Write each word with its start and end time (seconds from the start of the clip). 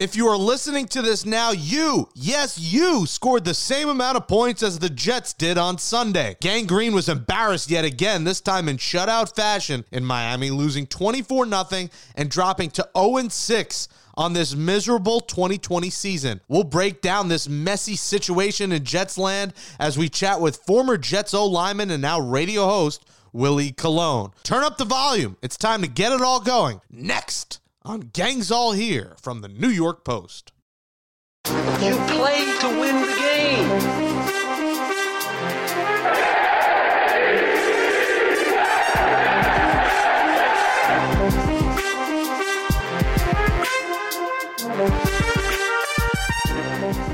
If 0.00 0.16
you 0.16 0.26
are 0.26 0.36
listening 0.36 0.86
to 0.86 1.02
this 1.02 1.24
now, 1.24 1.52
you, 1.52 2.08
yes, 2.16 2.58
you 2.58 3.06
scored 3.06 3.44
the 3.44 3.54
same 3.54 3.88
amount 3.88 4.16
of 4.16 4.26
points 4.26 4.60
as 4.64 4.80
the 4.80 4.90
Jets 4.90 5.32
did 5.32 5.56
on 5.56 5.78
Sunday. 5.78 6.36
Gang 6.40 6.66
Green 6.66 6.94
was 6.94 7.08
embarrassed 7.08 7.70
yet 7.70 7.84
again, 7.84 8.24
this 8.24 8.40
time 8.40 8.68
in 8.68 8.76
shutout 8.76 9.36
fashion 9.36 9.84
in 9.92 10.04
Miami, 10.04 10.50
losing 10.50 10.88
24 10.88 11.46
0 11.46 11.88
and 12.16 12.28
dropping 12.28 12.70
to 12.70 12.88
0 12.96 13.28
6 13.28 13.88
on 14.16 14.32
this 14.32 14.56
miserable 14.56 15.20
2020 15.20 15.90
season. 15.90 16.40
We'll 16.48 16.64
break 16.64 17.00
down 17.00 17.28
this 17.28 17.48
messy 17.48 17.94
situation 17.94 18.72
in 18.72 18.82
Jets 18.82 19.16
land 19.16 19.54
as 19.78 19.96
we 19.96 20.08
chat 20.08 20.40
with 20.40 20.56
former 20.56 20.98
Jets 20.98 21.34
O 21.34 21.46
lineman 21.46 21.92
and 21.92 22.02
now 22.02 22.18
radio 22.18 22.64
host 22.64 23.06
Willie 23.32 23.70
Colon. 23.70 24.32
Turn 24.42 24.64
up 24.64 24.76
the 24.76 24.84
volume. 24.84 25.36
It's 25.40 25.56
time 25.56 25.82
to 25.82 25.88
get 25.88 26.10
it 26.12 26.20
all 26.20 26.40
going. 26.40 26.80
Next 26.90 27.60
on 27.86 28.00
Gangs 28.00 28.50
All 28.50 28.72
Here 28.72 29.14
from 29.20 29.42
the 29.42 29.48
New 29.48 29.68
York 29.68 30.04
Post. 30.04 30.52
You 31.46 31.96
play 32.08 32.40
to 32.60 32.80
win 32.80 33.02
the 33.02 33.14
game. 33.18 33.68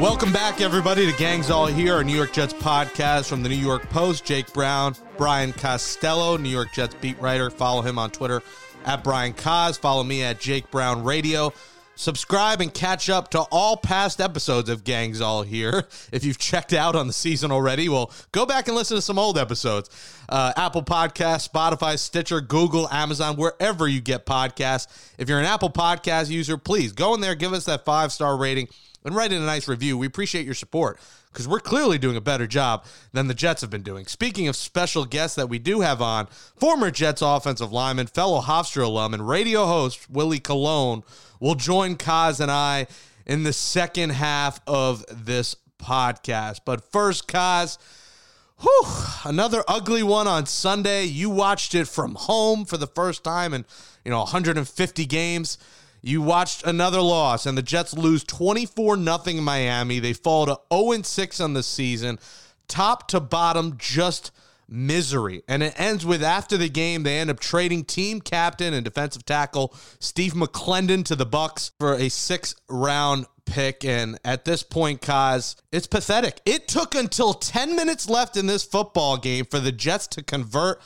Welcome 0.00 0.32
back, 0.32 0.60
everybody, 0.60 1.10
to 1.10 1.18
Gangs 1.18 1.50
All 1.50 1.66
Here, 1.66 1.94
our 1.94 2.04
New 2.04 2.14
York 2.14 2.32
Jets 2.32 2.52
podcast 2.54 3.28
from 3.28 3.42
the 3.42 3.48
New 3.48 3.56
York 3.56 3.90
Post. 3.90 4.24
Jake 4.24 4.52
Brown, 4.52 4.94
Brian 5.18 5.52
Costello, 5.52 6.36
New 6.36 6.48
York 6.48 6.72
Jets 6.72 6.94
beat 7.00 7.20
writer. 7.20 7.50
Follow 7.50 7.82
him 7.82 7.98
on 7.98 8.10
Twitter 8.12 8.40
at 8.84 9.04
Brian 9.04 9.32
Cos. 9.32 9.76
Follow 9.78 10.04
me 10.04 10.22
at 10.22 10.40
Jake 10.40 10.70
Brown 10.70 11.04
Radio. 11.04 11.52
Subscribe 12.00 12.62
and 12.62 12.72
catch 12.72 13.10
up 13.10 13.30
to 13.30 13.40
all 13.50 13.76
past 13.76 14.22
episodes 14.22 14.70
of 14.70 14.84
Gangs 14.84 15.20
All 15.20 15.42
Here. 15.42 15.86
If 16.12 16.24
you've 16.24 16.38
checked 16.38 16.72
out 16.72 16.96
on 16.96 17.06
the 17.06 17.12
season 17.12 17.52
already, 17.52 17.88
well, 17.90 18.10
go 18.32 18.46
back 18.46 18.68
and 18.68 18.76
listen 18.76 18.96
to 18.96 19.02
some 19.02 19.18
old 19.18 19.36
episodes. 19.36 19.90
Uh, 20.28 20.52
Apple 20.56 20.82
Podcast, 20.82 21.48
Spotify, 21.48 21.98
Stitcher, 21.98 22.40
Google, 22.40 22.88
Amazon, 22.90 23.36
wherever 23.36 23.86
you 23.86 24.00
get 24.00 24.24
podcasts. 24.24 24.86
If 25.18 25.28
you're 25.28 25.40
an 25.40 25.44
Apple 25.44 25.70
Podcast 25.70 26.30
user, 26.30 26.56
please 26.56 26.92
go 26.92 27.14
in 27.14 27.20
there, 27.20 27.34
give 27.34 27.52
us 27.52 27.66
that 27.66 27.84
five 27.84 28.12
star 28.12 28.36
rating 28.36 28.68
and 29.04 29.14
write 29.14 29.32
in 29.32 29.42
a 29.42 29.46
nice 29.46 29.68
review. 29.68 29.98
We 29.98 30.06
appreciate 30.06 30.46
your 30.46 30.54
support 30.54 30.98
because 31.32 31.46
we're 31.46 31.60
clearly 31.60 31.98
doing 31.98 32.16
a 32.16 32.20
better 32.20 32.46
job 32.46 32.84
than 33.12 33.28
the 33.28 33.34
Jets 33.34 33.60
have 33.60 33.70
been 33.70 33.82
doing. 33.82 34.06
Speaking 34.06 34.48
of 34.48 34.56
special 34.56 35.04
guests 35.04 35.36
that 35.36 35.48
we 35.48 35.58
do 35.58 35.80
have 35.80 36.02
on, 36.02 36.26
former 36.56 36.90
Jets 36.90 37.22
offensive 37.22 37.72
lineman, 37.72 38.06
fellow 38.06 38.40
Hofstra 38.40 38.84
alum, 38.84 39.14
and 39.14 39.28
radio 39.28 39.66
host 39.66 40.10
Willie 40.10 40.40
Colon 40.40 41.02
will 41.38 41.54
join 41.54 41.96
Kaz 41.96 42.40
and 42.40 42.50
I 42.50 42.86
in 43.26 43.44
the 43.44 43.52
second 43.52 44.10
half 44.10 44.60
of 44.66 45.04
this 45.08 45.54
podcast. 45.78 46.60
But 46.64 46.90
first, 46.90 47.28
Kaz. 47.28 47.78
Whew, 48.62 48.84
another 49.24 49.64
ugly 49.66 50.02
one 50.02 50.26
on 50.26 50.44
Sunday. 50.44 51.04
You 51.04 51.30
watched 51.30 51.74
it 51.74 51.88
from 51.88 52.14
home 52.14 52.66
for 52.66 52.76
the 52.76 52.86
first 52.86 53.24
time 53.24 53.54
in, 53.54 53.64
you 54.04 54.10
know, 54.10 54.18
150 54.18 55.06
games. 55.06 55.56
You 56.02 56.22
watched 56.22 56.66
another 56.66 57.00
loss, 57.00 57.46
and 57.46 57.56
the 57.56 57.62
Jets 57.62 57.94
lose 57.94 58.24
24 58.24 58.96
0 59.02 59.18
in 59.26 59.42
Miami. 59.42 59.98
They 59.98 60.12
fall 60.12 60.46
to 60.46 60.58
0 60.72 61.02
6 61.02 61.40
on 61.40 61.54
the 61.54 61.62
season. 61.62 62.18
Top 62.68 63.08
to 63.08 63.20
bottom, 63.20 63.76
just 63.78 64.30
misery. 64.68 65.42
And 65.48 65.62
it 65.62 65.74
ends 65.78 66.06
with 66.06 66.22
after 66.22 66.56
the 66.56 66.68
game, 66.68 67.02
they 67.02 67.18
end 67.18 67.30
up 67.30 67.40
trading 67.40 67.84
team 67.84 68.20
captain 68.20 68.72
and 68.72 68.84
defensive 68.84 69.26
tackle 69.26 69.74
Steve 69.98 70.34
McLendon 70.34 71.04
to 71.06 71.16
the 71.16 71.26
Bucks 71.26 71.72
for 71.78 71.94
a 71.94 72.08
six 72.08 72.54
round 72.68 73.26
pick. 73.44 73.84
And 73.84 74.18
at 74.24 74.44
this 74.44 74.62
point, 74.62 75.00
Kaz, 75.02 75.56
it's 75.72 75.86
pathetic. 75.88 76.40
It 76.46 76.68
took 76.68 76.94
until 76.94 77.34
10 77.34 77.74
minutes 77.74 78.08
left 78.08 78.36
in 78.36 78.46
this 78.46 78.64
football 78.64 79.16
game 79.16 79.44
for 79.44 79.58
the 79.58 79.72
Jets 79.72 80.06
to 80.08 80.22
convert 80.22 80.80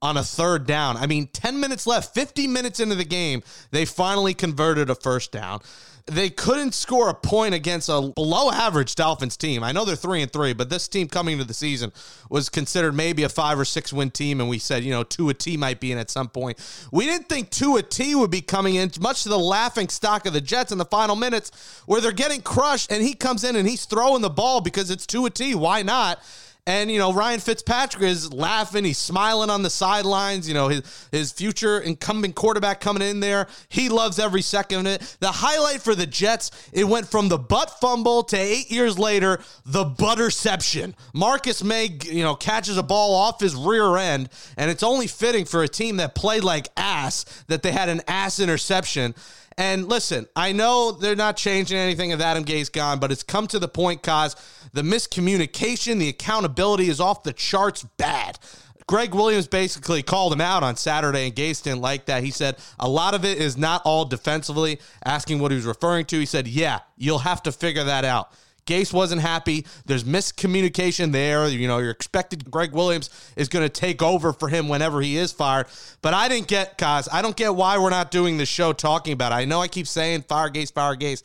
on 0.00 0.16
a 0.16 0.22
third 0.22 0.66
down. 0.66 0.96
I 0.96 1.06
mean, 1.06 1.28
10 1.32 1.60
minutes 1.60 1.86
left, 1.86 2.14
50 2.14 2.46
minutes 2.46 2.80
into 2.80 2.94
the 2.94 3.04
game, 3.04 3.42
they 3.70 3.84
finally 3.84 4.34
converted 4.34 4.90
a 4.90 4.94
first 4.94 5.32
down. 5.32 5.60
They 6.06 6.30
couldn't 6.30 6.72
score 6.72 7.10
a 7.10 7.14
point 7.14 7.54
against 7.54 7.90
a 7.90 8.00
below 8.14 8.50
average 8.50 8.94
Dolphins 8.94 9.36
team. 9.36 9.62
I 9.62 9.72
know 9.72 9.84
they're 9.84 9.94
3 9.94 10.22
and 10.22 10.32
3, 10.32 10.54
but 10.54 10.70
this 10.70 10.88
team 10.88 11.06
coming 11.06 11.34
into 11.34 11.44
the 11.44 11.52
season 11.52 11.92
was 12.30 12.48
considered 12.48 12.94
maybe 12.94 13.24
a 13.24 13.28
5 13.28 13.58
or 13.58 13.66
6 13.66 13.92
win 13.92 14.10
team 14.10 14.40
and 14.40 14.48
we 14.48 14.58
said, 14.58 14.84
you 14.84 14.90
know, 14.90 15.02
Tua 15.02 15.34
T 15.34 15.58
might 15.58 15.80
be 15.80 15.92
in 15.92 15.98
at 15.98 16.10
some 16.10 16.28
point. 16.28 16.58
We 16.90 17.04
didn't 17.04 17.28
think 17.28 17.50
Tua 17.50 17.82
T 17.82 18.14
would 18.14 18.30
be 18.30 18.40
coming 18.40 18.76
in 18.76 18.90
much 19.00 19.24
to 19.24 19.28
the 19.28 19.38
laughing 19.38 19.90
stock 19.90 20.24
of 20.24 20.32
the 20.32 20.40
Jets 20.40 20.72
in 20.72 20.78
the 20.78 20.86
final 20.86 21.14
minutes 21.14 21.50
where 21.84 22.00
they're 22.00 22.12
getting 22.12 22.40
crushed 22.40 22.90
and 22.90 23.02
he 23.02 23.12
comes 23.12 23.44
in 23.44 23.54
and 23.54 23.68
he's 23.68 23.84
throwing 23.84 24.22
the 24.22 24.30
ball 24.30 24.62
because 24.62 24.90
it's 24.90 25.06
Tua 25.06 25.28
T. 25.28 25.54
Why 25.54 25.82
not? 25.82 26.22
And 26.68 26.90
you 26.90 26.98
know, 26.98 27.14
Ryan 27.14 27.40
Fitzpatrick 27.40 28.02
is 28.02 28.30
laughing, 28.30 28.84
he's 28.84 28.98
smiling 28.98 29.48
on 29.48 29.62
the 29.62 29.70
sidelines, 29.70 30.46
you 30.46 30.52
know, 30.52 30.68
his 30.68 31.08
his 31.10 31.32
future 31.32 31.78
incumbent 31.78 32.34
quarterback 32.34 32.78
coming 32.78 33.00
in 33.00 33.20
there. 33.20 33.46
He 33.70 33.88
loves 33.88 34.18
every 34.18 34.42
second 34.42 34.80
of 34.80 34.86
it. 34.86 35.16
The 35.20 35.32
highlight 35.32 35.80
for 35.80 35.94
the 35.94 36.06
Jets, 36.06 36.50
it 36.74 36.84
went 36.84 37.08
from 37.08 37.30
the 37.30 37.38
butt 37.38 37.80
fumble 37.80 38.22
to 38.24 38.36
8 38.36 38.70
years 38.70 38.98
later, 38.98 39.40
the 39.64 39.86
butterception. 39.86 40.92
Marcus 41.14 41.64
Maye, 41.64 41.98
you 42.04 42.22
know, 42.22 42.34
catches 42.34 42.76
a 42.76 42.82
ball 42.82 43.14
off 43.14 43.40
his 43.40 43.56
rear 43.56 43.96
end, 43.96 44.28
and 44.58 44.70
it's 44.70 44.82
only 44.82 45.06
fitting 45.06 45.46
for 45.46 45.62
a 45.62 45.68
team 45.68 45.96
that 45.96 46.14
played 46.14 46.44
like 46.44 46.68
ass 46.76 47.24
that 47.46 47.62
they 47.62 47.72
had 47.72 47.88
an 47.88 48.02
ass 48.06 48.40
interception. 48.40 49.14
And 49.58 49.88
listen, 49.88 50.28
I 50.36 50.52
know 50.52 50.92
they're 50.92 51.16
not 51.16 51.36
changing 51.36 51.76
anything 51.76 52.10
if 52.10 52.20
Adam 52.20 52.44
Gase 52.44 52.70
gone, 52.70 53.00
but 53.00 53.10
it's 53.10 53.24
come 53.24 53.48
to 53.48 53.58
the 53.58 53.66
point, 53.66 54.04
cause 54.04 54.36
the 54.72 54.82
miscommunication, 54.82 55.98
the 55.98 56.08
accountability 56.08 56.88
is 56.88 57.00
off 57.00 57.22
the 57.22 57.32
charts 57.32 57.84
bad. 57.96 58.38
Gregg 58.86 59.14
Williams 59.14 59.46
basically 59.46 60.02
called 60.02 60.32
him 60.32 60.40
out 60.40 60.62
on 60.62 60.74
Saturday, 60.74 61.26
and 61.26 61.36
Gase 61.36 61.62
didn't 61.62 61.82
like 61.82 62.06
that. 62.06 62.24
He 62.24 62.30
said 62.30 62.56
a 62.80 62.88
lot 62.88 63.12
of 63.12 63.22
it 63.22 63.36
is 63.36 63.58
not 63.58 63.82
all 63.84 64.06
defensively. 64.06 64.80
Asking 65.04 65.40
what 65.40 65.50
he 65.50 65.56
was 65.56 65.66
referring 65.66 66.06
to, 66.06 66.18
he 66.18 66.24
said, 66.24 66.48
"Yeah, 66.48 66.80
you'll 66.96 67.18
have 67.18 67.42
to 67.42 67.52
figure 67.52 67.84
that 67.84 68.06
out." 68.06 68.32
Gase 68.68 68.92
wasn't 68.92 69.22
happy. 69.22 69.66
There's 69.86 70.04
miscommunication 70.04 71.12
there. 71.12 71.48
You 71.48 71.66
know, 71.66 71.78
you're 71.78 71.90
expected 71.90 72.50
Gregg 72.50 72.72
Williams 72.72 73.08
is 73.34 73.48
going 73.48 73.64
to 73.64 73.70
take 73.70 74.02
over 74.02 74.32
for 74.32 74.48
him 74.48 74.68
whenever 74.68 75.00
he 75.00 75.16
is 75.16 75.32
fired. 75.32 75.66
But 76.02 76.12
I 76.12 76.28
didn't 76.28 76.48
get, 76.48 76.76
Kaz, 76.76 77.08
I 77.10 77.22
don't 77.22 77.36
get 77.36 77.54
why 77.54 77.78
we're 77.78 77.88
not 77.88 78.10
doing 78.10 78.36
the 78.36 78.44
show 78.44 78.74
talking 78.74 79.14
about 79.14 79.32
it. 79.32 79.36
I 79.36 79.44
know 79.46 79.60
I 79.60 79.68
keep 79.68 79.86
saying 79.86 80.22
fire 80.28 80.50
Gase, 80.50 80.72
fire 80.72 80.96
Gase. 80.96 81.22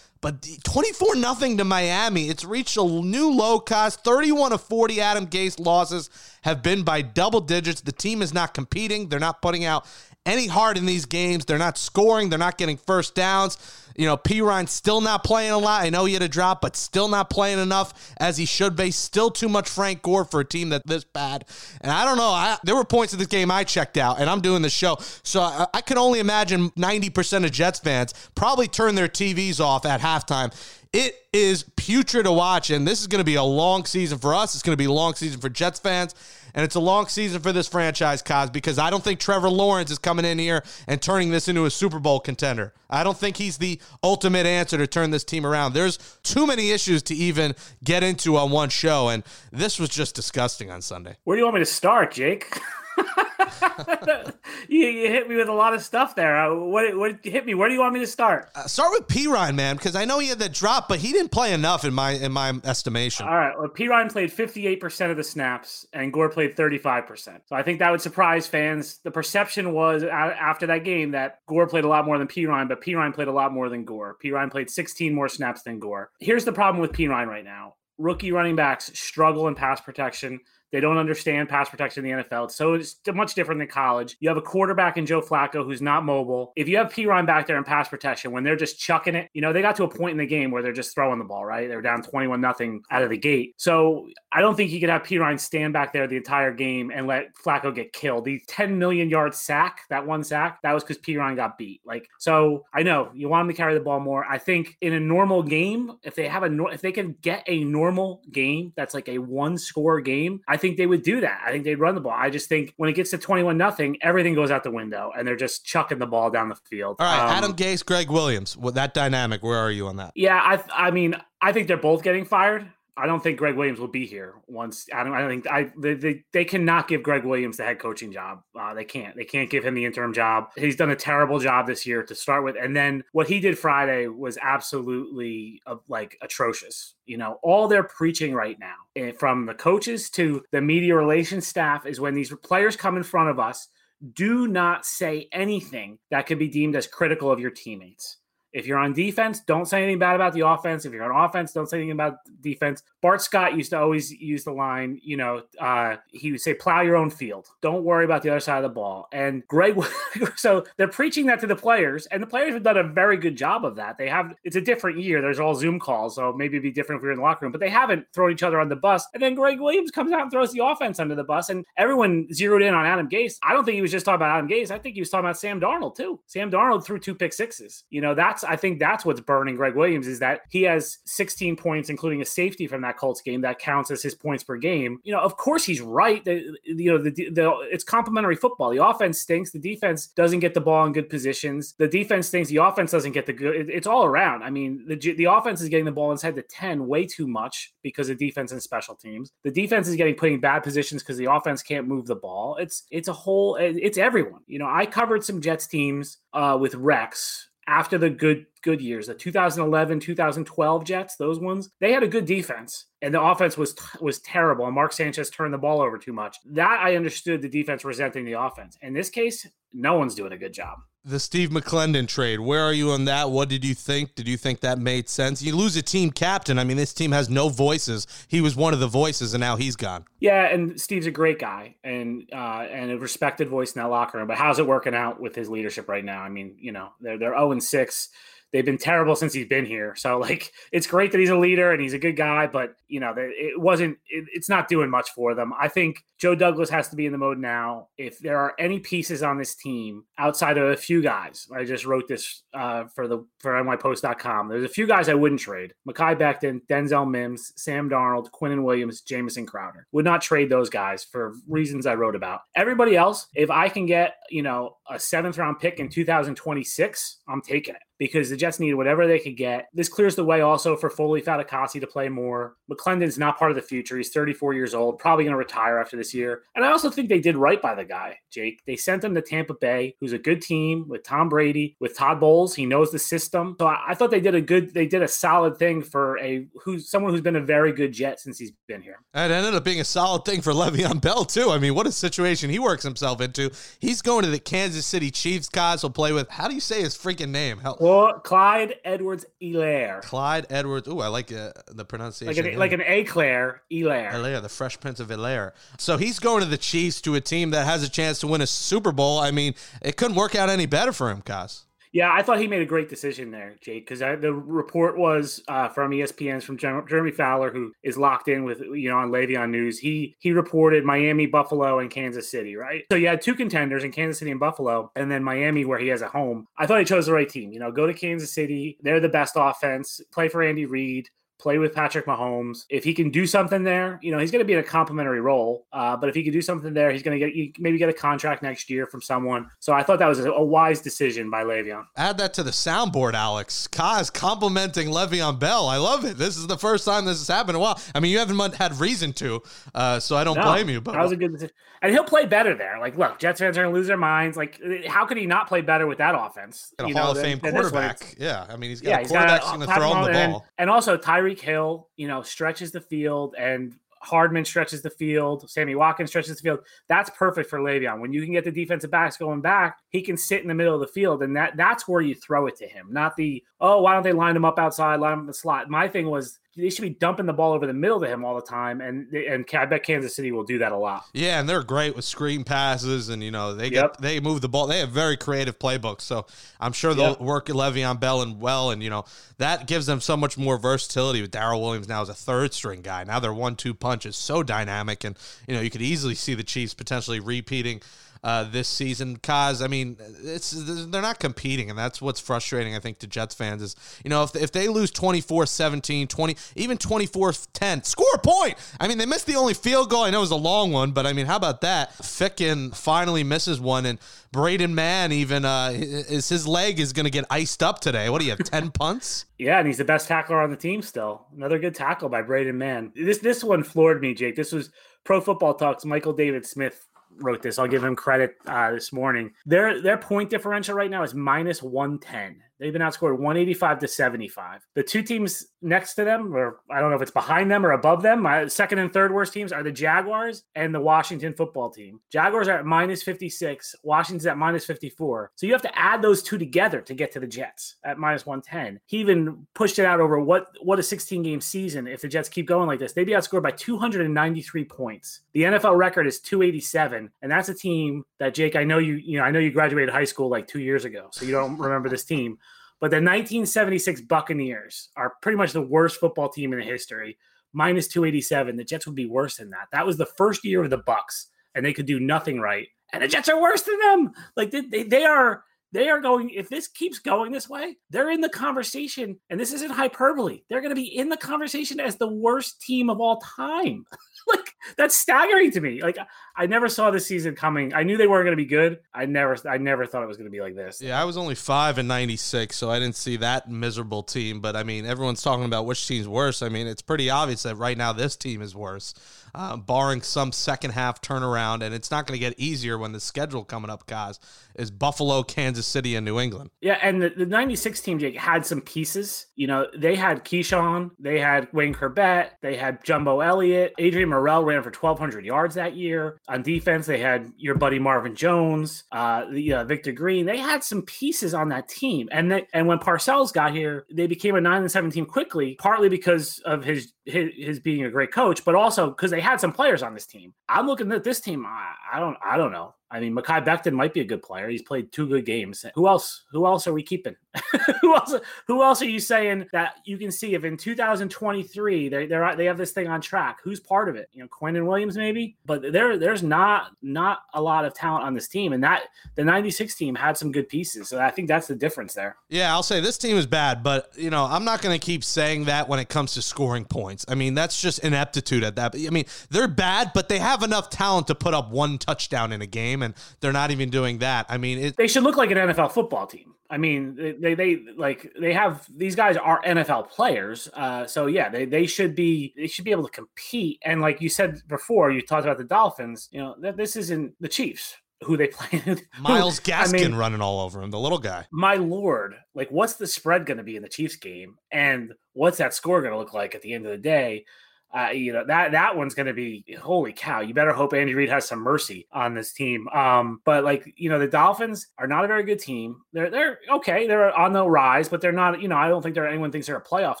But 0.22 0.46
24 0.64 1.16
nothing 1.16 1.56
to 1.58 1.64
Miami. 1.64 2.28
It's 2.28 2.44
reached 2.44 2.76
a 2.76 2.84
new 2.84 3.32
low 3.32 3.58
cost. 3.58 4.04
31 4.04 4.52
of 4.52 4.60
40 4.60 5.00
Adam 5.00 5.26
Gase 5.26 5.58
losses 5.58 6.10
have 6.42 6.62
been 6.62 6.82
by 6.82 7.00
double 7.00 7.40
digits. 7.40 7.80
The 7.80 7.92
team 7.92 8.20
is 8.20 8.34
not 8.34 8.52
competing. 8.52 9.08
They're 9.08 9.18
not 9.18 9.40
putting 9.40 9.64
out 9.64 9.86
any 10.26 10.46
heart 10.46 10.76
in 10.76 10.86
these 10.86 11.06
games. 11.06 11.44
They're 11.44 11.58
not 11.58 11.78
scoring. 11.78 12.28
They're 12.28 12.38
not 12.38 12.58
getting 12.58 12.76
first 12.76 13.14
downs. 13.14 13.58
You 13.96 14.06
know, 14.06 14.16
Perine 14.16 14.68
still 14.68 15.00
not 15.00 15.24
playing 15.24 15.52
a 15.52 15.58
lot. 15.58 15.82
I 15.82 15.90
know 15.90 16.04
he 16.04 16.14
had 16.14 16.22
a 16.22 16.28
drop, 16.28 16.60
but 16.60 16.76
still 16.76 17.08
not 17.08 17.28
playing 17.28 17.58
enough 17.58 18.14
as 18.18 18.36
he 18.36 18.46
should 18.46 18.76
be. 18.76 18.90
Still 18.90 19.30
too 19.30 19.48
much 19.48 19.68
Frank 19.68 20.02
Gore 20.02 20.24
for 20.24 20.40
a 20.40 20.44
team 20.44 20.70
that 20.70 20.86
this 20.86 21.04
bad. 21.04 21.44
And 21.80 21.90
I 21.90 22.04
don't 22.04 22.16
know. 22.16 22.30
I, 22.30 22.56
there 22.64 22.76
were 22.76 22.84
points 22.84 23.12
in 23.12 23.18
this 23.18 23.28
game 23.28 23.50
I 23.50 23.64
checked 23.64 23.96
out, 23.96 24.20
and 24.20 24.30
I'm 24.30 24.40
doing 24.40 24.62
the 24.62 24.70
show, 24.70 24.96
so 25.22 25.42
I, 25.42 25.66
I 25.74 25.80
can 25.80 25.98
only 25.98 26.20
imagine 26.20 26.70
90% 26.70 27.44
of 27.44 27.50
Jets 27.50 27.80
fans 27.80 28.14
probably 28.34 28.68
turn 28.68 28.94
their 28.94 29.08
TVs 29.08 29.60
off 29.60 29.84
at 29.84 30.00
halftime. 30.00 30.54
It 30.92 31.14
is 31.32 31.64
putrid 31.76 32.24
to 32.24 32.32
watch, 32.32 32.70
and 32.70 32.86
this 32.86 33.00
is 33.00 33.06
going 33.06 33.20
to 33.20 33.24
be 33.24 33.36
a 33.36 33.42
long 33.44 33.84
season 33.84 34.18
for 34.18 34.34
us. 34.34 34.54
It's 34.54 34.62
going 34.62 34.72
to 34.72 34.82
be 34.82 34.86
a 34.86 34.92
long 34.92 35.14
season 35.14 35.40
for 35.40 35.48
Jets 35.48 35.78
fans. 35.78 36.14
And 36.54 36.64
it's 36.64 36.74
a 36.74 36.80
long 36.80 37.06
season 37.06 37.40
for 37.40 37.52
this 37.52 37.68
franchise, 37.68 38.22
Cos, 38.22 38.50
because 38.50 38.78
I 38.78 38.90
don't 38.90 39.02
think 39.02 39.20
Trevor 39.20 39.50
Lawrence 39.50 39.90
is 39.90 39.98
coming 39.98 40.24
in 40.24 40.38
here 40.38 40.62
and 40.86 41.00
turning 41.00 41.30
this 41.30 41.48
into 41.48 41.64
a 41.64 41.70
Super 41.70 41.98
Bowl 41.98 42.20
contender. 42.20 42.72
I 42.88 43.04
don't 43.04 43.16
think 43.16 43.36
he's 43.36 43.58
the 43.58 43.80
ultimate 44.02 44.46
answer 44.46 44.76
to 44.78 44.86
turn 44.86 45.10
this 45.10 45.24
team 45.24 45.46
around. 45.46 45.72
There's 45.74 45.98
too 46.22 46.46
many 46.46 46.70
issues 46.70 47.02
to 47.04 47.14
even 47.14 47.54
get 47.84 48.02
into 48.02 48.36
on 48.36 48.50
one 48.50 48.68
show, 48.68 49.08
and 49.08 49.22
this 49.52 49.78
was 49.78 49.88
just 49.88 50.14
disgusting 50.14 50.70
on 50.70 50.82
Sunday. 50.82 51.16
Where 51.24 51.36
do 51.36 51.38
you 51.38 51.44
want 51.44 51.54
me 51.54 51.60
to 51.60 51.66
start, 51.66 52.12
Jake? 52.12 52.58
you, 54.68 54.86
you, 54.86 55.08
hit 55.08 55.28
me 55.28 55.36
with 55.36 55.48
a 55.48 55.52
lot 55.52 55.74
of 55.74 55.82
stuff 55.82 56.14
there. 56.14 56.36
Uh, 56.36 56.54
what, 56.54 56.96
what 56.96 57.18
hit 57.22 57.46
me? 57.46 57.54
Where 57.54 57.68
do 57.68 57.74
you 57.74 57.80
want 57.80 57.94
me 57.94 58.00
to 58.00 58.06
start? 58.06 58.50
Uh, 58.54 58.66
start 58.66 58.90
with 58.92 59.08
Perine, 59.08 59.54
man, 59.54 59.76
because 59.76 59.96
I 59.96 60.04
know 60.04 60.18
he 60.18 60.28
had 60.28 60.38
that 60.38 60.52
drop, 60.52 60.88
but 60.88 60.98
he 60.98 61.12
didn't 61.12 61.30
play 61.30 61.52
enough 61.52 61.84
in 61.84 61.94
my 61.94 62.12
in 62.12 62.32
my 62.32 62.58
estimation. 62.64 63.26
All 63.26 63.34
right, 63.34 63.58
well, 63.58 63.68
Perine 63.68 64.10
played 64.10 64.32
fifty 64.32 64.66
eight 64.66 64.80
percent 64.80 65.10
of 65.10 65.16
the 65.16 65.24
snaps, 65.24 65.86
and 65.92 66.12
Gore 66.12 66.28
played 66.28 66.56
thirty 66.56 66.78
five 66.78 67.06
percent. 67.06 67.42
So 67.46 67.56
I 67.56 67.62
think 67.62 67.78
that 67.78 67.90
would 67.90 68.00
surprise 68.00 68.46
fans. 68.46 69.00
The 69.04 69.10
perception 69.10 69.72
was 69.72 70.02
after 70.04 70.66
that 70.66 70.84
game 70.84 71.12
that 71.12 71.38
Gore 71.46 71.66
played 71.66 71.84
a 71.84 71.88
lot 71.88 72.04
more 72.04 72.18
than 72.18 72.28
Perine, 72.28 72.68
but 72.68 72.82
Perine 72.82 73.14
played 73.14 73.28
a 73.28 73.32
lot 73.32 73.52
more 73.52 73.68
than 73.68 73.84
Gore. 73.84 74.16
Perine 74.22 74.50
played 74.50 74.70
sixteen 74.70 75.14
more 75.14 75.28
snaps 75.28 75.62
than 75.62 75.78
Gore. 75.78 76.10
Here's 76.20 76.44
the 76.44 76.52
problem 76.52 76.80
with 76.80 76.92
Perine 76.92 77.26
right 77.26 77.44
now: 77.44 77.74
rookie 77.98 78.32
running 78.32 78.56
backs 78.56 78.90
struggle 78.98 79.48
in 79.48 79.54
pass 79.54 79.80
protection 79.80 80.40
They 80.72 80.80
don't 80.80 80.98
understand 80.98 81.48
pass 81.48 81.68
protection 81.68 82.04
in 82.04 82.18
the 82.18 82.24
NFL. 82.24 82.50
So 82.50 82.74
it's 82.74 82.96
much 83.12 83.34
different 83.34 83.58
than 83.58 83.68
college. 83.68 84.16
You 84.20 84.28
have 84.28 84.38
a 84.38 84.42
quarterback 84.42 84.96
in 84.96 85.06
Joe 85.06 85.20
Flacco 85.20 85.64
who's 85.64 85.82
not 85.82 86.04
mobile. 86.04 86.52
If 86.56 86.68
you 86.68 86.76
have 86.76 86.92
Perine 86.92 87.26
back 87.26 87.46
there 87.46 87.56
in 87.56 87.64
pass 87.64 87.88
protection, 87.88 88.32
when 88.32 88.44
they're 88.44 88.56
just 88.56 88.78
chucking 88.78 89.14
it, 89.14 89.30
you 89.32 89.40
know, 89.40 89.52
they 89.52 89.62
got 89.62 89.76
to 89.76 89.84
a 89.84 89.88
point 89.88 90.12
in 90.12 90.18
the 90.18 90.26
game 90.26 90.50
where 90.50 90.62
they're 90.62 90.72
just 90.72 90.94
throwing 90.94 91.18
the 91.18 91.24
ball, 91.24 91.44
right? 91.44 91.68
They're 91.68 91.82
down 91.82 92.02
21 92.02 92.40
nothing 92.40 92.82
out 92.90 93.02
of 93.02 93.10
the 93.10 93.18
gate. 93.18 93.54
So 93.56 94.08
I 94.32 94.40
don't 94.40 94.56
think 94.56 94.70
you 94.70 94.80
could 94.80 94.88
have 94.88 95.02
Perine 95.02 95.38
stand 95.38 95.72
back 95.72 95.92
there 95.92 96.06
the 96.06 96.16
entire 96.16 96.52
game 96.52 96.90
and 96.94 97.06
let 97.06 97.34
Flacco 97.34 97.74
get 97.74 97.92
killed. 97.92 98.24
The 98.24 98.40
10 98.48 98.78
million 98.78 99.10
yard 99.10 99.34
sack, 99.34 99.82
that 99.90 100.06
one 100.06 100.24
sack, 100.24 100.60
that 100.62 100.72
was 100.72 100.84
because 100.84 100.98
Perine 100.98 101.36
got 101.36 101.58
beat. 101.58 101.80
Like, 101.84 102.08
so 102.18 102.64
I 102.72 102.82
know 102.82 103.10
you 103.14 103.28
want 103.28 103.42
him 103.42 103.48
to 103.48 103.56
carry 103.56 103.74
the 103.74 103.80
ball 103.80 104.00
more. 104.00 104.24
I 104.24 104.38
think 104.38 104.76
in 104.80 104.92
a 104.92 105.00
normal 105.00 105.42
game, 105.42 105.92
if 106.02 106.14
they 106.14 106.28
have 106.28 106.42
a, 106.44 106.64
if 106.66 106.80
they 106.80 106.92
can 106.92 107.16
get 107.22 107.42
a 107.46 107.64
normal 107.64 108.22
game 108.30 108.72
that's 108.76 108.94
like 108.94 109.08
a 109.08 109.18
one 109.18 109.58
score 109.58 110.00
game, 110.00 110.40
I 110.46 110.56
think 110.60 110.76
they 110.76 110.86
would 110.86 111.02
do 111.02 111.20
that. 111.20 111.42
I 111.44 111.50
think 111.50 111.64
they'd 111.64 111.76
run 111.76 111.94
the 111.94 112.00
ball. 112.00 112.12
I 112.12 112.30
just 112.30 112.48
think 112.48 112.74
when 112.76 112.88
it 112.88 112.94
gets 112.94 113.10
to 113.10 113.18
21 113.18 113.56
nothing, 113.56 113.96
everything 114.02 114.34
goes 114.34 114.50
out 114.50 114.62
the 114.62 114.70
window 114.70 115.12
and 115.16 115.26
they're 115.26 115.36
just 115.36 115.64
chucking 115.64 115.98
the 115.98 116.06
ball 116.06 116.30
down 116.30 116.48
the 116.48 116.56
field. 116.56 116.96
All 116.98 117.06
right, 117.06 117.24
um, 117.24 117.44
Adam 117.44 117.56
Gase, 117.56 117.84
Gregg 117.84 118.10
Williams, 118.10 118.56
with 118.56 118.74
that 118.74 118.94
dynamic, 118.94 119.42
where 119.42 119.58
are 119.58 119.70
you 119.70 119.86
on 119.86 119.96
that? 119.96 120.12
Yeah, 120.14 120.36
I, 120.36 120.88
I 120.88 120.90
mean, 120.90 121.16
I 121.40 121.52
think 121.52 121.68
they're 121.68 121.76
both 121.76 122.02
getting 122.02 122.24
fired. 122.24 122.70
I 123.00 123.06
don't 123.06 123.22
think 123.22 123.38
Gregg 123.38 123.56
Williams 123.56 123.80
will 123.80 123.88
be 123.88 124.06
here 124.06 124.34
once. 124.46 124.86
I 124.94 125.02
don't. 125.02 125.14
I 125.14 125.20
don't 125.20 125.30
think 125.30 125.46
I. 125.46 125.70
They, 125.76 125.94
they, 125.94 126.24
they 126.32 126.44
cannot 126.44 126.88
give 126.88 127.02
Gregg 127.02 127.24
Williams 127.24 127.56
the 127.56 127.64
head 127.64 127.78
coaching 127.78 128.12
job. 128.12 128.42
Uh, 128.58 128.74
they 128.74 128.84
can't. 128.84 129.16
They 129.16 129.24
can't 129.24 129.50
give 129.50 129.64
him 129.64 129.74
the 129.74 129.84
interim 129.84 130.12
job. 130.12 130.50
He's 130.56 130.76
done 130.76 130.90
a 130.90 130.96
terrible 130.96 131.38
job 131.38 131.66
this 131.66 131.86
year 131.86 132.02
to 132.02 132.14
start 132.14 132.44
with, 132.44 132.56
and 132.60 132.76
then 132.76 133.02
what 133.12 133.28
he 133.28 133.40
did 133.40 133.58
Friday 133.58 134.06
was 134.06 134.38
absolutely 134.40 135.60
uh, 135.66 135.76
like 135.88 136.16
atrocious. 136.22 136.94
You 137.06 137.16
know, 137.16 137.38
all 137.42 137.66
they're 137.66 137.82
preaching 137.82 138.34
right 138.34 138.58
now, 138.58 138.76
eh, 138.96 139.12
from 139.18 139.46
the 139.46 139.54
coaches 139.54 140.10
to 140.10 140.42
the 140.52 140.60
media 140.60 140.94
relations 140.94 141.46
staff, 141.46 141.86
is 141.86 142.00
when 142.00 142.14
these 142.14 142.32
players 142.42 142.76
come 142.76 142.96
in 142.96 143.02
front 143.02 143.30
of 143.30 143.38
us, 143.40 143.68
do 144.14 144.48
not 144.48 144.86
say 144.86 145.28
anything 145.32 145.98
that 146.10 146.26
could 146.26 146.38
be 146.38 146.48
deemed 146.48 146.76
as 146.76 146.86
critical 146.86 147.30
of 147.30 147.40
your 147.40 147.50
teammates. 147.50 148.18
If 148.52 148.66
you're 148.66 148.78
on 148.78 148.92
defense, 148.92 149.40
don't 149.40 149.66
say 149.66 149.82
anything 149.82 149.98
bad 149.98 150.16
about 150.16 150.32
the 150.32 150.46
offense. 150.46 150.84
If 150.84 150.92
you're 150.92 151.10
on 151.10 151.24
offense, 151.24 151.52
don't 151.52 151.68
say 151.68 151.78
anything 151.78 151.92
about 151.92 152.18
defense. 152.40 152.82
Bart 153.00 153.22
Scott 153.22 153.56
used 153.56 153.70
to 153.70 153.78
always 153.78 154.12
use 154.12 154.44
the 154.44 154.52
line, 154.52 155.00
you 155.02 155.16
know, 155.16 155.42
uh, 155.58 155.96
he 156.12 156.32
would 156.32 156.40
say, 156.40 156.54
plow 156.54 156.80
your 156.80 156.96
own 156.96 157.10
field. 157.10 157.48
Don't 157.60 157.84
worry 157.84 158.04
about 158.04 158.22
the 158.22 158.30
other 158.30 158.40
side 158.40 158.58
of 158.58 158.62
the 158.62 158.68
ball. 158.68 159.08
And 159.12 159.46
Gregg, 159.46 159.80
so 160.36 160.64
they're 160.76 160.88
preaching 160.88 161.26
that 161.26 161.40
to 161.40 161.46
the 161.46 161.56
players, 161.56 162.06
and 162.06 162.22
the 162.22 162.26
players 162.26 162.54
have 162.54 162.62
done 162.62 162.76
a 162.76 162.82
very 162.82 163.16
good 163.16 163.36
job 163.36 163.64
of 163.64 163.76
that. 163.76 163.96
They 163.96 164.08
have, 164.08 164.34
it's 164.44 164.56
a 164.56 164.60
different 164.60 164.98
year. 164.98 165.20
There's 165.20 165.40
all 165.40 165.54
Zoom 165.54 165.78
calls, 165.78 166.16
so 166.16 166.32
maybe 166.32 166.56
it'd 166.56 166.62
be 166.62 166.72
different 166.72 166.98
if 166.98 167.02
we 167.02 167.06
were 167.06 167.12
in 167.12 167.18
the 167.18 167.24
locker 167.24 167.44
room, 167.44 167.52
but 167.52 167.60
they 167.60 167.70
haven't 167.70 168.06
thrown 168.12 168.32
each 168.32 168.42
other 168.42 168.60
on 168.60 168.68
the 168.68 168.76
bus. 168.76 169.06
And 169.14 169.22
then 169.22 169.34
Gregg 169.34 169.60
Williams 169.60 169.90
comes 169.90 170.12
out 170.12 170.22
and 170.22 170.30
throws 170.30 170.52
the 170.52 170.64
offense 170.64 170.98
under 170.98 171.14
the 171.14 171.24
bus, 171.24 171.50
and 171.50 171.64
everyone 171.76 172.32
zeroed 172.32 172.62
in 172.62 172.74
on 172.74 172.84
Adam 172.84 173.08
Gase. 173.08 173.38
I 173.42 173.52
don't 173.52 173.64
think 173.64 173.76
he 173.76 173.82
was 173.82 173.92
just 173.92 174.04
talking 174.04 174.16
about 174.16 174.36
Adam 174.36 174.48
Gase. 174.48 174.70
I 174.70 174.78
think 174.78 174.94
he 174.94 175.00
was 175.00 175.10
talking 175.10 175.24
about 175.24 175.38
Sam 175.38 175.60
Darnold, 175.60 175.96
too. 175.96 176.20
Sam 176.26 176.50
Darnold 176.50 176.84
threw 176.84 176.98
two 176.98 177.14
pick 177.14 177.32
sixes. 177.32 177.84
You 177.90 178.00
know, 178.00 178.14
that's, 178.14 178.39
I 178.44 178.56
think 178.56 178.78
that's 178.78 179.04
what's 179.04 179.20
burning 179.20 179.56
Gregg 179.56 179.74
Williams 179.74 180.06
is 180.06 180.18
that 180.20 180.42
he 180.50 180.62
has 180.62 180.98
16 181.06 181.56
points, 181.56 181.90
including 181.90 182.22
a 182.22 182.24
safety 182.24 182.66
from 182.66 182.82
that 182.82 182.96
Colts 182.96 183.22
game 183.22 183.40
that 183.42 183.58
counts 183.58 183.90
as 183.90 184.02
his 184.02 184.14
points 184.14 184.44
per 184.44 184.56
game. 184.56 184.98
You 185.02 185.12
know, 185.12 185.20
of 185.20 185.36
course 185.36 185.64
he's 185.64 185.80
right. 185.80 186.24
The, 186.24 186.56
you 186.64 186.90
know, 186.90 186.98
the, 186.98 187.10
the 187.10 187.68
it's 187.70 187.84
complementary 187.84 188.36
football. 188.36 188.70
The 188.70 188.84
offense 188.84 189.20
stinks. 189.20 189.50
The 189.50 189.58
defense 189.58 190.08
doesn't 190.08 190.40
get 190.40 190.54
the 190.54 190.60
ball 190.60 190.86
in 190.86 190.92
good 190.92 191.08
positions. 191.10 191.74
The 191.78 191.88
defense 191.88 192.28
stinks. 192.28 192.48
The 192.48 192.58
offense 192.58 192.90
doesn't 192.90 193.12
get 193.12 193.26
the 193.26 193.32
good. 193.32 193.56
It, 193.56 193.70
it's 193.70 193.86
all 193.86 194.04
around. 194.04 194.42
I 194.42 194.50
mean, 194.50 194.84
the 194.86 194.96
the 194.96 195.24
offense 195.24 195.60
is 195.60 195.68
getting 195.68 195.84
the 195.84 195.92
ball 195.92 196.12
inside 196.12 196.34
the 196.34 196.42
10 196.42 196.86
way 196.86 197.06
too 197.06 197.26
much 197.26 197.72
because 197.82 198.08
of 198.08 198.18
defense 198.18 198.52
and 198.52 198.62
special 198.62 198.94
teams. 198.94 199.32
The 199.44 199.50
defense 199.50 199.88
is 199.88 199.96
getting 199.96 200.14
put 200.14 200.32
in 200.32 200.40
bad 200.40 200.62
positions 200.62 201.02
because 201.02 201.16
the 201.16 201.30
offense 201.30 201.62
can't 201.62 201.86
move 201.86 202.06
the 202.06 202.16
ball. 202.16 202.56
It's 202.56 202.84
it's 202.90 203.08
a 203.08 203.12
whole. 203.12 203.56
It's 203.56 203.98
everyone. 203.98 204.40
You 204.46 204.58
know, 204.58 204.68
I 204.68 204.86
covered 204.86 205.24
some 205.24 205.40
Jets 205.40 205.66
teams 205.66 206.18
uh, 206.32 206.56
with 206.60 206.74
Rex 206.74 207.49
after 207.70 207.96
the 207.96 208.10
good 208.10 208.46
good 208.62 208.80
years, 208.80 209.06
the 209.06 209.14
2011, 209.14 210.00
2012 210.00 210.84
Jets, 210.84 211.16
those 211.16 211.38
ones, 211.38 211.70
they 211.80 211.92
had 211.92 212.02
a 212.02 212.08
good 212.08 212.26
defense 212.26 212.86
and 213.00 213.14
the 213.14 213.22
offense 213.22 213.56
was 213.56 213.74
was 214.00 214.18
terrible 214.18 214.66
and 214.66 214.74
Mark 214.74 214.92
Sanchez 214.92 215.30
turned 215.30 215.54
the 215.54 215.58
ball 215.58 215.80
over 215.80 215.96
too 215.96 216.12
much. 216.12 216.36
That 216.44 216.80
I 216.82 216.96
understood 216.96 217.40
the 217.40 217.48
defense 217.48 217.84
resenting 217.84 218.24
the 218.24 218.40
offense. 218.40 218.76
In 218.82 218.92
this 218.92 219.08
case, 219.08 219.46
no 219.72 219.96
one's 219.96 220.16
doing 220.16 220.32
a 220.32 220.38
good 220.38 220.52
job 220.52 220.80
the 221.04 221.18
Steve 221.18 221.48
McLendon 221.48 222.06
trade. 222.06 222.40
Where 222.40 222.62
are 222.62 222.72
you 222.72 222.90
on 222.90 223.06
that? 223.06 223.30
What 223.30 223.48
did 223.48 223.64
you 223.64 223.74
think? 223.74 224.14
Did 224.14 224.28
you 224.28 224.36
think 224.36 224.60
that 224.60 224.78
made 224.78 225.08
sense? 225.08 225.40
You 225.40 225.56
lose 225.56 225.76
a 225.76 225.82
team 225.82 226.10
captain. 226.10 226.58
I 226.58 226.64
mean, 226.64 226.76
this 226.76 226.92
team 226.92 227.12
has 227.12 227.30
no 227.30 227.48
voices. 227.48 228.06
He 228.28 228.40
was 228.40 228.54
one 228.54 228.74
of 228.74 228.80
the 228.80 228.86
voices, 228.86 229.32
and 229.32 229.40
now 229.40 229.56
he's 229.56 229.76
gone. 229.76 230.04
Yeah, 230.18 230.44
and 230.44 230.78
Steve's 230.80 231.06
a 231.06 231.10
great 231.10 231.38
guy 231.38 231.76
and 231.82 232.28
uh, 232.32 232.66
and 232.70 232.90
a 232.90 232.98
respected 232.98 233.48
voice 233.48 233.72
in 233.72 233.80
that 233.80 233.88
locker 233.88 234.18
room. 234.18 234.26
But 234.26 234.36
how's 234.36 234.58
it 234.58 234.66
working 234.66 234.94
out 234.94 235.20
with 235.20 235.34
his 235.34 235.48
leadership 235.48 235.88
right 235.88 236.04
now? 236.04 236.20
I 236.20 236.28
mean, 236.28 236.56
you 236.58 236.72
know, 236.72 236.90
they're 237.00 237.18
they're 237.18 237.30
zero 237.30 237.48
oh 237.48 237.52
and 237.52 237.62
six 237.62 238.10
they've 238.52 238.64
been 238.64 238.78
terrible 238.78 239.16
since 239.16 239.32
he's 239.32 239.46
been 239.46 239.64
here. 239.64 239.94
So 239.96 240.18
like 240.18 240.52
it's 240.72 240.86
great 240.86 241.12
that 241.12 241.18
he's 241.18 241.30
a 241.30 241.36
leader 241.36 241.72
and 241.72 241.80
he's 241.80 241.92
a 241.92 241.98
good 241.98 242.16
guy, 242.16 242.46
but 242.46 242.74
you 242.88 243.00
know 243.00 243.14
it 243.16 243.60
wasn't. 243.60 243.98
It, 244.08 244.26
it's 244.32 244.48
not 244.48 244.68
doing 244.68 244.90
much 244.90 245.10
for 245.10 245.34
them. 245.34 245.52
I 245.58 245.68
think 245.68 246.04
Joe 246.18 246.34
Douglas 246.34 246.70
has 246.70 246.88
to 246.88 246.96
be 246.96 247.06
in 247.06 247.12
the 247.12 247.18
mode 247.18 247.38
now. 247.38 247.88
If 247.96 248.18
there 248.18 248.38
are 248.38 248.54
any 248.58 248.78
pieces 248.78 249.22
on 249.22 249.38
this 249.38 249.54
team 249.54 250.04
outside 250.18 250.58
of 250.58 250.70
a 250.70 250.76
few 250.76 251.02
guys, 251.02 251.48
I 251.54 251.64
just 251.64 251.86
wrote 251.86 252.08
this 252.08 252.42
uh, 252.52 252.84
for 252.94 253.08
the 253.08 253.24
for 253.38 253.52
nypost.com. 253.52 254.48
There's 254.48 254.64
a 254.64 254.68
few 254.68 254.86
guys 254.86 255.08
I 255.08 255.14
wouldn't 255.14 255.40
trade: 255.40 255.74
Mekhi 255.88 256.18
Becton, 256.18 256.60
Denzel 256.68 257.08
Mims, 257.08 257.52
Sam 257.56 257.88
Darnold, 257.88 258.30
Quinnen 258.30 258.62
Williams, 258.64 259.02
Jamison 259.02 259.46
Crowder. 259.46 259.86
Would 259.92 260.04
not 260.04 260.22
trade 260.22 260.50
those 260.50 260.70
guys 260.70 261.04
for 261.04 261.34
reasons 261.48 261.86
I 261.86 261.94
wrote 261.94 262.16
about. 262.16 262.40
Everybody 262.54 262.96
else, 262.96 263.26
if 263.34 263.50
I 263.50 263.68
can 263.68 263.86
get 263.86 264.16
you 264.30 264.42
know 264.42 264.76
a 264.88 264.98
seventh 264.98 265.38
round 265.38 265.58
pick 265.58 265.78
in 265.78 265.88
2026, 265.88 267.18
I'm 267.28 267.40
taking 267.40 267.74
it 267.74 267.82
because 268.00 268.30
the 268.30 268.36
Jets 268.36 268.58
needed 268.58 268.74
whatever 268.74 269.06
they 269.06 269.18
could 269.18 269.36
get. 269.36 269.68
This 269.74 269.90
clears 269.90 270.16
the 270.16 270.24
way 270.24 270.40
also 270.40 270.74
for 270.74 270.88
Foley 270.88 271.20
Fatukasi 271.20 271.80
to 271.82 271.86
play 271.86 272.08
more. 272.08 272.56
McLendon's 272.72 273.18
not 273.18 273.38
part 273.38 273.50
of 273.50 273.56
the 273.56 273.62
future. 273.62 273.98
He's 273.98 274.08
34 274.08 274.54
years 274.54 274.74
old, 274.74 274.98
probably 274.98 275.24
going 275.24 275.34
to 275.34 275.38
retire 275.38 275.78
after 275.78 275.98
this 275.98 276.14
year. 276.14 276.42
And 276.56 276.64
I 276.64 276.70
also 276.70 276.90
think 276.90 277.10
they 277.10 277.20
did 277.20 277.36
right 277.36 277.60
by 277.60 277.74
the 277.74 277.84
guy, 277.84 278.18
Jake. 278.30 278.62
They 278.66 278.76
sent 278.76 279.04
him 279.04 279.14
to 279.14 279.20
Tampa 279.20 279.52
Bay, 279.52 279.96
who's 280.00 280.14
a 280.14 280.18
good 280.18 280.40
team 280.40 280.88
with 280.88 281.04
Tom 281.04 281.28
Brady, 281.28 281.76
with 281.78 281.94
Todd 281.94 282.20
Bowles. 282.20 282.54
He 282.54 282.64
knows 282.64 282.90
the 282.90 282.98
system. 282.98 283.56
So 283.60 283.66
I, 283.66 283.78
I 283.88 283.94
thought 283.94 284.10
they 284.10 284.20
did 284.20 284.34
a 284.34 284.40
good, 284.40 284.72
they 284.72 284.86
did 284.86 285.02
a 285.02 285.08
solid 285.08 285.58
thing 285.58 285.82
for 285.82 286.18
a 286.20 286.46
who's 286.64 286.90
someone 286.90 287.12
who's 287.12 287.20
been 287.20 287.36
a 287.36 287.40
very 287.40 287.72
good 287.72 287.92
Jet 287.92 288.18
since 288.18 288.38
he's 288.38 288.52
been 288.66 288.80
here. 288.80 289.00
And 289.12 289.30
it 289.30 289.36
ended 289.36 289.54
up 289.54 289.62
being 289.64 289.80
a 289.80 289.84
solid 289.84 290.24
thing 290.24 290.40
for 290.40 290.54
Le'Veon 290.54 291.02
Bell 291.02 291.26
too. 291.26 291.50
I 291.50 291.58
mean, 291.58 291.74
what 291.74 291.86
a 291.86 291.92
situation 291.92 292.48
he 292.48 292.58
works 292.58 292.82
himself 292.82 293.20
into. 293.20 293.50
He's 293.78 294.00
going 294.00 294.24
to 294.24 294.30
the 294.30 294.38
Kansas 294.38 294.86
City 294.86 295.10
Chiefs. 295.10 295.50
Guys 295.50 295.82
will 295.82 295.90
play 295.90 296.12
with. 296.12 296.30
How 296.30 296.48
do 296.48 296.54
you 296.54 296.60
say 296.60 296.80
his 296.80 296.96
freaking 296.96 297.28
name? 297.28 297.58
Hell, 297.58 297.76
well, 297.78 297.89
Clyde 298.22 298.74
Edwards 298.84 299.26
Helaire. 299.40 300.02
Clyde 300.02 300.46
Edwards. 300.50 300.88
Oh, 300.88 301.00
I 301.00 301.08
like 301.08 301.32
uh, 301.32 301.52
the 301.68 301.84
pronunciation. 301.84 302.44
Like 302.44 302.52
an, 302.52 302.58
like 302.58 302.72
an 302.72 302.80
Eclair 302.80 303.62
Helaire. 303.70 304.10
Helaire, 304.10 304.42
the 304.42 304.48
Fresh 304.48 304.80
Prince 304.80 305.00
of 305.00 305.08
Helaire. 305.08 305.52
So 305.78 305.96
he's 305.96 306.18
going 306.18 306.40
to 306.40 306.48
the 306.48 306.58
Chiefs 306.58 307.00
to 307.02 307.14
a 307.14 307.20
team 307.20 307.50
that 307.50 307.64
has 307.66 307.82
a 307.82 307.88
chance 307.88 308.18
to 308.20 308.26
win 308.26 308.40
a 308.40 308.46
Super 308.46 308.92
Bowl. 308.92 309.18
I 309.18 309.30
mean, 309.30 309.54
it 309.82 309.96
couldn't 309.96 310.16
work 310.16 310.34
out 310.34 310.48
any 310.48 310.66
better 310.66 310.92
for 310.92 311.10
him, 311.10 311.22
Kaz. 311.22 311.64
Yeah, 311.92 312.12
I 312.12 312.22
thought 312.22 312.38
he 312.38 312.46
made 312.46 312.62
a 312.62 312.66
great 312.66 312.88
decision 312.88 313.30
there, 313.30 313.56
Jake, 313.60 313.84
because 313.86 313.98
the 313.98 314.32
report 314.32 314.96
was 314.96 315.42
uh, 315.48 315.68
from 315.68 315.90
ESPN's 315.90 316.44
from 316.44 316.56
Jeremy 316.56 317.10
Fowler, 317.10 317.50
who 317.50 317.72
is 317.82 317.98
locked 317.98 318.28
in 318.28 318.44
with 318.44 318.60
you 318.60 318.88
know 318.88 318.98
on 318.98 319.10
Le'Veon 319.10 319.50
News. 319.50 319.78
He 319.78 320.14
he 320.20 320.32
reported 320.32 320.84
Miami, 320.84 321.26
Buffalo, 321.26 321.80
and 321.80 321.90
Kansas 321.90 322.30
City, 322.30 322.54
right? 322.54 322.84
So 322.92 322.96
you 322.96 323.08
had 323.08 323.20
two 323.20 323.34
contenders 323.34 323.82
in 323.82 323.90
Kansas 323.90 324.18
City 324.20 324.30
and 324.30 324.38
Buffalo, 324.38 324.92
and 324.94 325.10
then 325.10 325.24
Miami, 325.24 325.64
where 325.64 325.78
he 325.78 325.88
has 325.88 326.02
a 326.02 326.08
home. 326.08 326.46
I 326.56 326.66
thought 326.66 326.78
he 326.78 326.84
chose 326.84 327.06
the 327.06 327.12
right 327.12 327.28
team. 327.28 327.52
You 327.52 327.58
know, 327.58 327.72
go 327.72 327.86
to 327.86 327.94
Kansas 327.94 328.32
City. 328.32 328.78
They're 328.82 329.00
the 329.00 329.08
best 329.08 329.34
offense. 329.36 330.00
Play 330.12 330.28
for 330.28 330.42
Andy 330.42 330.66
Reid 330.66 331.08
play 331.40 331.58
with 331.58 331.74
Patrick 331.74 332.06
Mahomes. 332.06 332.66
If 332.68 332.84
he 332.84 332.94
can 332.94 333.10
do 333.10 333.26
something 333.26 333.64
there, 333.64 333.98
you 334.02 334.12
know, 334.12 334.18
he's 334.18 334.30
going 334.30 334.40
to 334.40 334.46
be 334.46 334.52
in 334.52 334.58
a 334.58 334.62
complimentary 334.62 335.20
role. 335.20 335.66
Uh, 335.72 335.96
but 335.96 336.08
if 336.08 336.14
he 336.14 336.22
can 336.22 336.32
do 336.32 336.42
something 336.42 336.74
there, 336.74 336.90
he's 336.90 337.02
going 337.02 337.18
to 337.18 337.30
get 337.30 337.60
maybe 337.60 337.78
get 337.78 337.88
a 337.88 337.92
contract 337.92 338.42
next 338.42 338.70
year 338.70 338.86
from 338.86 339.02
someone. 339.02 339.50
So 339.58 339.72
I 339.72 339.82
thought 339.82 339.98
that 339.98 340.08
was 340.08 340.20
a, 340.20 340.30
a 340.30 340.44
wise 340.44 340.80
decision 340.80 341.30
by 341.30 341.44
Le'Veon. 341.44 341.84
Add 341.96 342.18
that 342.18 342.34
to 342.34 342.42
the 342.42 342.50
soundboard, 342.50 343.14
Alex. 343.14 343.68
Kaz 343.70 344.12
complimenting 344.12 344.88
Le'Veon 344.88 345.38
Bell. 345.38 345.68
I 345.68 345.76
love 345.76 346.04
it. 346.04 346.18
This 346.18 346.36
is 346.36 346.46
the 346.46 346.58
first 346.58 346.84
time 346.84 347.04
this 347.04 347.18
has 347.18 347.28
happened 347.28 347.50
in 347.50 347.56
a 347.56 347.60
while. 347.60 347.80
I 347.94 348.00
mean, 348.00 348.12
you 348.12 348.18
haven't 348.18 348.54
had 348.54 348.78
reason 348.78 349.12
to, 349.14 349.42
uh, 349.74 350.00
so 350.00 350.16
I 350.16 350.24
don't 350.24 350.36
no, 350.36 350.42
blame 350.42 350.68
you. 350.68 350.80
But 350.80 350.92
that 350.92 351.02
was 351.02 351.12
a 351.12 351.16
good 351.16 351.32
decision. 351.32 351.54
And 351.82 351.92
he'll 351.92 352.04
play 352.04 352.26
better 352.26 352.54
there. 352.54 352.78
Like, 352.78 352.98
look, 352.98 353.18
Jets 353.18 353.40
fans 353.40 353.56
are 353.56 353.62
going 353.62 353.72
to 353.72 353.78
lose 353.78 353.86
their 353.86 353.96
minds. 353.96 354.36
Like, 354.36 354.60
how 354.86 355.06
could 355.06 355.16
he 355.16 355.24
not 355.24 355.48
play 355.48 355.62
better 355.62 355.86
with 355.86 355.96
that 355.98 356.14
offense? 356.14 356.74
a 356.78 356.82
Hall 356.82 356.92
know, 356.92 357.10
of 357.12 357.20
Fame 357.20 357.38
than, 357.38 357.52
quarterback. 357.52 358.16
yeah, 358.18 358.44
I 358.50 358.56
mean, 358.56 358.68
he's 358.68 358.82
got 358.82 358.90
yeah, 358.90 358.98
a 358.98 359.08
quarterback 359.08 359.42
going 359.42 359.60
to 359.60 359.66
throw 359.66 359.94
him 359.94 360.04
the 360.04 360.12
ball. 360.12 360.12
And, 360.12 360.42
and 360.58 360.70
also 360.70 360.98
Tyreek 361.30 361.40
Hill, 361.40 361.88
you 361.96 362.08
know, 362.08 362.22
stretches 362.22 362.72
the 362.72 362.80
field 362.80 363.34
and 363.38 363.74
Hardman 364.02 364.46
stretches 364.46 364.80
the 364.80 364.90
field, 364.90 365.48
Sammy 365.50 365.74
Watkins 365.74 366.08
stretches 366.08 366.36
the 366.36 366.42
field. 366.42 366.60
That's 366.88 367.10
perfect 367.10 367.50
for 367.50 367.58
Le'Veon. 367.58 368.00
When 368.00 368.14
you 368.14 368.22
can 368.22 368.32
get 368.32 368.44
the 368.44 368.50
defensive 368.50 368.90
backs 368.90 369.18
going 369.18 369.42
back, 369.42 369.78
he 369.90 370.00
can 370.00 370.16
sit 370.16 370.40
in 370.40 370.48
the 370.48 370.54
middle 370.54 370.74
of 370.74 370.80
the 370.80 370.86
field, 370.86 371.22
and 371.22 371.36
that 371.36 371.54
that's 371.56 371.86
where 371.86 372.00
you 372.00 372.14
throw 372.14 372.46
it 372.46 372.56
to 372.56 372.66
him. 372.66 372.88
Not 372.90 373.14
the 373.16 373.44
oh, 373.60 373.82
why 373.82 373.92
don't 373.92 374.02
they 374.02 374.12
line 374.12 374.36
him 374.36 374.46
up 374.46 374.58
outside, 374.58 375.00
line 375.00 375.14
him 375.14 375.20
in 375.20 375.26
the 375.26 375.34
slot. 375.34 375.68
My 375.68 375.86
thing 375.86 376.08
was 376.08 376.38
they 376.56 376.68
should 376.68 376.82
be 376.82 376.90
dumping 376.90 377.26
the 377.26 377.32
ball 377.32 377.52
over 377.52 377.66
the 377.66 377.72
middle 377.72 378.00
to 378.00 378.06
him 378.08 378.24
all 378.24 378.34
the 378.34 378.42
time, 378.42 378.80
and 378.80 379.06
and 379.12 379.44
I 379.54 379.66
bet 379.66 379.84
Kansas 379.84 380.16
City 380.16 380.32
will 380.32 380.42
do 380.44 380.58
that 380.58 380.72
a 380.72 380.76
lot. 380.76 381.04
Yeah, 381.12 381.38
and 381.38 381.48
they're 381.48 381.62
great 381.62 381.94
with 381.94 382.04
screen 382.04 382.42
passes, 382.44 383.08
and 383.08 383.22
you 383.22 383.30
know 383.30 383.54
they 383.54 383.70
get 383.70 384.00
they 384.00 384.18
move 384.20 384.40
the 384.40 384.48
ball. 384.48 384.66
They 384.66 384.80
have 384.80 384.90
very 384.90 385.16
creative 385.16 385.58
playbooks, 385.58 386.00
so 386.02 386.26
I'm 386.58 386.72
sure 386.72 386.92
they'll 386.94 387.10
Yep. 387.10 387.20
work 387.20 387.46
Le'Veon 387.46 388.00
Bell 388.00 388.20
and 388.22 388.40
well, 388.40 388.70
and 388.70 388.82
you 388.82 388.90
know 388.90 389.04
that 389.38 389.66
gives 389.66 389.86
them 389.86 390.00
so 390.00 390.16
much 390.16 390.36
more 390.36 390.58
versatility. 390.58 391.22
With 391.22 391.30
Darrel 391.30 391.60
Williams 391.60 391.88
now 391.88 392.02
as 392.02 392.08
a 392.08 392.14
third 392.14 392.52
string 392.52 392.82
guy, 392.82 393.04
now 393.04 393.20
their 393.20 393.32
one 393.32 393.54
two 393.54 393.72
punch 393.74 394.04
is 394.04 394.16
so 394.16 394.42
dynamic, 394.42 395.04
and 395.04 395.16
you 395.46 395.54
know 395.54 395.60
you 395.60 395.70
could 395.70 395.82
easily 395.82 396.14
see 396.14 396.34
the 396.34 396.42
Chiefs 396.44 396.74
potentially 396.74 397.20
repeating. 397.20 397.80
Uh, 398.22 398.44
this 398.44 398.68
season, 398.68 399.16
cause 399.16 399.62
I 399.62 399.66
mean, 399.66 399.96
it's 400.22 400.50
they're 400.50 401.00
not 401.00 401.18
competing, 401.20 401.70
and 401.70 401.78
that's 401.78 402.02
what's 402.02 402.20
frustrating. 402.20 402.76
I 402.76 402.78
think 402.78 402.98
to 402.98 403.06
Jets 403.06 403.34
fans 403.34 403.62
is, 403.62 403.76
you 404.04 404.10
know, 404.10 404.22
if, 404.24 404.36
if 404.36 404.52
they 404.52 404.68
lose 404.68 404.90
24-17, 404.92 406.06
20, 406.06 406.36
even 406.54 406.76
24-10, 406.76 407.86
score 407.86 408.06
a 408.14 408.18
point. 408.18 408.56
I 408.78 408.88
mean, 408.88 408.98
they 408.98 409.06
missed 409.06 409.24
the 409.24 409.36
only 409.36 409.54
field 409.54 409.88
goal. 409.88 410.04
I 410.04 410.10
know 410.10 410.18
it 410.18 410.20
was 410.20 410.30
a 410.32 410.36
long 410.36 410.70
one, 410.70 410.92
but 410.92 411.06
I 411.06 411.14
mean, 411.14 411.24
how 411.24 411.36
about 411.36 411.62
that? 411.62 411.94
Ficken 411.94 412.76
finally 412.76 413.24
misses 413.24 413.58
one, 413.58 413.86
and 413.86 413.98
Braden 414.32 414.74
Mann 414.74 415.12
even 415.12 415.44
uh, 415.44 415.72
is 415.74 416.28
his 416.28 416.46
leg 416.46 416.78
is 416.78 416.92
going 416.92 417.04
to 417.04 417.10
get 417.10 417.24
iced 417.30 417.62
up 417.62 417.80
today. 417.80 418.08
What 418.08 418.20
do 418.20 418.26
you 418.26 418.30
have? 418.32 418.44
Ten 418.44 418.70
punts? 418.72 419.26
Yeah, 419.38 419.58
and 419.58 419.66
he's 419.66 419.78
the 419.78 419.84
best 419.84 420.06
tackler 420.06 420.40
on 420.40 420.50
the 420.50 420.56
team 420.56 420.82
still. 420.82 421.26
Another 421.34 421.58
good 421.58 421.74
tackle 421.74 422.08
by 422.08 422.22
Braden 422.22 422.56
Mann. 422.56 422.92
This 422.94 423.18
this 423.18 423.42
one 423.42 423.64
floored 423.64 424.00
me, 424.00 424.14
Jake. 424.14 424.36
This 424.36 424.52
was 424.52 424.70
Pro 425.04 425.20
Football 425.20 425.54
Talks. 425.54 425.84
Michael 425.84 426.12
David 426.12 426.46
Smith 426.46 426.86
wrote 427.18 427.42
this. 427.42 427.58
I'll 427.58 427.68
give 427.68 427.84
him 427.84 427.96
credit 427.96 428.36
uh, 428.46 428.72
this 428.72 428.92
morning. 428.92 429.32
Their 429.46 429.80
their 429.80 429.98
point 429.98 430.30
differential 430.30 430.74
right 430.74 430.90
now 430.90 431.02
is 431.02 431.14
minus 431.14 431.62
one 431.62 431.98
ten. 431.98 432.42
They've 432.60 432.72
been 432.72 432.82
outscored 432.82 433.12
185 433.12 433.78
to 433.78 433.88
75. 433.88 434.60
The 434.74 434.82
two 434.82 435.02
teams 435.02 435.46
next 435.62 435.94
to 435.94 436.04
them, 436.04 436.34
or 436.36 436.60
I 436.70 436.78
don't 436.78 436.90
know 436.90 436.96
if 436.96 437.02
it's 437.02 437.10
behind 437.10 437.50
them 437.50 437.64
or 437.64 437.72
above 437.72 438.02
them, 438.02 438.20
my 438.20 438.46
second 438.48 438.78
and 438.78 438.92
third 438.92 439.12
worst 439.12 439.32
teams 439.32 439.50
are 439.50 439.62
the 439.62 439.72
Jaguars 439.72 440.44
and 440.54 440.74
the 440.74 440.80
Washington 440.80 441.32
football 441.32 441.70
team. 441.70 442.00
Jaguars 442.10 442.48
are 442.48 442.58
at 442.58 442.66
minus 442.66 443.02
56, 443.02 443.74
Washington's 443.82 444.26
at 444.26 444.36
minus 444.36 444.66
54. 444.66 445.32
So 445.36 445.46
you 445.46 445.52
have 445.52 445.62
to 445.62 445.78
add 445.78 446.02
those 446.02 446.22
two 446.22 446.36
together 446.36 446.82
to 446.82 446.94
get 446.94 447.10
to 447.12 447.20
the 447.20 447.26
Jets 447.26 447.76
at 447.82 447.98
minus 447.98 448.26
110. 448.26 448.78
He 448.84 448.98
even 448.98 449.46
pushed 449.54 449.78
it 449.78 449.86
out 449.86 450.00
over 450.00 450.20
what 450.20 450.48
what 450.60 450.78
a 450.78 450.82
16 450.82 451.22
game 451.22 451.40
season 451.40 451.86
if 451.86 452.02
the 452.02 452.08
Jets 452.08 452.28
keep 452.28 452.46
going 452.46 452.66
like 452.66 452.78
this. 452.78 452.92
They'd 452.92 453.04
be 453.04 453.12
outscored 453.12 453.42
by 453.42 453.52
293 453.52 454.64
points. 454.64 455.20
The 455.32 455.42
NFL 455.42 455.78
record 455.78 456.06
is 456.06 456.20
287, 456.20 457.10
and 457.22 457.32
that's 457.32 457.48
a 457.48 457.54
team 457.54 458.04
that 458.18 458.34
Jake, 458.34 458.54
I 458.54 458.64
know 458.64 458.78
you, 458.78 458.96
you 458.96 459.18
know, 459.18 459.24
I 459.24 459.30
know 459.30 459.38
you 459.38 459.50
graduated 459.50 459.88
high 459.88 460.04
school 460.04 460.28
like 460.28 460.46
two 460.46 460.60
years 460.60 460.84
ago, 460.84 461.08
so 461.10 461.24
you 461.24 461.32
don't 461.32 461.58
remember 461.58 461.88
this 461.88 462.04
team. 462.04 462.38
But 462.80 462.90
the 462.90 462.96
1976 462.96 464.02
Buccaneers 464.02 464.88
are 464.96 465.14
pretty 465.20 465.36
much 465.36 465.52
the 465.52 465.62
worst 465.62 466.00
football 466.00 466.28
team 466.28 466.52
in 466.52 466.60
history. 466.60 467.18
Minus 467.52 467.88
287. 467.88 468.56
The 468.56 468.64
Jets 468.64 468.86
would 468.86 468.94
be 468.94 469.06
worse 469.06 469.36
than 469.36 469.50
that. 469.50 469.68
That 469.72 469.86
was 469.86 469.96
the 469.96 470.06
first 470.06 470.44
year 470.44 470.62
of 470.62 470.70
the 470.70 470.78
Bucks, 470.78 471.28
and 471.54 471.64
they 471.64 471.72
could 471.72 471.86
do 471.86 472.00
nothing 472.00 472.40
right. 472.40 472.68
And 472.92 473.02
the 473.02 473.08
Jets 473.08 473.28
are 473.28 473.40
worse 473.40 473.62
than 473.62 473.78
them. 473.78 474.12
Like 474.36 474.50
they, 474.50 474.62
they, 474.62 474.82
they 474.84 475.04
are 475.04 475.44
they 475.72 475.88
are 475.88 476.00
going 476.00 476.30
if 476.30 476.48
this 476.48 476.68
keeps 476.68 476.98
going 476.98 477.30
this 477.32 477.48
way 477.48 477.76
they're 477.90 478.10
in 478.10 478.20
the 478.20 478.28
conversation 478.28 479.18
and 479.30 479.38
this 479.38 479.52
isn't 479.52 479.70
hyperbole 479.70 480.40
they're 480.48 480.60
going 480.60 480.74
to 480.74 480.80
be 480.80 480.96
in 480.96 481.08
the 481.08 481.16
conversation 481.16 481.78
as 481.80 481.96
the 481.96 482.08
worst 482.08 482.60
team 482.60 482.90
of 482.90 483.00
all 483.00 483.20
time 483.20 483.84
like 484.28 484.49
that's 484.76 484.94
staggering 484.94 485.50
to 485.50 485.60
me 485.60 485.82
like 485.82 485.96
i 486.36 486.46
never 486.46 486.68
saw 486.68 486.90
this 486.90 487.06
season 487.06 487.34
coming 487.34 487.72
i 487.74 487.82
knew 487.82 487.96
they 487.96 488.06
weren't 488.06 488.24
going 488.24 488.36
to 488.36 488.42
be 488.42 488.48
good 488.48 488.78
i 488.94 489.06
never 489.06 489.36
i 489.48 489.56
never 489.56 489.86
thought 489.86 490.02
it 490.02 490.06
was 490.06 490.16
going 490.16 490.26
to 490.26 490.30
be 490.30 490.40
like 490.40 490.54
this 490.54 490.80
Yeah, 490.82 491.00
I 491.00 491.04
was 491.04 491.16
only 491.16 491.34
five 491.34 491.78
in 491.78 491.86
'96, 491.86 492.56
so 492.56 492.70
I 492.70 492.78
didn't 492.78 492.96
see 492.96 493.16
that 493.16 493.50
miserable 493.50 494.02
team. 494.02 494.40
But 494.40 494.56
I 494.56 494.62
mean, 494.62 494.86
everyone's 494.86 495.22
talking 495.22 495.44
about 495.44 495.66
which 495.66 495.86
team's 495.86 496.08
worse. 496.08 496.42
I 496.42 496.48
mean, 496.48 496.66
it's 496.66 496.82
pretty 496.82 497.10
obvious 497.10 497.42
that 497.44 497.56
right 497.56 497.76
now 497.76 497.92
this 497.92 498.16
team 498.16 498.42
is 498.42 498.54
worse, 498.54 498.94
uh, 499.34 499.56
barring 499.56 500.02
some 500.02 500.32
second 500.32 500.72
half 500.72 501.00
turnaround, 501.00 501.62
and 501.62 501.74
it's 501.74 501.90
not 501.90 502.06
going 502.06 502.18
to 502.18 502.20
get 502.20 502.38
easier 502.38 502.78
when 502.78 502.92
the 502.92 503.00
schedule 503.00 503.44
coming 503.44 503.70
up, 503.70 503.86
guys, 503.86 504.18
is 504.54 504.70
Buffalo, 504.70 505.22
Kansas 505.22 505.66
City, 505.66 505.94
and 505.96 506.04
New 506.04 506.18
England. 506.18 506.50
Yeah, 506.60 506.78
and 506.82 507.02
the, 507.02 507.10
the 507.10 507.26
96 507.26 507.80
team, 507.80 507.98
Jake, 507.98 508.16
had 508.16 508.44
some 508.44 508.60
pieces. 508.60 509.26
You 509.36 509.46
know, 509.46 509.66
they 509.76 509.96
had 509.96 510.24
Keyshawn, 510.24 510.90
they 510.98 511.18
had 511.18 511.48
Wayne 511.52 511.74
Chrebet, 511.74 512.30
they 512.42 512.56
had 512.56 512.84
Jumbo 512.84 513.20
Elliott. 513.20 513.74
Adrian 513.78 514.08
Murrell 514.08 514.44
ran 514.44 514.62
for 514.62 514.70
1,200 514.70 515.24
yards 515.24 515.54
that 515.54 515.76
year. 515.76 516.18
On 516.28 516.42
defense, 516.42 516.86
they 516.86 516.98
had 516.98 517.32
your 517.36 517.54
buddy 517.54 517.78
Marvin 517.78 518.14
Jones, 518.14 518.84
uh, 518.92 519.24
the 519.30 519.52
uh, 519.54 519.64
Victor 519.64 519.92
Green. 519.92 520.26
They 520.26 520.38
had 520.38 520.64
some 520.64 520.82
pieces 520.82 521.34
on 521.34 521.48
that 521.50 521.68
team. 521.68 522.08
And 522.12 522.30
they, 522.30 522.46
and 522.52 522.66
when 522.66 522.78
Parcells 522.78 523.32
got 523.32 523.52
here, 523.52 523.86
they 523.90 524.06
became 524.06 524.34
a 524.34 524.40
9 524.40 524.62
and 524.62 524.70
7 524.70 524.90
team 524.90 525.06
quickly, 525.06 525.56
partly 525.58 525.88
because 525.88 526.38
of 526.44 526.64
his, 526.64 526.92
his, 527.10 527.30
his 527.36 527.60
being 527.60 527.84
a 527.84 527.90
great 527.90 528.12
coach, 528.12 528.44
but 528.44 528.54
also 528.54 528.88
because 528.90 529.10
they 529.10 529.20
had 529.20 529.40
some 529.40 529.52
players 529.52 529.82
on 529.82 529.94
this 529.94 530.06
team. 530.06 530.34
I'm 530.48 530.66
looking 530.66 530.90
at 530.92 531.04
this 531.04 531.20
team, 531.20 531.44
I, 531.46 531.74
I 531.92 532.00
don't 532.00 532.16
I 532.24 532.36
don't 532.36 532.52
know. 532.52 532.74
I 532.90 533.00
mean, 533.00 533.14
Mekhi 533.14 533.44
Becton 533.44 533.72
might 533.72 533.94
be 533.94 534.00
a 534.00 534.04
good 534.04 534.22
player. 534.22 534.48
He's 534.48 534.62
played 534.62 534.90
two 534.90 535.06
good 535.06 535.24
games. 535.24 535.64
Who 535.74 535.86
else? 535.86 536.24
Who 536.32 536.46
else 536.46 536.66
are 536.66 536.72
we 536.72 536.82
keeping? 536.82 537.14
who 537.80 537.94
else? 537.94 538.14
Who 538.46 538.62
else 538.62 538.82
are 538.82 538.88
you 538.88 538.98
saying 538.98 539.46
that 539.52 539.76
you 539.84 539.96
can 539.96 540.10
see 540.10 540.34
if 540.34 540.44
in 540.44 540.56
2023 540.56 541.88
they 541.88 542.06
they 542.06 542.34
they 542.36 542.44
have 542.46 542.58
this 542.58 542.72
thing 542.72 542.88
on 542.88 543.00
track? 543.00 543.38
Who's 543.44 543.60
part 543.60 543.88
of 543.88 543.94
it? 543.94 544.08
You 544.12 544.22
know, 544.22 544.28
Quinnen 544.28 544.66
Williams 544.66 544.96
maybe, 544.96 545.36
but 545.46 545.72
there 545.72 545.96
there's 545.96 546.22
not 546.22 546.72
not 546.82 547.20
a 547.34 547.40
lot 547.40 547.64
of 547.64 547.74
talent 547.74 548.04
on 548.04 548.14
this 548.14 548.26
team, 548.26 548.52
and 548.52 548.64
that 548.64 548.82
the 549.14 549.24
96 549.24 549.74
team 549.76 549.94
had 549.94 550.16
some 550.16 550.32
good 550.32 550.48
pieces. 550.48 550.88
So 550.88 550.98
I 550.98 551.10
think 551.10 551.28
that's 551.28 551.46
the 551.46 551.54
difference 551.54 551.94
there. 551.94 552.16
Yeah, 552.28 552.52
I'll 552.52 552.64
say 552.64 552.80
this 552.80 552.98
team 552.98 553.16
is 553.16 553.26
bad, 553.26 553.62
but 553.62 553.92
you 553.96 554.10
know, 554.10 554.24
I'm 554.24 554.44
not 554.44 554.62
going 554.62 554.78
to 554.78 554.84
keep 554.84 555.04
saying 555.04 555.44
that 555.44 555.68
when 555.68 555.78
it 555.78 555.88
comes 555.88 556.14
to 556.14 556.22
scoring 556.22 556.64
points. 556.64 557.04
I 557.08 557.14
mean, 557.14 557.34
that's 557.34 557.60
just 557.60 557.78
ineptitude 557.80 558.42
at 558.42 558.56
that. 558.56 558.74
I 558.74 558.90
mean, 558.90 559.04
they're 559.30 559.48
bad, 559.48 559.92
but 559.94 560.08
they 560.08 560.18
have 560.18 560.42
enough 560.42 560.70
talent 560.70 561.06
to 561.08 561.14
put 561.14 561.34
up 561.34 561.50
one 561.50 561.78
touchdown 561.78 562.32
in 562.32 562.42
a 562.42 562.46
game, 562.46 562.79
and 562.82 562.94
they're 563.20 563.32
not 563.32 563.50
even 563.50 563.70
doing 563.70 563.98
that. 563.98 564.26
I 564.28 564.38
mean, 564.38 564.58
it, 564.58 564.76
They 564.76 564.88
should 564.88 565.02
look 565.02 565.16
like 565.16 565.30
an 565.30 565.38
NFL 565.38 565.72
football 565.72 566.06
team. 566.06 566.34
I 566.50 566.58
mean, 566.58 566.96
they 566.96 567.12
they, 567.12 567.34
they 567.34 567.60
like 567.76 568.12
they 568.20 568.32
have 568.32 568.66
these 568.76 568.96
guys 568.96 569.16
are 569.16 569.40
NFL 569.42 569.88
players. 569.88 570.48
Uh, 570.52 570.86
so 570.86 571.06
yeah, 571.06 571.28
they, 571.28 571.44
they 571.44 571.66
should 571.66 571.94
be 571.94 572.34
they 572.36 572.48
should 572.48 572.64
be 572.64 572.72
able 572.72 572.84
to 572.84 572.90
compete. 572.90 573.60
And 573.64 573.80
like 573.80 574.00
you 574.00 574.08
said 574.08 574.42
before, 574.48 574.90
you 574.90 575.00
talked 575.00 575.24
about 575.24 575.38
the 575.38 575.44
Dolphins. 575.44 576.08
You 576.10 576.20
know, 576.20 576.34
that 576.40 576.56
this 576.56 576.74
isn't 576.74 577.14
the 577.20 577.28
Chiefs 577.28 577.76
who 578.02 578.16
they 578.16 578.26
play. 578.32 578.76
Myles 579.00 579.40
Gaskin 579.40 579.68
I 579.68 579.88
mean, 579.88 579.94
running 579.94 580.20
all 580.20 580.40
over 580.40 580.60
him, 580.62 580.70
the 580.70 580.80
little 580.80 580.98
guy. 580.98 581.26
my 581.30 581.54
lord, 581.54 582.16
like 582.34 582.50
what's 582.50 582.74
the 582.74 582.86
spread 582.86 583.26
going 583.26 583.38
to 583.38 583.44
be 583.44 583.56
in 583.56 583.62
the 583.62 583.68
Chiefs 583.68 583.96
game, 583.96 584.36
and 584.50 584.92
what's 585.12 585.38
that 585.38 585.54
score 585.54 585.80
going 585.80 585.92
to 585.92 585.98
look 585.98 586.14
like 586.14 586.34
at 586.34 586.42
the 586.42 586.52
end 586.52 586.66
of 586.66 586.72
the 586.72 586.78
day? 586.78 587.24
Uh, 587.72 587.90
you 587.90 588.12
know 588.12 588.24
that 588.24 588.50
that 588.52 588.76
one's 588.76 588.94
going 588.94 589.06
to 589.06 589.12
be 589.12 589.44
holy 589.60 589.92
cow. 589.92 590.20
You 590.20 590.34
better 590.34 590.52
hope 590.52 590.72
Andy 590.74 590.94
Reid 590.94 591.08
has 591.08 591.28
some 591.28 591.38
mercy 591.38 591.86
on 591.92 592.14
this 592.14 592.32
team. 592.32 592.66
Um, 592.68 593.20
but 593.24 593.44
like 593.44 593.72
you 593.76 593.88
know, 593.88 593.98
the 593.98 594.08
Dolphins 594.08 594.66
are 594.78 594.88
not 594.88 595.04
a 595.04 595.08
very 595.08 595.22
good 595.22 595.38
team. 595.38 595.76
They're 595.92 596.10
they're 596.10 596.38
okay. 596.50 596.86
They're 596.88 597.16
on 597.16 597.32
the 597.32 597.48
rise, 597.48 597.88
but 597.88 598.00
they're 598.00 598.10
not. 598.12 598.42
You 598.42 598.48
know, 598.48 598.56
I 598.56 598.68
don't 598.68 598.82
think 598.82 598.94
they're 598.96 599.06
anyone 599.08 599.30
thinks 599.30 599.46
they're 599.46 599.56
a 599.56 599.62
playoff 599.64 600.00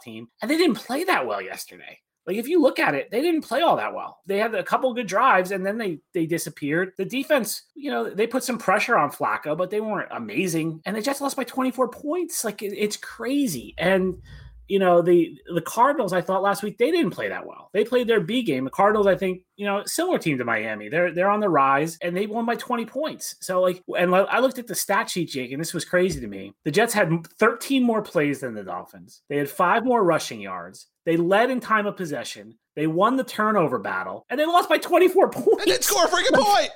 team, 0.00 0.28
and 0.42 0.50
they 0.50 0.56
didn't 0.56 0.76
play 0.76 1.04
that 1.04 1.26
well 1.26 1.40
yesterday. 1.40 1.98
Like 2.26 2.36
if 2.36 2.46
you 2.48 2.60
look 2.60 2.78
at 2.78 2.94
it, 2.94 3.10
they 3.10 3.22
didn't 3.22 3.42
play 3.42 3.62
all 3.62 3.76
that 3.76 3.94
well. 3.94 4.18
They 4.26 4.38
had 4.38 4.54
a 4.54 4.62
couple 4.62 4.92
good 4.92 5.06
drives 5.06 5.52
and 5.52 5.64
then 5.64 5.78
they 5.78 6.00
they 6.12 6.26
disappeared. 6.26 6.92
The 6.98 7.04
defense, 7.04 7.62
you 7.74 7.90
know, 7.90 8.10
they 8.10 8.26
put 8.26 8.44
some 8.44 8.58
pressure 8.58 8.96
on 8.98 9.10
Flacco, 9.10 9.56
but 9.56 9.70
they 9.70 9.80
weren't 9.80 10.10
amazing. 10.12 10.80
And 10.84 10.94
the 10.94 11.00
Jets 11.00 11.20
lost 11.22 11.36
by 11.36 11.44
24 11.44 11.88
points. 11.88 12.44
Like 12.44 12.62
it- 12.62 12.76
it's 12.76 12.96
crazy. 12.98 13.74
And 13.78 14.20
you 14.70 14.78
know, 14.78 15.02
the 15.02 15.36
the 15.52 15.60
Cardinals, 15.60 16.12
I 16.12 16.20
thought 16.20 16.42
last 16.42 16.62
week 16.62 16.78
they 16.78 16.92
didn't 16.92 17.10
play 17.10 17.28
that 17.28 17.44
well. 17.44 17.70
They 17.72 17.84
played 17.84 18.06
their 18.06 18.20
B 18.20 18.42
game. 18.42 18.64
The 18.64 18.70
Cardinals, 18.70 19.08
I 19.08 19.16
think, 19.16 19.42
you 19.56 19.66
know, 19.66 19.82
similar 19.84 20.18
team 20.18 20.38
to 20.38 20.44
Miami. 20.44 20.88
They're 20.88 21.12
they're 21.12 21.30
on 21.30 21.40
the 21.40 21.48
rise 21.48 21.98
and 22.02 22.16
they 22.16 22.26
won 22.26 22.46
by 22.46 22.54
20 22.54 22.86
points. 22.86 23.34
So 23.40 23.60
like 23.60 23.82
and 23.98 24.14
I 24.14 24.38
looked 24.38 24.60
at 24.60 24.68
the 24.68 24.74
stat 24.76 25.10
sheet, 25.10 25.30
Jake, 25.30 25.50
and 25.50 25.60
this 25.60 25.74
was 25.74 25.84
crazy 25.84 26.20
to 26.20 26.28
me. 26.28 26.52
The 26.64 26.70
Jets 26.70 26.94
had 26.94 27.10
13 27.40 27.82
more 27.82 28.00
plays 28.00 28.40
than 28.40 28.54
the 28.54 28.62
Dolphins. 28.62 29.22
They 29.28 29.38
had 29.38 29.50
five 29.50 29.84
more 29.84 30.04
rushing 30.04 30.40
yards. 30.40 30.86
They 31.04 31.16
led 31.16 31.50
in 31.50 31.58
time 31.58 31.86
of 31.86 31.96
possession. 31.96 32.54
They 32.76 32.86
won 32.86 33.16
the 33.16 33.24
turnover 33.24 33.80
battle, 33.80 34.24
and 34.30 34.38
they 34.38 34.46
lost 34.46 34.68
by 34.68 34.78
24 34.78 35.30
points. 35.30 35.48
And 35.62 35.66
didn't 35.66 35.82
score 35.82 36.04
a 36.04 36.08
freaking 36.08 36.40
point. 36.40 36.70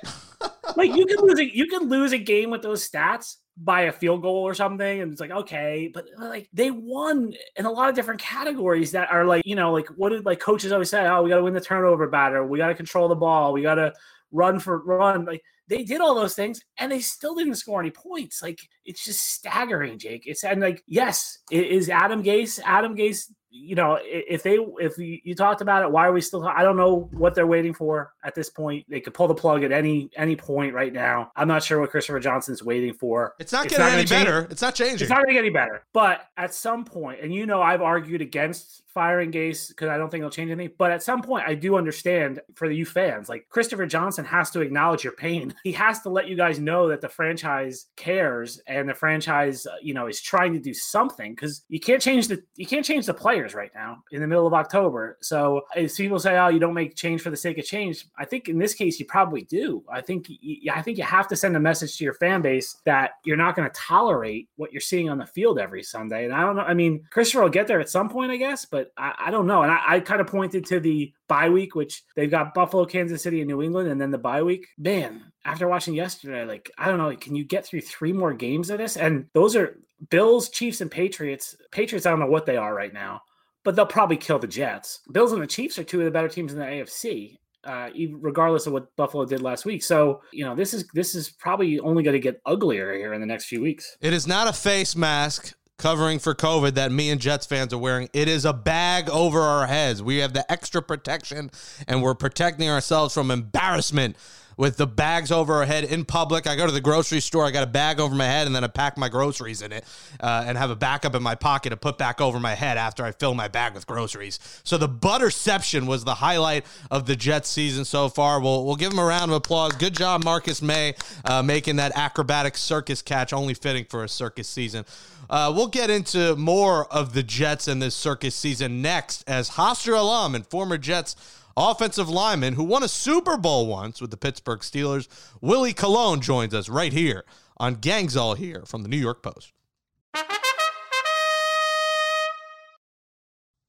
like 0.75 0.93
you 0.93 1.05
can 1.05 1.25
lose 1.25 1.39
a, 1.39 1.55
you 1.55 1.67
could 1.67 1.83
lose 1.83 2.11
a 2.11 2.17
game 2.17 2.49
with 2.49 2.61
those 2.61 2.87
stats 2.87 3.37
by 3.57 3.81
a 3.81 3.91
field 3.91 4.21
goal 4.21 4.43
or 4.43 4.53
something 4.53 5.01
and 5.01 5.13
it's 5.13 5.21
like 5.21 5.31
okay 5.31 5.89
but 5.93 6.05
uh, 6.21 6.27
like 6.27 6.49
they 6.51 6.71
won 6.71 7.33
in 7.55 7.65
a 7.65 7.71
lot 7.71 7.87
of 7.87 7.95
different 7.95 8.19
categories 8.19 8.91
that 8.91 9.09
are 9.09 9.23
like 9.23 9.45
you 9.45 9.55
know 9.55 9.71
like 9.71 9.87
what 9.95 10.09
did 10.09 10.25
like 10.25 10.41
coaches 10.41 10.73
always 10.73 10.89
say 10.89 11.07
oh 11.07 11.21
we 11.23 11.29
got 11.29 11.37
to 11.37 11.43
win 11.43 11.53
the 11.53 11.61
turnover 11.61 12.05
battle 12.05 12.45
we 12.45 12.57
got 12.57 12.67
to 12.67 12.75
control 12.75 13.07
the 13.07 13.15
ball. 13.15 13.53
We 13.53 13.61
got 13.61 13.75
to 13.75 13.93
run 14.31 14.59
for 14.59 14.79
run. 14.79 15.25
Like 15.25 15.43
they 15.67 15.83
did 15.83 16.01
all 16.01 16.15
those 16.15 16.35
things 16.35 16.61
and 16.77 16.91
they 16.91 16.99
still 16.99 17.35
didn't 17.35 17.55
score 17.55 17.79
any 17.79 17.91
points. 17.91 18.41
Like 18.41 18.59
it's 18.85 19.03
just 19.03 19.33
staggering 19.33 19.97
jake. 19.97 20.23
It's 20.25 20.43
and 20.43 20.61
like 20.61 20.83
yes 20.87 21.39
it 21.51 21.67
is 21.67 21.89
adam 21.89 22.23
gase. 22.23 22.59
Adam 22.63 22.95
gase 22.95 23.31
you 23.55 23.75
know, 23.75 23.97
if 24.03 24.43
they 24.43 24.57
if 24.79 24.97
you, 24.97 25.33
talked 25.33 25.61
about 25.61 25.83
it, 25.83 25.91
why 25.91 26.07
are 26.07 26.11
we 26.11 26.21
still? 26.21 26.45
I 26.45 26.61
don't 26.61 26.75
know 26.75 27.09
what 27.11 27.33
they're 27.33 27.47
waiting 27.47 27.73
for 27.73 28.13
at 28.23 28.35
this 28.35 28.49
point. 28.49 28.85
They 28.89 28.99
could 28.99 29.13
pull 29.13 29.27
the 29.27 29.35
plug 29.35 29.63
at 29.63 29.71
any 29.71 30.09
any 30.17 30.35
point 30.35 30.73
right 30.73 30.91
now. 30.91 31.31
I'm 31.35 31.47
not 31.47 31.63
sure 31.63 31.79
what 31.79 31.89
Christopher 31.89 32.19
Johnson's 32.19 32.63
waiting 32.63 32.93
for. 32.93 33.33
It's 33.39 33.53
not 33.53 33.65
it's 33.65 33.77
getting 33.77 33.91
not 33.91 33.99
any 33.99 34.07
better. 34.07 34.41
Change. 34.41 34.51
It's 34.51 34.61
not 34.61 34.75
changing. 34.75 35.01
It's 35.01 35.09
not 35.09 35.17
going 35.17 35.27
to 35.27 35.33
get 35.33 35.39
any 35.39 35.49
better. 35.49 35.83
But 35.93 36.27
at 36.37 36.53
some 36.53 36.83
point, 36.83 37.21
and 37.21 37.33
you 37.33 37.45
know, 37.45 37.61
I've 37.61 37.81
argued 37.81 38.21
against 38.21 38.83
firing 38.95 39.31
Gase 39.31 39.67
because 39.67 39.89
I 39.89 39.97
don't 39.97 40.09
think 40.09 40.21
it'll 40.21 40.31
change 40.31 40.49
anything. 40.49 40.73
But 40.77 40.91
at 40.91 41.03
some 41.03 41.21
point, 41.21 41.43
I 41.45 41.53
do 41.53 41.75
understand 41.75 42.39
for 42.55 42.71
you 42.71 42.85
fans, 42.85 43.29
like 43.29 43.47
Christopher 43.49 43.85
Johnson 43.85 44.25
has 44.25 44.49
to 44.51 44.61
acknowledge 44.61 45.03
your 45.03 45.13
pain. 45.13 45.53
He 45.65 45.71
has 45.71 46.01
to 46.01 46.09
let 46.09 46.27
you 46.27 46.35
guys 46.35 46.59
know 46.59 46.87
that 46.89 47.01
the 47.01 47.09
franchise 47.09 47.87
cares 47.95 48.61
and 48.67 48.87
the 48.87 48.93
franchise, 48.93 49.65
uh, 49.65 49.75
you 49.81 49.95
know, 49.95 50.05
is 50.05 50.21
trying 50.21 50.53
to 50.53 50.59
do 50.59 50.75
something 50.75 51.33
because 51.33 51.63
you 51.69 51.79
can't 51.79 52.01
change 52.01 52.27
the 52.27 52.41
you 52.55 52.67
can't 52.67 52.85
change 52.85 53.07
the 53.07 53.13
players 53.13 53.55
right 53.55 53.71
now 53.73 54.03
in 54.11 54.21
the 54.21 54.27
middle 54.27 54.45
of 54.45 54.53
October. 54.53 55.17
So 55.21 55.61
as 55.75 55.95
people 55.95 56.19
say, 56.19 56.37
"Oh, 56.37 56.49
you 56.49 56.59
don't 56.59 56.75
make 56.75 56.95
change 56.95 57.21
for 57.21 57.31
the 57.31 57.37
sake 57.37 57.57
of 57.57 57.65
change," 57.65 58.05
I 58.17 58.25
think 58.25 58.47
in 58.47 58.59
this 58.59 58.75
case 58.75 58.99
you 58.99 59.05
probably 59.05 59.41
do. 59.41 59.83
I 59.91 60.01
think 60.01 60.29
I 60.71 60.81
think 60.81 60.97
you 60.99 61.03
have 61.03 61.27
to 61.29 61.35
send 61.35 61.55
a 61.55 61.59
message 61.59 61.97
to 61.97 62.03
your 62.03 62.13
fan 62.13 62.41
base 62.41 62.77
that 62.85 63.11
you're 63.23 63.37
not 63.37 63.55
going 63.55 63.69
to 63.69 63.75
tolerate 63.75 64.49
what 64.55 64.71
you're 64.71 64.81
seeing 64.81 65.09
on 65.09 65.17
the 65.17 65.25
field 65.25 65.59
every 65.59 65.83
Sunday. 65.83 66.25
And 66.25 66.33
I 66.33 66.41
don't 66.41 66.55
know. 66.55 66.61
I 66.61 66.73
mean, 66.73 67.03
Christopher 67.09 67.43
will 67.43 67.49
get 67.49 67.67
there 67.67 67.79
at 67.79 67.89
some 67.89 68.07
point, 68.07 68.31
I 68.31 68.37
guess, 68.37 68.65
but 68.65 68.84
I, 68.97 69.13
I 69.25 69.31
don't 69.31 69.47
know. 69.47 69.63
And 69.63 69.71
I, 69.71 69.81
I 69.87 69.99
kind 69.99 70.21
of 70.21 70.27
pointed 70.27 70.65
to 70.67 70.79
the 70.79 71.13
bye 71.27 71.49
week, 71.49 71.75
which 71.75 72.03
they've 72.15 72.31
got 72.31 72.53
Buffalo, 72.53 72.85
Kansas 72.85 73.23
City, 73.23 73.41
and 73.41 73.47
New 73.47 73.61
England, 73.61 73.89
and 73.89 73.99
then 73.99 74.11
the 74.11 74.17
bye 74.17 74.43
week. 74.43 74.67
Man, 74.77 75.31
after 75.43 75.67
watching 75.67 75.93
yesterday, 75.93 76.45
like 76.45 76.71
I 76.77 76.87
don't 76.87 76.97
know, 76.97 77.15
can 77.15 77.35
you 77.35 77.43
get 77.43 77.65
through 77.65 77.81
three 77.81 78.13
more 78.13 78.33
games 78.33 78.69
of 78.69 78.77
this? 78.77 78.97
And 78.97 79.27
those 79.33 79.55
are 79.55 79.77
Bills, 80.09 80.49
Chiefs, 80.49 80.81
and 80.81 80.91
Patriots. 80.91 81.55
Patriots, 81.71 82.05
I 82.05 82.09
don't 82.09 82.19
know 82.19 82.27
what 82.27 82.45
they 82.45 82.57
are 82.57 82.73
right 82.73 82.93
now, 82.93 83.21
but 83.63 83.75
they'll 83.75 83.85
probably 83.85 84.17
kill 84.17 84.39
the 84.39 84.47
Jets. 84.47 85.01
Bills 85.11 85.31
and 85.31 85.41
the 85.41 85.47
Chiefs 85.47 85.79
are 85.79 85.83
two 85.83 85.99
of 85.99 86.05
the 86.05 86.11
better 86.11 86.29
teams 86.29 86.53
in 86.53 86.59
the 86.59 86.65
AFC. 86.65 87.37
Uh, 87.63 87.89
regardless 88.19 88.67
of 88.67 88.73
what 88.73 88.95
Buffalo 88.95 89.25
did 89.25 89.41
last 89.41 89.65
week. 89.65 89.81
So 89.81 90.21
you 90.31 90.45
know 90.45 90.53
this 90.53 90.71
is 90.71 90.87
this 90.93 91.15
is 91.15 91.31
probably 91.31 91.79
only 91.79 92.03
going 92.03 92.13
to 92.13 92.19
get 92.19 92.39
uglier 92.45 92.93
here 92.93 93.13
in 93.13 93.21
the 93.21 93.25
next 93.25 93.45
few 93.45 93.59
weeks. 93.59 93.97
It 94.01 94.13
is 94.13 94.27
not 94.27 94.47
a 94.47 94.53
face 94.53 94.95
mask 94.95 95.55
covering 95.77 96.19
for 96.19 96.33
COVID 96.33 96.75
that 96.75 96.91
me 96.91 97.09
and 97.09 97.19
Jets 97.19 97.45
fans 97.45 97.73
are 97.73 97.77
wearing. 97.77 98.09
It 98.13 98.27
is 98.27 98.45
a 98.45 98.53
bag 98.53 99.09
over 99.09 99.41
our 99.41 99.67
heads. 99.67 100.01
We 100.01 100.17
have 100.17 100.33
the 100.33 100.49
extra 100.51 100.81
protection 100.81 101.51
and 101.87 102.01
we're 102.01 102.15
protecting 102.15 102.69
ourselves 102.69 103.13
from 103.13 103.31
embarrassment 103.31 104.15
with 104.57 104.77
the 104.77 104.87
bags 104.87 105.31
over 105.31 105.55
her 105.55 105.65
head 105.65 105.83
in 105.83 106.05
public. 106.05 106.47
I 106.47 106.55
go 106.55 106.65
to 106.65 106.71
the 106.71 106.81
grocery 106.81 107.19
store, 107.19 107.45
I 107.45 107.51
got 107.51 107.63
a 107.63 107.67
bag 107.67 107.99
over 107.99 108.15
my 108.15 108.25
head, 108.25 108.47
and 108.47 108.55
then 108.55 108.63
I 108.63 108.67
pack 108.67 108.97
my 108.97 109.09
groceries 109.09 109.61
in 109.61 109.71
it 109.71 109.83
uh, 110.19 110.43
and 110.45 110.57
have 110.57 110.69
a 110.69 110.75
backup 110.75 111.15
in 111.15 111.23
my 111.23 111.35
pocket 111.35 111.71
to 111.71 111.77
put 111.77 111.97
back 111.97 112.21
over 112.21 112.39
my 112.39 112.55
head 112.55 112.77
after 112.77 113.03
I 113.03 113.11
fill 113.11 113.33
my 113.33 113.47
bag 113.47 113.73
with 113.73 113.87
groceries. 113.87 114.39
So 114.63 114.77
the 114.77 114.89
butterception 114.89 115.87
was 115.87 116.03
the 116.03 116.15
highlight 116.15 116.65
of 116.91 117.05
the 117.05 117.15
Jets 117.15 117.49
season 117.49 117.85
so 117.85 118.09
far. 118.09 118.39
We'll, 118.39 118.65
we'll 118.65 118.75
give 118.75 118.93
him 118.93 118.99
a 118.99 119.05
round 119.05 119.31
of 119.31 119.37
applause. 119.37 119.73
Good 119.73 119.93
job, 119.93 120.23
Marcus 120.23 120.61
Maye, 120.61 120.95
uh, 121.25 121.41
making 121.43 121.77
that 121.77 121.91
acrobatic 121.95 122.57
circus 122.57 123.01
catch, 123.01 123.33
only 123.33 123.53
fitting 123.53 123.85
for 123.85 124.03
a 124.03 124.09
circus 124.09 124.47
season. 124.47 124.85
Uh, 125.29 125.51
we'll 125.55 125.67
get 125.67 125.89
into 125.89 126.35
more 126.35 126.85
of 126.93 127.13
the 127.13 127.23
Jets 127.23 127.67
in 127.67 127.79
this 127.79 127.95
circus 127.95 128.35
season 128.35 128.81
next 128.81 129.23
as 129.27 129.51
Hofstra 129.51 129.97
alum 129.99 130.35
and 130.35 130.45
former 130.45 130.77
Jets 130.77 131.15
offensive 131.57 132.09
lineman 132.09 132.53
who 132.53 132.63
won 132.63 132.83
a 132.83 132.87
Super 132.87 133.37
Bowl 133.37 133.67
once 133.67 134.01
with 134.01 134.11
the 134.11 134.17
Pittsburgh 134.17 134.59
Steelers. 134.59 135.07
Willie 135.41 135.73
Colon 135.73 136.21
joins 136.21 136.53
us 136.53 136.69
right 136.69 136.93
here 136.93 137.23
on 137.57 137.75
Gangs 137.75 138.17
All 138.17 138.35
Here 138.35 138.63
from 138.65 138.83
the 138.83 138.89
New 138.89 138.97
York 138.97 139.23
Post. 139.23 139.53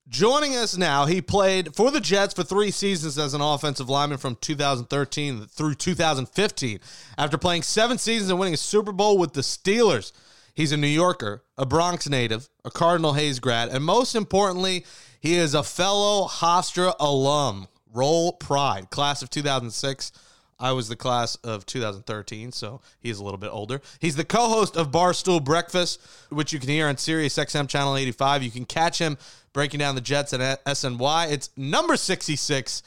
Joining 0.09 0.55
us 0.57 0.77
now, 0.77 1.07
he 1.07 1.21
played 1.21 1.75
for 1.75 1.91
the 1.91 2.01
Jets 2.01 2.33
for 2.33 2.45
three 2.45 2.71
seasons 2.71 3.19
as 3.19 3.35
an 3.35 3.41
offensive 3.41 3.91
lineman 3.91 4.19
from 4.19 4.37
2013 4.37 5.47
through 5.47 5.75
2015. 5.75 6.79
After 7.19 7.37
playing 7.37 7.63
seven 7.63 7.99
seasons 7.99 8.31
and 8.31 8.39
winning 8.39 8.55
a 8.55 8.57
Super 8.57 8.93
Bowl 8.93 9.19
with 9.19 9.33
the 9.33 9.41
Steelers, 9.41 10.13
he's 10.55 10.71
a 10.71 10.77
New 10.77 10.87
Yorker, 10.87 11.43
a 11.59 11.67
Bronx 11.67 12.09
native, 12.09 12.49
a 12.65 12.71
Cardinal 12.71 13.15
Hayes 13.15 13.41
grad, 13.41 13.69
and 13.69 13.85
most 13.85 14.15
importantly, 14.15 14.87
he 15.19 15.35
is 15.35 15.55
a 15.55 15.65
fellow 15.65 16.29
Hofstra 16.29 16.95
alum. 17.01 17.67
Roll 17.97 18.33
Pride, 18.33 18.91
class 18.91 19.23
of 19.23 19.31
2006. 19.31 20.13
I 20.59 20.73
was 20.73 20.89
the 20.89 20.97
class 20.97 21.37
of 21.37 21.67
2013, 21.67 22.53
so 22.53 22.81
he's 23.01 23.19
a 23.19 23.25
little 23.25 23.39
bit 23.39 23.49
older. 23.49 23.81
He's 24.01 24.17
the 24.17 24.25
co-host 24.25 24.77
of 24.77 24.91
Barstool 24.91 25.43
Breakfast, 25.43 26.01
which 26.31 26.53
you 26.53 26.59
can 26.59 26.69
hear 26.69 26.89
on 26.89 26.97
Sirius 26.99 27.37
XM 27.37 27.69
Channel 27.69 27.97
85. 27.97 28.43
You 28.43 28.51
can 28.51 28.65
catch 28.65 28.99
him 28.99 29.19
breaking 29.53 29.81
down 29.81 29.95
the 29.95 30.01
Jets 30.01 30.33
at 30.33 30.65
SNY. 30.65 31.31
It's 31.31 31.51
number 31.57 31.97
66, 31.97 32.83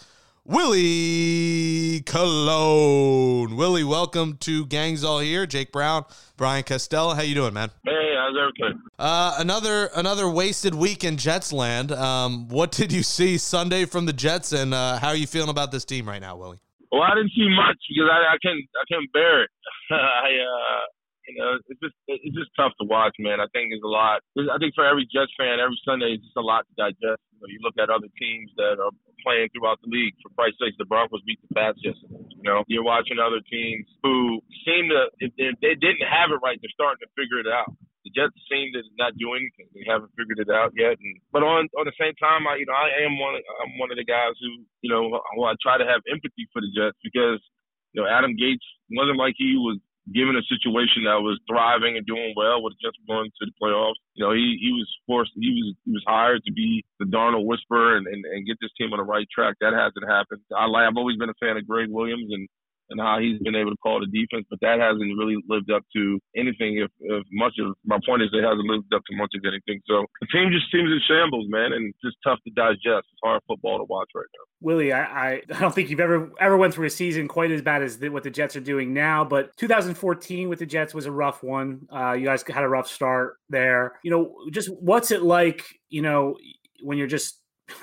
Willie 0.50 2.02
Colon. 2.08 3.56
Willie, 3.56 3.84
welcome 3.84 4.36
to 4.38 4.66
Gangs 4.66 5.04
All 5.04 5.20
Here. 5.20 5.46
Jake 5.46 5.72
Brown, 5.72 6.06
Brian 6.38 6.64
Costello. 6.64 7.14
How 7.14 7.22
you 7.22 7.36
doing, 7.36 7.54
man? 7.54 7.70
Hey, 7.86 8.16
how's 8.18 8.34
everything? 8.34 8.82
Uh, 8.98 9.36
another 9.38 9.92
another 9.96 10.28
wasted 10.28 10.74
week 10.74 11.04
in 11.04 11.18
Jets 11.18 11.54
land. 11.54 11.92
Um, 11.92 12.48
what 12.48 12.72
did 12.72 12.92
you 12.92 13.04
see 13.04 13.38
Sunday 13.38 13.86
from 13.86 14.08
the 14.08 14.14
Jets, 14.14 14.52
and 14.52 14.74
uh, 14.74 14.98
how 14.98 15.10
are 15.10 15.16
you 15.16 15.28
feeling 15.28 15.50
about 15.50 15.72
this 15.72 15.86
team 15.86 16.10
right 16.10 16.20
now, 16.20 16.36
Willie? 16.36 16.58
Well, 16.92 17.04
I 17.04 17.14
didn't 17.14 17.34
see 17.38 17.48
much 17.54 17.78
because 17.88 18.10
I, 18.12 18.34
I 18.34 18.38
can't 18.42 18.58
I 18.74 18.86
can't 18.92 19.14
bear 19.14 19.44
it. 19.44 19.52
I 19.92 20.34
uh, 20.34 20.82
you 21.30 21.38
know, 21.38 21.60
it's 21.70 21.80
just 21.80 21.94
it's 22.08 22.36
just 22.36 22.50
tough 22.58 22.74
to 22.82 22.88
watch, 22.90 23.14
man. 23.20 23.38
I 23.40 23.46
think 23.54 23.70
it's 23.70 23.86
a 23.86 23.88
lot. 23.88 24.26
I 24.34 24.58
think 24.58 24.74
for 24.74 24.82
every 24.82 25.06
Jets 25.14 25.30
fan, 25.38 25.62
every 25.62 25.78
Sunday 25.86 26.18
is 26.18 26.26
just 26.26 26.38
a 26.38 26.42
lot 26.42 26.66
to 26.66 26.74
digest. 26.74 27.22
You, 27.30 27.38
know, 27.38 27.48
you 27.54 27.62
look 27.62 27.78
at 27.78 27.94
other 27.94 28.10
teams 28.18 28.50
that 28.58 28.82
are 28.82 28.90
playing 29.24 29.50
throughout 29.52 29.80
the 29.82 29.90
league. 29.92 30.16
For 30.24 30.30
Christ's 30.36 30.60
sake, 30.62 30.76
the 30.78 30.88
Broncos 30.90 31.24
beat 31.26 31.40
the 31.44 31.52
Pats 31.54 31.80
yesterday. 31.82 32.24
You 32.40 32.46
know, 32.48 32.64
you're 32.68 32.86
watching 32.86 33.20
other 33.20 33.44
teams 33.46 33.86
who 34.04 34.40
seem 34.64 34.90
to 34.90 35.12
if 35.20 35.32
they, 35.36 35.76
didn't 35.76 36.06
have 36.08 36.32
it 36.32 36.40
right, 36.44 36.58
they're 36.62 36.74
starting 36.74 37.04
to 37.04 37.12
figure 37.16 37.40
it 37.44 37.50
out. 37.50 37.72
The 38.08 38.12
Jets 38.16 38.38
seem 38.48 38.72
to 38.74 38.82
not 38.96 39.12
do 39.20 39.36
anything. 39.36 39.68
They 39.76 39.84
haven't 39.84 40.16
figured 40.16 40.40
it 40.40 40.48
out 40.48 40.72
yet. 40.72 40.96
And, 40.96 41.20
but 41.36 41.44
on 41.44 41.68
on 41.76 41.86
the 41.86 41.98
same 42.00 42.16
time, 42.16 42.48
I 42.48 42.56
you 42.56 42.66
know 42.66 42.78
I 42.78 43.04
am 43.04 43.20
one. 43.20 43.36
I'm 43.36 43.76
one 43.76 43.92
of 43.92 44.00
the 44.00 44.08
guys 44.08 44.40
who 44.40 44.64
you 44.80 44.90
know 44.90 45.20
who 45.36 45.44
I 45.44 45.54
try 45.60 45.76
to 45.76 45.88
have 45.88 46.00
empathy 46.08 46.48
for 46.56 46.64
the 46.64 46.72
Jets 46.72 46.96
because 47.04 47.44
you 47.92 48.00
know 48.00 48.08
Adam 48.08 48.40
Gase 48.40 48.64
wasn't 48.96 49.20
like 49.20 49.36
he 49.36 49.60
was 49.60 49.84
given 50.14 50.36
a 50.36 50.44
situation 50.50 51.04
that 51.06 51.22
was 51.22 51.40
thriving 51.50 51.98
and 51.98 52.06
doing 52.06 52.34
well 52.36 52.62
with 52.62 52.74
just 52.82 52.98
going 53.08 53.30
to 53.30 53.46
the 53.46 53.56
playoffs, 53.62 54.00
you 54.14 54.26
know, 54.26 54.34
he, 54.34 54.58
he 54.60 54.72
was 54.74 54.90
forced, 55.06 55.32
he 55.36 55.50
was 55.50 55.76
he 55.86 55.92
was 55.92 56.04
hired 56.08 56.44
to 56.46 56.52
be 56.52 56.84
the 57.00 57.06
Darnold 57.06 57.46
whisperer 57.46 57.98
and, 57.98 58.08
and, 58.08 58.26
and 58.26 58.48
get 58.48 58.58
this 58.62 58.72
team 58.78 58.94
on 58.94 59.00
the 59.00 59.04
right 59.04 59.28
track. 59.34 59.56
That 59.62 59.74
hasn't 59.74 60.10
happened. 60.10 60.42
I, 60.56 60.66
I've 60.66 60.98
always 60.98 61.18
been 61.18 61.30
a 61.30 61.40
fan 61.40 61.58
of 61.58 61.68
Gregg 61.68 61.90
Williams 61.90 62.32
and 62.32 62.48
and 62.90 63.00
how 63.00 63.20
he's 63.20 63.40
been 63.40 63.56
able 63.56 63.72
to 63.72 63.78
call 63.78 64.00
the 64.00 64.08
defense, 64.08 64.46
but 64.50 64.60
that 64.62 64.80
hasn't 64.80 65.18
really 65.18 65.38
lived 65.48 65.72
up 65.72 65.84
to 65.96 66.20
anything. 66.36 66.78
If, 66.78 66.92
if 67.00 67.26
much 67.32 67.54
of 67.60 67.76
my 67.86 68.00
point 68.06 68.24
is, 68.24 68.30
it 68.34 68.44
hasn't 68.44 68.66
lived 68.66 68.94
up 68.94 69.02
to 69.10 69.16
much 69.16 69.32
of 69.36 69.42
anything. 69.46 69.82
So 69.88 70.06
the 70.22 70.28
team 70.28 70.52
just 70.52 70.72
seems 70.72 70.90
in 70.90 71.00
shambles, 71.08 71.46
man, 71.50 71.74
and 71.74 71.94
just 72.04 72.18
tough 72.24 72.40
to 72.46 72.52
digest. 72.54 73.08
It's 73.12 73.22
hard 73.24 73.42
football 73.48 73.78
to 73.78 73.84
watch 73.84 74.10
right 74.16 74.26
now. 74.34 74.46
Willie, 74.62 74.92
I, 74.92 75.04
I 75.36 75.42
don't 75.60 75.74
think 75.74 75.90
you've 75.90 76.00
ever 76.00 76.32
ever 76.40 76.58
went 76.58 76.74
through 76.74 76.88
a 76.88 76.90
season 76.90 77.28
quite 77.28 77.52
as 77.52 77.62
bad 77.62 77.82
as 77.82 77.98
the, 77.98 78.10
what 78.10 78.24
the 78.24 78.30
Jets 78.30 78.56
are 78.56 78.62
doing 78.62 78.94
now. 78.94 79.24
But 79.24 79.56
2014 79.58 80.50
with 80.50 80.60
the 80.60 80.66
Jets 80.66 80.94
was 80.94 81.06
a 81.06 81.12
rough 81.12 81.44
one. 81.44 81.88
Uh, 81.94 82.14
you 82.14 82.26
guys 82.26 82.44
had 82.48 82.64
a 82.64 82.70
rough 82.70 82.88
start 82.88 83.38
there. 83.50 84.00
You 84.04 84.12
know, 84.12 84.36
just 84.52 84.70
what's 84.82 85.12
it 85.12 85.22
like? 85.22 85.64
You 85.90 86.02
know, 86.02 86.38
when 86.82 86.98
you're 86.98 87.08
just 87.08 87.39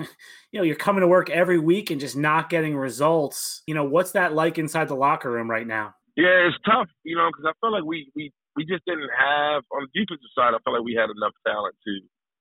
you 0.53 0.61
know, 0.61 0.63
you're 0.63 0.77
coming 0.77 1.01
to 1.01 1.09
work 1.09 1.31
every 1.31 1.59
week 1.59 1.91
and 1.91 2.01
just 2.01 2.17
not 2.17 2.51
getting 2.51 2.77
results. 2.77 3.63
You 3.67 3.75
know, 3.75 3.85
what's 3.85 4.13
that 4.13 4.35
like 4.35 4.59
inside 4.59 4.89
the 4.89 4.97
locker 4.97 5.31
room 5.31 5.51
right 5.51 5.67
now? 5.67 5.95
Yeah, 6.17 6.49
it's 6.49 6.57
tough, 6.65 6.89
you 7.05 7.17
know, 7.17 7.29
because 7.29 7.45
I 7.45 7.53
feel 7.61 7.73
like 7.73 7.85
we, 7.85 8.11
we, 8.17 8.33
we 8.57 8.65
just 8.65 8.85
didn't 8.87 9.11
have, 9.13 9.63
on 9.73 9.85
the 9.85 9.93
defensive 9.93 10.33
side, 10.33 10.57
I 10.57 10.59
felt 10.65 10.77
like 10.77 10.85
we 10.85 10.97
had 10.97 11.13
enough 11.13 11.37
talent 11.47 11.77
to 11.85 11.93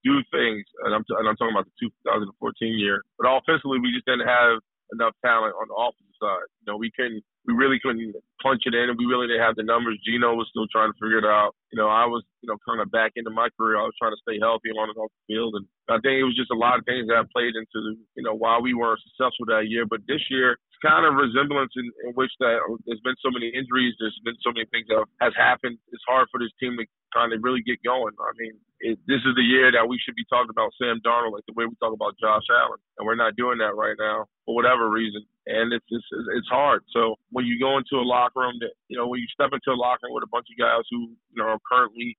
do 0.08 0.24
things. 0.32 0.64
And 0.86 0.96
I'm, 0.96 1.04
t- 1.04 1.18
and 1.20 1.28
I'm 1.28 1.36
talking 1.36 1.52
about 1.52 1.68
the 1.68 1.92
2014 2.08 2.32
year. 2.80 3.04
But 3.20 3.28
offensively, 3.28 3.84
we 3.84 3.92
just 3.92 4.08
didn't 4.08 4.28
have 4.28 4.64
enough 4.94 5.14
talent 5.24 5.56
on 5.58 5.66
the 5.70 5.78
offensive 5.78 6.06
side. 6.22 6.48
You 6.62 6.66
know, 6.72 6.78
we 6.78 6.92
couldn't, 6.94 7.24
we 7.46 7.54
really 7.54 7.80
couldn't 7.80 8.16
punch 8.42 8.66
it 8.66 8.74
in, 8.74 8.90
and 8.90 8.98
we 8.98 9.06
really 9.06 9.28
didn't 9.28 9.46
have 9.46 9.56
the 9.56 9.66
numbers. 9.66 10.02
Geno 10.06 10.34
was 10.34 10.50
still 10.50 10.68
trying 10.72 10.92
to 10.92 10.98
figure 10.98 11.22
it 11.22 11.28
out. 11.28 11.54
You 11.70 11.78
know, 11.78 11.90
I 11.90 12.06
was, 12.08 12.24
you 12.42 12.48
know, 12.48 12.58
kind 12.66 12.82
of 12.82 12.90
back 12.90 13.14
into 13.16 13.30
my 13.30 13.50
career. 13.58 13.78
I 13.78 13.86
was 13.86 13.98
trying 14.00 14.16
to 14.16 14.24
stay 14.24 14.40
healthy 14.40 14.74
on 14.74 14.90
and 14.90 14.98
off 14.98 15.12
the 15.14 15.36
field, 15.36 15.54
and 15.60 15.66
I 15.90 16.02
think 16.02 16.18
it 16.18 16.28
was 16.28 16.38
just 16.38 16.54
a 16.54 16.58
lot 16.58 16.80
of 16.80 16.86
things 16.86 17.06
that 17.08 17.30
played 17.30 17.54
into, 17.54 18.00
you 18.18 18.24
know, 18.24 18.34
why 18.34 18.58
we 18.58 18.74
weren't 18.74 19.02
successful 19.06 19.46
that 19.50 19.70
year. 19.70 19.86
But 19.86 20.06
this 20.10 20.24
year, 20.32 20.58
it's 20.58 20.82
kind 20.82 21.06
of 21.06 21.20
resemblance 21.20 21.74
in, 21.78 21.86
in 22.08 22.12
which 22.18 22.32
that 22.42 22.62
oh, 22.66 22.82
there's 22.86 23.04
been 23.06 23.18
so 23.22 23.30
many 23.30 23.54
injuries, 23.54 23.94
there's 24.00 24.18
been 24.26 24.40
so 24.42 24.50
many 24.50 24.66
things 24.74 24.90
that 24.90 25.06
has 25.22 25.34
happened. 25.38 25.78
It's 25.94 26.06
hard 26.10 26.30
for 26.32 26.40
this 26.40 26.54
team 26.58 26.78
to 26.82 26.86
kind 27.14 27.32
of 27.32 27.40
really 27.46 27.62
get 27.62 27.80
going. 27.86 28.14
I 28.18 28.34
mean, 28.38 28.56
it, 28.82 28.98
this 29.08 29.22
is 29.24 29.38
the 29.38 29.46
year 29.46 29.72
that 29.72 29.88
we 29.88 30.02
should 30.02 30.18
be 30.18 30.28
talking 30.28 30.52
about 30.52 30.74
Sam 30.82 31.00
Darnold 31.06 31.38
like 31.38 31.48
the 31.48 31.56
way 31.56 31.70
we 31.70 31.78
talk 31.78 31.94
about 31.94 32.18
Josh 32.18 32.48
Allen, 32.50 32.82
and 32.98 33.06
we're 33.06 33.20
not 33.20 33.38
doing 33.38 33.60
that 33.60 33.78
right 33.78 33.96
now 34.00 34.28
for 34.46 34.56
whatever 34.56 34.90
reason. 34.90 35.24
And 35.48 35.74
it's 35.74 35.86
just 35.92 36.06
it's 36.12 36.48
hard. 36.50 36.84
So 36.92 37.16
when 37.32 37.46
you 37.46 37.60
go 37.60 37.78
into 37.78 38.02
a 38.02 38.06
locker 38.06 38.42
room, 38.42 38.56
that 38.62 38.72
you 38.88 38.98
know 38.98 39.08
when 39.08 39.20
you 39.20 39.28
step 39.34 39.52
into 39.54 39.72
a 39.72 39.78
locker 39.78 40.08
room 40.08 40.16
with 40.16 40.24
a 40.24 40.32
bunch 40.32 40.48
of 40.50 40.58
guys 40.58 40.84
who 40.90 41.14
you 41.34 41.38
know 41.38 41.50
are 41.50 41.60
currently 41.70 42.18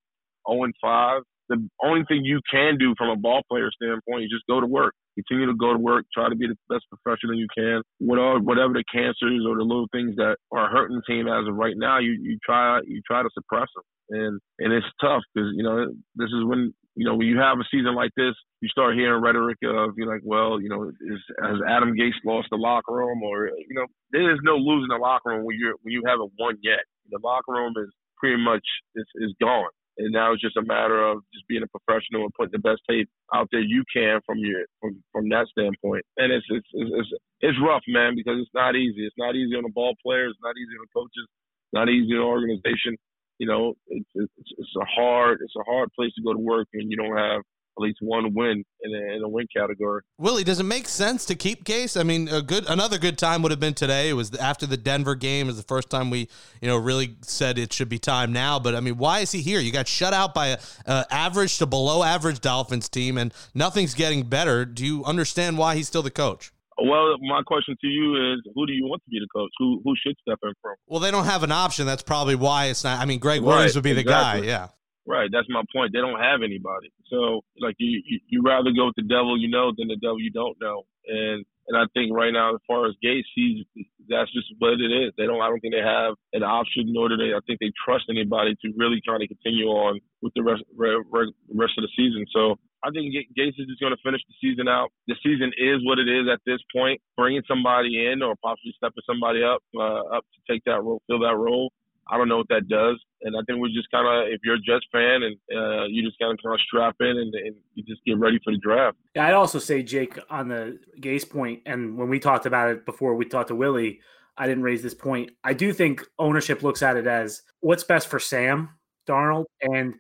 0 0.49 0.65
and 0.65 0.75
5, 0.81 1.23
the 1.49 1.69
only 1.83 2.03
thing 2.09 2.25
you 2.25 2.41
can 2.51 2.79
do 2.79 2.95
from 2.99 3.11
a 3.11 3.17
ball 3.17 3.43
player 3.51 3.71
standpoint 3.71 4.25
is 4.25 4.31
just 4.31 4.47
go 4.49 4.61
to 4.61 4.67
work. 4.67 4.95
Continue 5.15 5.47
to 5.47 5.55
go 5.55 5.73
to 5.73 5.79
work. 5.79 6.05
Try 6.13 6.29
to 6.29 6.37
be 6.37 6.47
the 6.47 6.59
best 6.69 6.85
professional 6.91 7.35
you 7.35 7.49
can. 7.57 7.83
Whatever, 7.99 8.39
whatever 8.41 8.75
the 8.75 8.85
cancers 8.93 9.47
or 9.49 9.57
the 9.57 9.65
little 9.65 9.89
things 9.91 10.15
that 10.17 10.37
are 10.53 10.69
hurting 10.69 10.97
the 10.97 11.07
team 11.07 11.27
as 11.27 11.49
of 11.49 11.55
right 11.55 11.77
now, 11.77 11.99
you, 11.99 12.19
you 12.21 12.39
try 12.45 12.81
you 12.87 13.01
try 13.07 13.23
to 13.23 13.31
suppress 13.33 13.69
them. 13.75 13.85
And 14.11 14.41
and 14.59 14.73
it's 14.73 14.87
tough 15.01 15.23
because 15.35 15.51
you 15.57 15.63
know 15.63 15.87
this 16.15 16.29
is 16.29 16.45
when 16.45 16.75
you 16.97 17.07
know 17.07 17.15
when 17.15 17.29
you 17.29 17.39
have 17.39 17.59
a 17.61 17.69
season 17.71 17.95
like 17.95 18.11
this, 18.17 18.35
you 18.61 18.69
start 18.69 18.97
hearing 18.97 19.23
rhetoric 19.23 19.59
of 19.65 19.95
you 19.97 20.07
know 20.07 20.13
like, 20.13 20.25
well, 20.25 20.61
you 20.61 20.69
know, 20.69 20.89
is 20.89 21.23
has 21.43 21.61
Adam 21.69 21.95
Gase 21.95 22.17
lost 22.25 22.49
the 22.51 22.57
locker 22.57 22.93
room 22.93 23.23
or 23.23 23.49
you 23.49 23.77
know 23.77 23.87
there 24.13 24.33
is 24.33 24.41
no 24.43 24.57
losing 24.57 24.89
the 24.89 24.97
locker 25.01 25.31
room 25.31 25.45
when 25.45 25.57
you 25.57 25.77
when 25.83 25.93
you 25.93 26.03
haven't 26.07 26.33
won 26.39 26.57
yet. 26.63 26.81
The 27.11 27.21
locker 27.23 27.53
room 27.53 27.75
is 27.77 27.91
pretty 28.19 28.43
much 28.43 28.65
is, 28.97 29.07
is 29.17 29.35
gone. 29.41 29.71
And 29.99 30.13
now 30.13 30.33
it's 30.33 30.43
just 30.43 30.57
a 30.59 30.65
matter 30.65 31.01
of 31.01 31.25
just 31.33 31.49
being 31.49 31.65
a 31.65 31.73
professional 31.73 32.25
and 32.25 32.35
putting 32.35 32.53
the 32.53 32.61
best 32.61 32.83
tape 32.89 33.09
out 33.35 33.49
there 33.53 33.61
you 33.65 33.85
can 33.93 34.21
from 34.27 34.39
your 34.39 34.65
from 34.81 35.03
from 35.13 35.29
that 35.31 35.49
standpoint. 35.53 36.05
And 36.17 36.33
it's 36.33 36.47
it's 36.51 36.69
it's 36.73 37.11
it's 37.41 37.59
rough, 37.65 37.85
man, 37.89 38.15
because 38.17 38.37
it's 38.41 38.55
not 38.55 38.77
easy. 38.77 39.07
It's 39.07 39.17
not 39.19 39.37
easy 39.37 39.57
on 39.57 39.65
the 39.65 39.73
ball 39.73 39.95
players. 40.05 40.33
It's 40.33 40.45
not 40.45 40.57
easy 40.57 40.77
on 40.77 40.85
the 40.85 40.93
coaches. 40.93 41.27
It's 41.29 41.77
not 41.77 41.89
easy 41.89 42.13
on 42.13 42.25
the 42.25 42.29
organization. 42.29 42.97
You 43.39 43.47
know, 43.47 43.75
it's 43.89 44.09
it's 44.15 44.33
it's 44.37 44.77
a 44.81 44.85
hard 44.85 45.41
it's 45.43 45.55
a 45.57 45.65
hard 45.65 45.91
place 45.95 46.13
to 46.17 46.23
go 46.23 46.33
to 46.33 46.39
work 46.39 46.69
when 46.73 46.91
you 46.91 46.97
don't 46.97 47.17
have 47.17 47.43
at 47.79 47.83
least 47.83 47.99
one 48.01 48.33
win 48.33 48.65
in 48.83 48.95
a, 48.95 49.17
in 49.17 49.23
a 49.23 49.29
win 49.29 49.47
category. 49.55 50.03
Willie, 50.19 50.45
does 50.45 50.61
it 50.61 50.65
make 50.65 50.89
sense 50.89 51.27
to 51.27 51.35
keep 51.35 51.65
Case? 51.65 51.97
I 51.97 52.03
mean, 52.03 52.29
a 52.29 52.41
good 52.41 52.65
another 52.69 52.99
good 52.99 53.19
time 53.19 53.43
would 53.43 53.51
have 53.51 53.61
been 53.61 53.75
today. 53.75 54.09
It 54.09 54.15
was 54.15 54.35
after 54.37 54.67
the 54.67 54.77
Denver 54.77 55.15
game. 55.15 55.49
Is 55.49 55.57
the 55.57 55.63
first 55.63 55.91
time 55.91 56.11
we 56.11 56.29
you 56.61 56.69
know 56.69 56.77
really 56.77 57.17
said 57.23 57.59
it 57.59 57.73
should 57.73 57.89
be 57.89 57.99
time 57.99 58.33
now. 58.33 58.59
But 58.59 58.75
I 58.75 58.81
mean, 58.81 58.97
why 58.97 59.21
is 59.21 59.33
he 59.33 59.43
here? 59.43 59.61
You 59.61 59.73
got 59.73 59.89
shut 59.89 60.15
out 60.15 60.33
by 60.33 60.49
a, 60.49 60.59
a 60.87 61.07
average 61.11 61.59
to 61.59 61.67
below 61.67 62.03
average 62.03 62.41
Dolphins 62.41 62.89
team, 62.89 63.19
and 63.19 63.33
nothing's 63.55 63.95
getting 63.95 64.23
better. 64.23 64.65
Do 64.65 64.85
you 64.85 65.05
understand 65.05 65.59
why 65.59 65.77
he's 65.77 65.89
still 65.89 66.03
the 66.03 66.11
coach? 66.11 66.53
Well, 66.79 67.17
my 67.23 67.43
question 67.47 67.75
to 67.81 67.87
you 67.87 68.35
is, 68.35 68.41
who 68.55 68.67
do 68.67 68.73
you 68.73 68.85
want 68.85 69.03
to 69.05 69.11
be 69.11 69.19
the 69.19 69.29
coach? 69.35 69.51
Who 69.59 69.81
who 69.85 69.95
should 69.97 70.17
step 70.21 70.39
in 70.43 70.53
from? 70.61 70.75
Well, 70.87 71.01
they 71.01 71.11
don't 71.11 71.25
have 71.25 71.43
an 71.43 71.53
option. 71.53 71.87
That's 71.87 72.03
probably 72.03 72.35
why 72.35 72.67
it's 72.67 72.85
not. 72.85 73.01
I 73.01 73.07
mean, 73.07 73.19
Gregg 73.19 73.41
Williams 73.41 73.75
would 73.75 73.85
be 73.85 73.93
exactly. 73.93 74.43
the 74.43 74.47
guy. 74.47 74.53
Yeah. 74.53 74.69
Right, 75.09 75.31
that's 75.33 75.47
my 75.49 75.63
point. 75.73 75.93
They 75.95 76.01
don't 76.01 76.19
have 76.19 76.43
anybody, 76.43 76.91
so 77.07 77.41
like 77.61 77.77
you, 77.79 78.03
you, 78.05 78.19
you 78.27 78.43
rather 78.45 78.73
go 78.75 78.87
with 78.87 78.97
the 78.97 79.07
devil 79.07 79.39
you 79.39 79.47
know 79.47 79.71
than 79.79 79.87
the 79.87 79.95
devil 79.95 80.19
you 80.19 80.33
don't 80.33 80.59
know. 80.61 80.83
And 81.07 81.47
and 81.69 81.77
I 81.77 81.87
think 81.95 82.15
right 82.15 82.33
now, 82.33 82.55
as 82.55 82.61
far 82.67 82.87
as 82.87 82.95
Gates, 83.03 83.29
he's 83.35 83.65
that's 84.09 84.33
just 84.33 84.47
what 84.59 84.79
it 84.79 84.91
is. 84.91 85.13
They 85.17 85.27
don't. 85.27 85.41
I 85.43 85.49
don't 85.49 85.61
think 85.61 85.75
they 85.75 85.83
have 85.83 86.15
an 86.33 86.43
option, 86.43 86.93
nor 86.95 87.09
do 87.09 87.17
they. 87.17 87.35
I 87.35 87.41
think 87.47 87.59
they 87.59 87.73
trust 87.85 88.07
anybody 88.11 88.55
to 88.63 88.73
really 88.77 89.01
try 89.05 89.19
to 89.19 89.27
continue 89.27 89.67
on 89.67 90.01
with 90.23 90.33
the 90.35 90.43
rest 90.43 90.63
rest 90.75 91.75
of 91.79 91.83
the 91.83 91.93
season. 91.97 92.27
So 92.31 92.57
I 92.87 92.91
think 92.91 93.13
Gase 93.37 93.59
is 93.59 93.67
just 93.67 93.81
going 93.81 93.93
to 93.93 94.03
finish 94.05 94.23
the 94.29 94.35
season 94.41 94.69
out. 94.69 94.93
The 95.09 95.17
season 95.23 95.51
is 95.59 95.83
what 95.83 95.99
it 95.99 96.09
is 96.09 96.29
at 96.33 96.39
this 96.47 96.61
point. 96.75 97.01
Bringing 97.17 97.43
somebody 97.49 98.07
in 98.07 98.23
or 98.23 98.37
possibly 98.37 98.73
stepping 98.77 99.03
somebody 99.07 99.43
up 99.43 99.63
uh, 99.75 100.17
up 100.17 100.23
to 100.23 100.53
take 100.53 100.63
that 100.67 100.83
role, 100.83 101.03
fill 101.09 101.21
that 101.21 101.37
role. 101.37 101.73
I 102.09 102.17
don't 102.17 102.29
know 102.29 102.37
what 102.37 102.49
that 102.51 102.69
does. 102.69 103.03
And 103.23 103.35
I 103.37 103.41
think 103.47 103.61
we're 103.61 103.75
just 103.75 103.91
kind 103.91 104.07
of, 104.07 104.33
if 104.33 104.41
you're 104.45 104.55
a 104.55 104.59
Jets 104.59 104.87
fan 104.93 105.23
and 105.25 105.37
uh, 105.51 105.87
you 105.89 106.05
just 106.05 106.19
kind 106.21 106.31
of 106.31 106.39
kind 106.41 106.55
of 106.55 106.61
strap 106.61 106.95
in 107.01 107.09
and, 107.09 107.35
and, 107.35 107.57
you 107.75 107.83
just 107.83 108.05
get 108.07 108.17
ready 108.19 108.39
for 108.45 108.53
the 108.53 108.59
draft. 108.59 108.97
Yeah, 109.17 109.27
I'd 109.27 109.35
also 109.35 109.59
say 109.59 109.83
Jake 109.83 110.17
on 110.31 110.49
the 110.49 110.79
Gase 111.01 111.29
point, 111.29 111.63
and 111.67 111.99
when 111.99 112.09
we 112.09 112.21
talked 112.21 112.47
about 112.47 112.71
it 112.71 112.87
before 112.87 113.17
we 113.17 113.25
talked 113.25 113.49
to 113.49 113.57
Willie, 113.57 114.01
I 114.39 114.47
didn't 114.47 114.63
raise 114.63 114.83
this 114.83 114.95
point. 114.95 115.31
I 115.43 115.53
do 115.53 115.73
think 115.73 116.05
ownership 116.19 116.63
looks 116.63 116.83
at 116.83 116.97
it 116.97 117.07
as 117.07 117.43
what's 117.61 117.83
best 117.83 118.07
for 118.07 118.21
Sam 118.21 118.71
Darnold, 119.07 119.47
and 119.63 119.95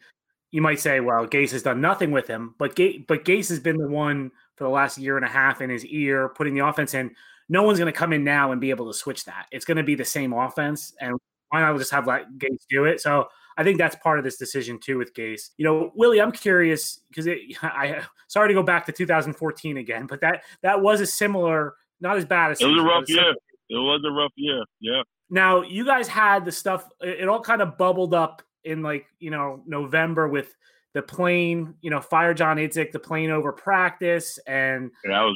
you 0.51 0.63
might 0.63 0.81
say, 0.81 1.01
well, 1.01 1.27
Gase 1.27 1.51
has 1.51 1.63
done 1.63 1.81
nothing 1.81 2.11
with 2.11 2.27
him, 2.27 2.55
but 2.59 2.75
Gase, 2.77 3.07
but 3.07 3.25
Gase 3.25 3.49
has 3.49 3.61
been 3.61 3.77
the 3.77 3.89
one 3.89 4.31
for 4.57 4.65
the 4.65 4.71
last 4.71 4.99
year 4.99 5.17
and 5.17 5.25
a 5.25 5.29
half 5.29 5.61
in 5.61 5.71
his 5.71 5.85
ear, 5.87 6.29
putting 6.31 6.55
the 6.55 6.65
offense 6.67 6.95
in. 6.95 7.15
No 7.49 7.63
one's 7.63 7.79
going 7.79 7.93
to 7.93 7.99
come 7.99 8.13
in 8.13 8.25
now 8.25 8.53
and 8.53 8.61
be 8.61 8.71
able 8.71 8.87
to 8.87 8.95
switch 8.95 9.25
that. 9.25 9.47
It's 9.53 9.65
going 9.65 9.77
to 9.77 9.83
be 9.83 9.95
the 9.95 10.05
same 10.05 10.33
offense, 10.33 10.95
and 11.01 11.17
why 11.51 11.61
not 11.61 11.77
just 11.79 11.93
have 11.93 12.07
like 12.07 12.27
Gase 12.39 12.65
do 12.69 12.85
it? 12.85 13.01
So 13.01 13.29
I 13.57 13.65
think 13.65 13.79
that's 13.79 13.97
part 13.97 14.19
of 14.19 14.25
this 14.25 14.37
decision 14.37 14.79
too 14.79 14.99
with 14.99 15.15
Gase. 15.15 15.51
You 15.57 15.65
know, 15.65 15.93
Willie, 15.95 16.21
I'm 16.21 16.33
curious 16.33 17.01
because 17.09 17.27
I 17.63 18.03
sorry 18.29 18.49
to 18.49 18.55
go 18.55 18.63
back 18.63 18.87
to 18.87 18.93
2014 18.93 19.77
again, 19.77 20.07
but 20.07 20.21
that 20.21 20.43
that 20.63 20.81
was 20.81 21.01
a 21.01 21.07
similar, 21.07 21.75
not 22.01 22.17
as 22.17 22.25
bad 22.25 22.53
as 22.53 22.61
it 22.61 22.67
was 22.67 22.81
a 22.81 22.85
rough 22.85 23.09
year. 23.09 23.35
It 23.69 23.75
was 23.75 24.03
a 24.07 24.11
rough 24.11 24.33
year. 24.37 24.65
Yeah. 24.81 25.03
Now 25.29 25.63
you 25.63 25.85
guys 25.85 26.07
had 26.07 26.45
the 26.45 26.53
stuff. 26.53 26.89
It 27.01 27.29
all 27.29 27.41
kind 27.41 27.63
of 27.63 27.77
bubbled 27.77 28.15
up 28.15 28.43
in 28.67 28.83
like 28.83 29.07
you 29.19 29.31
know 29.31 29.63
November 29.67 30.29
with 30.29 30.55
the 30.97 31.03
plane, 31.03 31.75
you 31.83 31.91
know, 31.91 32.01
fire 32.01 32.33
John 32.33 32.57
Idzik, 32.57 32.91
the 32.91 32.99
plane 32.99 33.31
over 33.31 33.53
practice, 33.53 34.39
and 34.47 34.91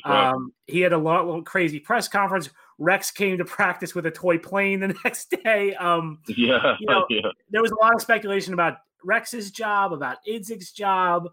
um, 0.07 0.55
he 0.67 0.81
had 0.81 0.95
a 0.95 0.99
lot, 0.99 1.27
little 1.27 1.43
crazy 1.43 1.79
press 1.79 2.09
conference. 2.09 2.49
Rex 2.79 3.11
came 3.11 3.37
to 3.37 3.45
practice 3.45 3.95
with 3.95 4.07
a 4.07 4.11
toy 4.11 4.39
plane 4.39 4.81
the 4.81 4.97
next 5.05 5.35
day. 5.45 5.75
Um, 5.75 6.21
yeah, 6.29 6.77
you 6.81 6.87
know, 6.89 7.05
yeah. 7.11 7.29
There 7.51 7.61
was 7.61 7.73
a 7.73 7.75
lot 7.75 7.95
of 7.95 8.01
speculation 8.01 8.55
about 8.55 8.79
Rex's 9.05 9.51
job, 9.51 9.93
about 9.93 10.17
Idzik's 10.27 10.73
job. 10.73 11.29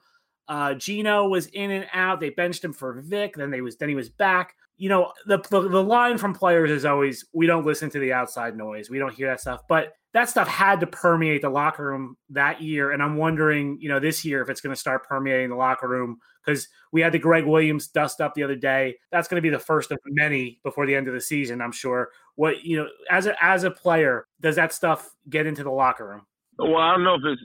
Uh, 0.49 0.73
Geno 0.73 1.29
was 1.29 1.47
in 1.47 1.71
and 1.71 1.87
out. 1.93 2.19
They 2.19 2.29
benched 2.29 2.65
him 2.65 2.73
for 2.73 3.01
Vic. 3.01 3.35
Then 3.37 3.49
they 3.49 3.61
was 3.61 3.77
then 3.77 3.87
he 3.87 3.95
was 3.95 4.09
back. 4.09 4.55
You 4.75 4.89
know, 4.89 5.13
the, 5.25 5.37
the 5.49 5.69
the 5.69 5.83
line 5.83 6.17
from 6.17 6.33
players 6.33 6.69
is 6.69 6.83
always, 6.83 7.25
"We 7.31 7.47
don't 7.47 7.65
listen 7.65 7.89
to 7.91 7.99
the 7.99 8.11
outside 8.11 8.57
noise. 8.57 8.89
We 8.89 8.99
don't 8.99 9.13
hear 9.13 9.27
that 9.27 9.39
stuff." 9.39 9.61
But 9.69 9.93
that 10.17 10.29
stuff 10.29 10.47
had 10.47 10.79
to 10.79 10.87
permeate 10.87 11.43
the 11.43 11.49
locker 11.49 11.85
room 11.85 12.17
that 12.31 12.59
year. 12.59 12.91
And 12.91 13.03
I'm 13.03 13.17
wondering, 13.17 13.77
you 13.79 13.87
know, 13.87 13.99
this 13.99 14.25
year 14.25 14.41
if 14.41 14.49
it's 14.49 14.61
going 14.61 14.73
to 14.73 14.79
start 14.79 15.07
permeating 15.07 15.49
the 15.49 15.55
locker 15.55 15.87
room 15.87 16.17
because 16.43 16.67
we 16.91 17.01
had 17.01 17.11
the 17.11 17.19
Gregg 17.19 17.45
Williams 17.45 17.87
dust 17.89 18.19
up 18.19 18.33
the 18.33 18.41
other 18.41 18.55
day. 18.55 18.97
That's 19.11 19.27
going 19.27 19.37
to 19.37 19.43
be 19.43 19.51
the 19.51 19.59
first 19.59 19.91
of 19.91 19.99
many 20.07 20.59
before 20.63 20.87
the 20.87 20.95
end 20.95 21.07
of 21.07 21.13
the 21.13 21.21
season, 21.21 21.61
I'm 21.61 21.71
sure. 21.71 22.09
What 22.33 22.63
you 22.63 22.77
know, 22.77 22.87
as 23.11 23.27
a 23.27 23.35
as 23.43 23.63
a 23.63 23.69
player, 23.69 24.25
does 24.41 24.55
that 24.55 24.73
stuff 24.73 25.07
get 25.29 25.45
into 25.45 25.63
the 25.63 25.69
locker 25.69 26.07
room? 26.07 26.25
Well, 26.57 26.77
I 26.77 26.93
don't 26.93 27.03
know 27.03 27.13
if 27.13 27.21
it's 27.23 27.41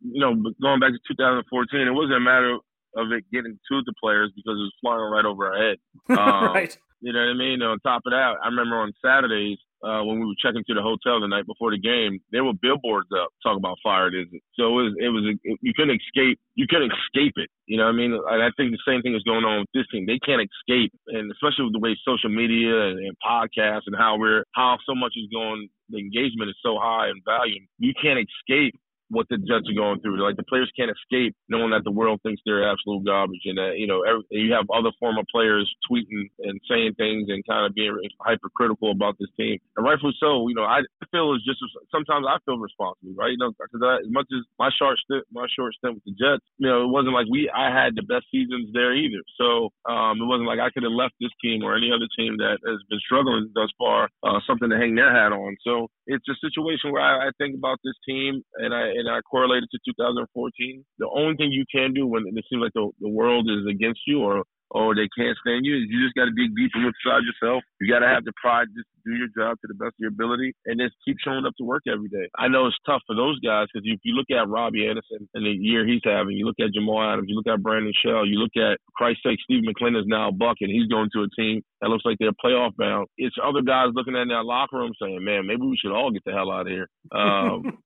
you 0.00 0.20
know 0.20 0.34
going 0.62 0.80
back 0.80 0.92
to 0.92 1.14
2014. 1.14 1.80
It 1.80 1.90
wasn't 1.90 2.14
a 2.14 2.20
matter 2.20 2.54
of 2.96 3.12
it 3.12 3.24
getting 3.30 3.52
to 3.70 3.82
the 3.84 3.92
players 4.02 4.32
because 4.34 4.56
it 4.56 4.64
was 4.64 4.72
flying 4.80 5.10
right 5.12 5.26
over 5.26 5.52
our 5.52 5.68
head. 5.68 5.76
Um, 6.18 6.54
right. 6.54 6.78
You 7.02 7.12
know 7.12 7.20
what 7.20 7.28
I 7.28 7.34
mean? 7.34 7.60
On 7.60 7.78
top 7.80 8.00
of 8.06 8.12
that, 8.12 8.36
I 8.42 8.46
remember 8.48 8.76
on 8.76 8.94
Saturdays 9.04 9.58
uh, 9.82 10.02
when 10.02 10.18
we 10.18 10.26
were 10.26 10.38
checking 10.42 10.64
to 10.66 10.74
the 10.74 10.82
hotel 10.82 11.20
the 11.20 11.28
night 11.28 11.46
before 11.46 11.70
the 11.70 11.78
game, 11.78 12.18
there 12.32 12.44
were 12.44 12.52
billboards 12.52 13.08
up 13.14 13.30
talking 13.42 13.62
about 13.62 13.78
fire 13.82 14.08
it. 14.08 14.28
So 14.58 14.66
it 14.66 14.74
was, 14.74 14.92
it 14.98 15.10
was, 15.10 15.24
a, 15.24 15.34
you 15.62 15.72
couldn't 15.76 16.00
escape, 16.00 16.38
you 16.54 16.66
couldn't 16.68 16.90
escape 16.90 17.34
it. 17.36 17.50
You 17.66 17.76
know 17.78 17.84
what 17.84 17.94
I 17.94 18.00
mean? 18.00 18.12
And 18.12 18.42
I 18.42 18.50
think 18.56 18.72
the 18.72 18.82
same 18.86 19.02
thing 19.02 19.14
is 19.14 19.22
going 19.22 19.44
on 19.44 19.60
with 19.60 19.72
this 19.74 19.86
team. 19.92 20.06
They 20.06 20.18
can't 20.18 20.42
escape. 20.42 20.92
And 21.08 21.30
especially 21.30 21.70
with 21.70 21.74
the 21.74 21.84
way 21.84 21.94
social 22.02 22.30
media 22.30 22.90
and, 22.90 22.98
and 22.98 23.14
podcasts 23.22 23.86
and 23.86 23.96
how 23.96 24.18
we're, 24.18 24.44
how 24.54 24.78
so 24.86 24.94
much 24.94 25.14
is 25.16 25.28
going, 25.32 25.68
the 25.90 25.98
engagement 25.98 26.50
is 26.50 26.56
so 26.62 26.78
high 26.80 27.08
and 27.08 27.22
volume. 27.24 27.66
You 27.78 27.92
can't 28.00 28.18
escape 28.18 28.74
what 29.10 29.26
the 29.28 29.38
Jets 29.38 29.68
are 29.68 29.76
going 29.76 30.00
through. 30.00 30.22
Like 30.22 30.36
the 30.36 30.44
players 30.44 30.70
can't 30.76 30.90
escape 30.90 31.34
knowing 31.48 31.70
that 31.70 31.84
the 31.84 31.90
world 31.90 32.20
thinks 32.22 32.42
they're 32.44 32.68
absolute 32.68 33.04
garbage, 33.04 33.42
and 33.44 33.58
that 33.58 33.78
you 33.78 33.86
know 33.86 34.02
every, 34.02 34.24
you 34.30 34.52
have 34.52 34.68
other 34.72 34.92
former 35.00 35.22
players 35.30 35.68
tweeting 35.90 36.28
and 36.40 36.60
saying 36.68 36.94
things 36.96 37.28
and 37.28 37.44
kind 37.46 37.66
of 37.66 37.74
being 37.74 37.96
hypercritical 38.20 38.92
about 38.92 39.16
this 39.18 39.30
team, 39.36 39.58
and 39.76 39.86
rightfully 39.86 40.14
so. 40.20 40.48
You 40.48 40.54
know, 40.54 40.64
I 40.64 40.82
feel 41.10 41.34
it's 41.34 41.44
just 41.44 41.60
sometimes 41.90 42.26
I 42.28 42.38
feel 42.44 42.58
responsible, 42.58 43.14
right? 43.16 43.32
You 43.32 43.40
know, 43.40 43.52
because 43.52 43.80
as 44.04 44.10
much 44.10 44.28
as 44.32 44.44
my 44.58 44.70
short 44.76 44.98
stint, 45.04 45.24
my 45.32 45.46
short 45.56 45.74
stint 45.74 45.94
with 45.96 46.04
the 46.04 46.14
Jets, 46.16 46.44
you 46.58 46.68
know, 46.68 46.84
it 46.84 46.92
wasn't 46.92 47.14
like 47.14 47.26
we 47.30 47.50
I 47.50 47.72
had 47.72 47.96
the 47.96 48.04
best 48.04 48.26
seasons 48.30 48.70
there 48.72 48.94
either. 48.94 49.22
So 49.40 49.72
um, 49.88 50.20
it 50.20 50.28
wasn't 50.28 50.48
like 50.48 50.60
I 50.60 50.70
could 50.70 50.84
have 50.84 50.92
left 50.92 51.14
this 51.20 51.32
team 51.42 51.64
or 51.64 51.76
any 51.76 51.90
other 51.90 52.08
team 52.16 52.36
that 52.38 52.60
has 52.66 52.80
been 52.88 53.00
struggling 53.00 53.50
thus 53.54 53.72
far 53.78 54.08
uh, 54.22 54.40
something 54.46 54.68
to 54.70 54.76
hang 54.76 54.94
their 54.94 55.12
hat 55.12 55.32
on. 55.32 55.56
So 55.64 55.88
it's 56.06 56.28
a 56.28 56.36
situation 56.40 56.92
where 56.92 57.02
I, 57.02 57.28
I 57.28 57.30
think 57.38 57.56
about 57.56 57.78
this 57.84 57.96
team 58.06 58.42
and 58.56 58.74
I 58.74 58.97
and 58.98 59.08
I 59.08 59.20
correlate 59.22 59.62
it 59.62 59.70
to 59.72 59.78
2014. 59.94 60.84
The 60.98 61.08
only 61.14 61.36
thing 61.36 61.52
you 61.52 61.64
can 61.70 61.94
do 61.94 62.06
when 62.06 62.24
it 62.26 62.44
seems 62.50 62.62
like 62.62 62.74
the, 62.74 62.90
the 63.00 63.08
world 63.08 63.48
is 63.48 63.66
against 63.70 64.00
you 64.06 64.20
or 64.20 64.44
or 64.70 64.94
they 64.94 65.08
can't 65.16 65.36
stand 65.40 65.64
you. 65.64 65.76
Is 65.76 65.88
you 65.88 66.04
just 66.04 66.14
got 66.14 66.26
to 66.26 66.34
dig 66.36 66.52
deep 66.56 66.72
inside 66.76 67.24
yourself. 67.24 67.62
You 67.80 67.88
got 67.88 68.00
to 68.00 68.10
have 68.10 68.24
the 68.24 68.36
pride 68.36 68.68
just 68.76 68.84
to 68.84 68.98
do 69.04 69.16
your 69.16 69.32
job 69.32 69.56
to 69.60 69.66
the 69.68 69.78
best 69.78 69.96
of 69.96 70.00
your 70.00 70.12
ability 70.12 70.52
and 70.66 70.80
just 70.80 70.94
keep 71.04 71.16
showing 71.24 71.46
up 71.46 71.56
to 71.58 71.64
work 71.64 71.88
every 71.88 72.08
day. 72.08 72.28
I 72.36 72.48
know 72.48 72.66
it's 72.66 72.76
tough 72.84 73.02
for 73.06 73.16
those 73.16 73.40
guys 73.40 73.66
because 73.72 73.86
if 73.88 74.00
you 74.04 74.12
look 74.12 74.28
at 74.28 74.48
Robbie 74.48 74.86
Anderson 74.86 75.28
and 75.32 75.44
the 75.44 75.56
year 75.56 75.86
he's 75.86 76.04
having, 76.04 76.36
you 76.36 76.44
look 76.44 76.60
at 76.60 76.74
Jamal 76.74 77.00
Adams, 77.00 77.28
you 77.28 77.36
look 77.36 77.48
at 77.48 77.62
Brandon 77.62 77.92
Shell, 78.04 78.26
you 78.26 78.38
look 78.38 78.56
at, 78.56 78.78
Christ's 78.92 79.22
sake, 79.24 79.38
Steve 79.44 79.64
McLendon 79.64 80.00
is 80.00 80.10
now 80.10 80.28
a 80.28 80.32
buck 80.32 80.60
and 80.60 80.70
he's 80.70 80.88
going 80.88 81.08
to 81.14 81.24
a 81.24 81.30
team 81.38 81.62
that 81.80 81.88
looks 81.88 82.04
like 82.04 82.16
they're 82.18 82.36
playoff 82.44 82.76
bound. 82.76 83.06
It's 83.16 83.36
other 83.42 83.62
guys 83.62 83.94
looking 83.94 84.16
at 84.16 84.28
that 84.28 84.44
locker 84.44 84.76
room 84.76 84.92
saying, 85.00 85.24
man, 85.24 85.46
maybe 85.46 85.62
we 85.62 85.78
should 85.80 85.94
all 85.94 86.10
get 86.10 86.22
the 86.26 86.32
hell 86.32 86.52
out 86.52 86.66
of 86.66 86.72
here. 86.72 86.88
Um, 87.18 87.78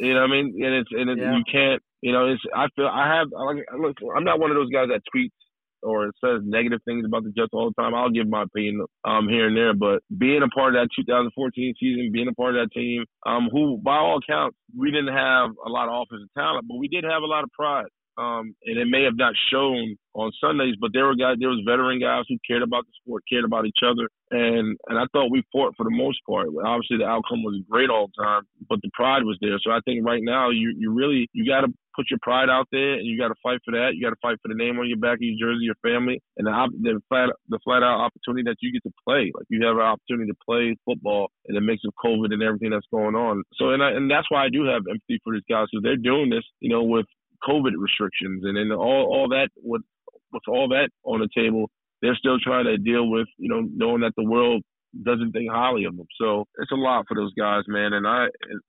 you 0.00 0.14
know 0.14 0.20
what 0.20 0.30
I 0.30 0.42
mean? 0.42 0.64
And 0.64 0.74
it's, 0.74 0.90
and 0.92 1.10
it, 1.10 1.18
yeah. 1.18 1.36
you 1.36 1.44
can't, 1.50 1.82
you 2.00 2.12
know, 2.12 2.32
it's, 2.32 2.42
I 2.54 2.66
feel, 2.74 2.86
I 2.86 3.06
have, 3.16 3.28
I, 3.36 3.76
look, 3.76 3.96
I'm 4.16 4.24
not 4.24 4.40
one 4.40 4.50
of 4.50 4.56
those 4.56 4.70
guys 4.70 4.88
that 4.88 5.02
tweets 5.14 5.36
or 5.82 6.12
says 6.22 6.42
negative 6.44 6.80
things 6.84 7.04
about 7.04 7.24
the 7.24 7.30
Jets 7.30 7.50
all 7.52 7.70
the 7.70 7.82
time, 7.82 7.94
I'll 7.94 8.10
give 8.10 8.28
my 8.28 8.42
opinion 8.42 8.84
um, 9.04 9.28
here 9.28 9.48
and 9.48 9.56
there. 9.56 9.74
But 9.74 10.02
being 10.16 10.42
a 10.42 10.48
part 10.48 10.74
of 10.74 10.82
that 10.82 10.88
2014 10.96 11.74
season, 11.80 12.10
being 12.12 12.28
a 12.28 12.34
part 12.34 12.56
of 12.56 12.62
that 12.62 12.74
team, 12.74 13.04
um, 13.26 13.48
who 13.50 13.78
by 13.82 13.96
all 13.96 14.18
accounts 14.18 14.56
we 14.76 14.90
didn't 14.90 15.14
have 15.14 15.50
a 15.64 15.70
lot 15.70 15.88
of 15.88 16.02
offensive 16.02 16.28
talent, 16.36 16.66
but 16.68 16.78
we 16.78 16.88
did 16.88 17.04
have 17.04 17.22
a 17.22 17.26
lot 17.26 17.44
of 17.44 17.50
pride. 17.52 17.88
Um, 18.20 18.54
and 18.66 18.76
it 18.76 18.84
may 18.84 19.04
have 19.04 19.16
not 19.16 19.32
shown 19.50 19.96
on 20.12 20.30
Sundays, 20.44 20.74
but 20.78 20.90
there 20.92 21.06
were 21.06 21.14
guys, 21.14 21.36
there 21.40 21.48
was 21.48 21.64
veteran 21.64 22.00
guys 22.00 22.24
who 22.28 22.36
cared 22.46 22.62
about 22.62 22.84
the 22.84 22.92
sport, 23.00 23.22
cared 23.30 23.44
about 23.44 23.64
each 23.64 23.80
other, 23.80 24.10
and 24.30 24.76
and 24.88 24.98
I 24.98 25.06
thought 25.12 25.30
we 25.30 25.42
fought 25.50 25.72
for 25.76 25.84
the 25.84 25.94
most 25.94 26.18
part. 26.28 26.48
Obviously, 26.52 26.98
the 26.98 27.08
outcome 27.08 27.42
was 27.42 27.62
great 27.70 27.88
all 27.88 28.10
the 28.12 28.22
time, 28.22 28.42
but 28.68 28.80
the 28.82 28.90
pride 28.92 29.24
was 29.24 29.38
there. 29.40 29.56
So 29.62 29.70
I 29.70 29.80
think 29.86 30.04
right 30.04 30.20
now 30.22 30.50
you 30.50 30.74
you 30.76 30.92
really 30.92 31.28
you 31.32 31.46
got 31.46 31.62
to 31.62 31.72
put 31.96 32.10
your 32.10 32.18
pride 32.20 32.50
out 32.50 32.66
there, 32.72 32.94
and 32.94 33.06
you 33.06 33.16
got 33.16 33.28
to 33.28 33.40
fight 33.42 33.60
for 33.64 33.72
that. 33.72 33.94
You 33.94 34.04
got 34.04 34.10
to 34.10 34.20
fight 34.20 34.36
for 34.42 34.48
the 34.48 34.58
name 34.58 34.78
on 34.78 34.88
your 34.88 34.98
back 34.98 35.18
your 35.20 35.40
jersey, 35.40 35.64
your 35.64 35.80
family, 35.80 36.20
and 36.36 36.46
the, 36.46 36.52
the 36.82 37.00
flat 37.08 37.30
the 37.48 37.58
flat 37.64 37.82
out 37.82 38.04
opportunity 38.04 38.44
that 38.50 38.60
you 38.60 38.72
get 38.72 38.82
to 38.82 38.92
play. 39.06 39.32
Like 39.32 39.46
you 39.48 39.64
have 39.64 39.76
an 39.76 39.88
opportunity 39.88 40.28
to 40.28 40.38
play 40.44 40.76
football 40.84 41.30
in 41.46 41.54
the 41.54 41.62
mix 41.62 41.82
of 41.86 41.94
COVID 42.04 42.34
and 42.34 42.42
everything 42.42 42.70
that's 42.70 42.90
going 42.92 43.14
on. 43.14 43.42
So 43.54 43.70
and 43.70 43.82
I, 43.82 43.92
and 43.92 44.10
that's 44.10 44.28
why 44.30 44.44
I 44.44 44.50
do 44.50 44.66
have 44.66 44.82
empathy 44.90 45.22
for 45.24 45.32
these 45.32 45.46
guys 45.48 45.72
because 45.72 45.86
they're 45.86 45.96
doing 45.96 46.28
this, 46.28 46.44
you 46.60 46.68
know, 46.68 46.82
with 46.82 47.06
COVID 47.48 47.72
restrictions 47.76 48.42
and 48.44 48.56
then 48.56 48.72
all 48.72 49.06
all 49.12 49.28
that 49.30 49.48
with 49.56 49.82
with 50.32 50.42
all 50.48 50.68
that 50.68 50.90
on 51.04 51.20
the 51.20 51.28
table, 51.34 51.70
they're 52.02 52.16
still 52.16 52.38
trying 52.38 52.66
to 52.66 52.78
deal 52.78 53.08
with 53.08 53.28
you 53.38 53.48
know 53.48 53.62
knowing 53.74 54.00
that 54.00 54.12
the 54.16 54.24
world 54.24 54.62
doesn't 55.04 55.32
think 55.32 55.50
highly 55.50 55.84
of 55.84 55.96
them. 55.96 56.06
So 56.20 56.44
it's 56.58 56.72
a 56.72 56.76
lot 56.76 57.04
for 57.06 57.14
those 57.14 57.32
guys, 57.34 57.62
man. 57.68 57.92
And 57.92 58.06
I 58.06 58.26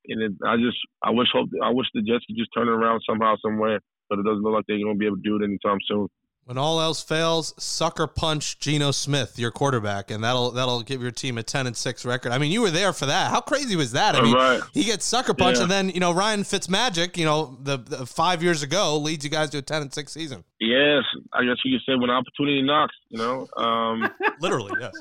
and 0.07 0.21
it, 0.21 0.31
I 0.45 0.57
just 0.57 0.77
I 1.03 1.11
wish 1.11 1.27
hope 1.33 1.49
I 1.63 1.69
wish 1.71 1.87
the 1.93 2.01
Jets 2.01 2.25
could 2.25 2.37
just 2.37 2.51
turn 2.53 2.67
it 2.67 2.71
around 2.71 3.01
somehow, 3.07 3.35
somewhere. 3.43 3.79
But 4.09 4.19
it 4.19 4.25
doesn't 4.25 4.43
look 4.43 4.53
like 4.53 4.65
they're 4.67 4.77
to 4.77 4.95
be 4.95 5.05
able 5.05 5.17
to 5.17 5.21
do 5.23 5.37
it 5.37 5.45
anytime 5.45 5.77
soon. 5.87 6.07
When 6.51 6.57
all 6.57 6.81
else 6.81 7.01
fails, 7.01 7.53
sucker 7.57 8.07
punch 8.07 8.59
Geno 8.59 8.91
Smith, 8.91 9.39
your 9.39 9.51
quarterback, 9.51 10.11
and 10.11 10.21
that'll 10.21 10.51
that'll 10.51 10.81
give 10.81 11.01
your 11.01 11.09
team 11.09 11.37
a 11.37 11.43
ten 11.43 11.65
and 11.65 11.77
six 11.77 12.03
record. 12.03 12.33
I 12.33 12.39
mean, 12.39 12.51
you 12.51 12.59
were 12.59 12.71
there 12.71 12.91
for 12.91 13.05
that. 13.05 13.31
How 13.31 13.39
crazy 13.39 13.77
was 13.77 13.93
that? 13.93 14.15
I 14.15 14.21
mean, 14.21 14.33
right. 14.35 14.61
he 14.73 14.83
gets 14.83 15.05
sucker 15.05 15.33
punch, 15.33 15.55
Yeah. 15.55 15.63
and 15.63 15.71
then 15.71 15.89
you 15.91 16.01
know 16.01 16.11
Ryan 16.11 16.41
Fitzmagic, 16.41 17.15
you 17.15 17.23
know, 17.23 17.57
the, 17.61 17.77
the 17.77 18.05
five 18.05 18.43
years 18.43 18.63
ago 18.63 18.97
leads 18.97 19.23
you 19.23 19.29
guys 19.29 19.49
to 19.51 19.59
a 19.59 19.61
ten 19.61 19.81
and 19.81 19.93
six 19.93 20.11
season. 20.11 20.43
Yes, 20.59 21.03
I 21.31 21.45
guess 21.45 21.55
you 21.63 21.79
could 21.79 21.85
say 21.89 21.97
when 21.97 22.09
opportunity 22.09 22.61
knocks, 22.63 22.95
you 23.07 23.17
know. 23.17 23.47
Um, 23.55 24.09
Literally, 24.41 24.73
yes. 24.77 24.91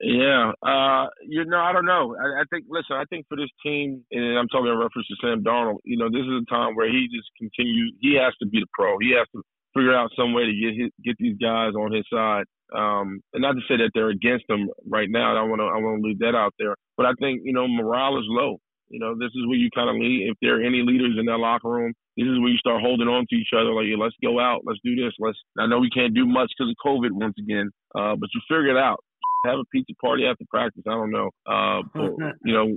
Yeah, 0.00 0.52
uh, 0.62 1.08
you 1.28 1.44
know, 1.44 1.60
I 1.60 1.74
don't 1.74 1.84
know. 1.84 2.16
I, 2.18 2.40
I 2.40 2.44
think, 2.48 2.64
listen, 2.70 2.96
I 2.96 3.04
think 3.10 3.26
for 3.28 3.36
this 3.36 3.50
team, 3.62 4.04
and 4.10 4.38
I'm 4.38 4.48
talking 4.48 4.68
in 4.72 4.78
reference 4.78 5.06
to 5.08 5.16
Sam 5.20 5.44
Darnold, 5.44 5.80
you 5.84 5.98
know, 5.98 6.08
this 6.08 6.22
is 6.22 6.42
a 6.42 6.50
time 6.50 6.74
where 6.76 6.88
he 6.88 7.08
just 7.12 7.28
continues. 7.38 7.92
He 8.00 8.14
has 8.14 8.32
to 8.40 8.46
be 8.46 8.60
the 8.60 8.66
pro. 8.72 8.96
He 8.98 9.14
has 9.18 9.28
to 9.36 9.42
figure 9.74 9.94
out 9.94 10.10
some 10.16 10.32
way 10.32 10.44
to 10.44 10.52
get 10.52 10.74
his, 10.80 10.90
get 11.04 11.16
these 11.18 11.36
guys 11.40 11.72
on 11.74 11.92
his 11.92 12.04
side. 12.12 12.44
Um, 12.74 13.20
and 13.34 13.42
not 13.42 13.52
to 13.52 13.60
say 13.68 13.76
that 13.76 13.90
they're 13.94 14.08
against 14.08 14.44
him 14.48 14.70
right 14.88 15.08
now. 15.10 15.36
I 15.36 15.42
want 15.42 15.60
to 15.60 15.68
I 15.68 15.76
want 15.76 16.02
to 16.02 16.08
leave 16.08 16.20
that 16.20 16.34
out 16.34 16.54
there. 16.58 16.74
But 16.96 17.06
I 17.06 17.12
think 17.20 17.42
you 17.44 17.52
know 17.52 17.68
morale 17.68 18.18
is 18.18 18.24
low. 18.28 18.58
You 18.92 19.00
know, 19.00 19.14
this 19.16 19.32
is 19.34 19.46
where 19.48 19.56
you 19.56 19.70
kind 19.74 19.88
of 19.88 19.96
lead. 19.96 20.28
If 20.28 20.36
there 20.42 20.60
are 20.60 20.62
any 20.62 20.84
leaders 20.84 21.16
in 21.18 21.24
that 21.26 21.38
locker 21.38 21.68
room, 21.68 21.92
this 22.16 22.28
is 22.28 22.38
where 22.40 22.52
you 22.52 22.58
start 22.58 22.82
holding 22.82 23.08
on 23.08 23.24
to 23.28 23.36
each 23.36 23.56
other. 23.56 23.72
Like, 23.72 23.86
yeah, 23.88 23.96
let's 23.96 24.14
go 24.22 24.38
out, 24.38 24.60
let's 24.64 24.80
do 24.84 24.94
this. 24.94 25.12
Let's. 25.18 25.38
I 25.58 25.66
know 25.66 25.80
we 25.80 25.90
can't 25.90 26.14
do 26.14 26.26
much 26.26 26.52
because 26.52 26.70
of 26.70 26.76
COVID 26.84 27.10
once 27.12 27.34
again, 27.38 27.70
uh, 27.96 28.16
but 28.16 28.28
you 28.34 28.40
figure 28.48 28.76
it 28.76 28.76
out. 28.76 29.00
Have 29.46 29.58
a 29.58 29.64
pizza 29.72 29.94
party 30.00 30.26
after 30.26 30.44
practice. 30.50 30.84
I 30.86 30.92
don't 30.92 31.10
know, 31.10 31.30
uh, 31.48 31.80
but 31.94 32.12
you 32.44 32.52
know, 32.52 32.68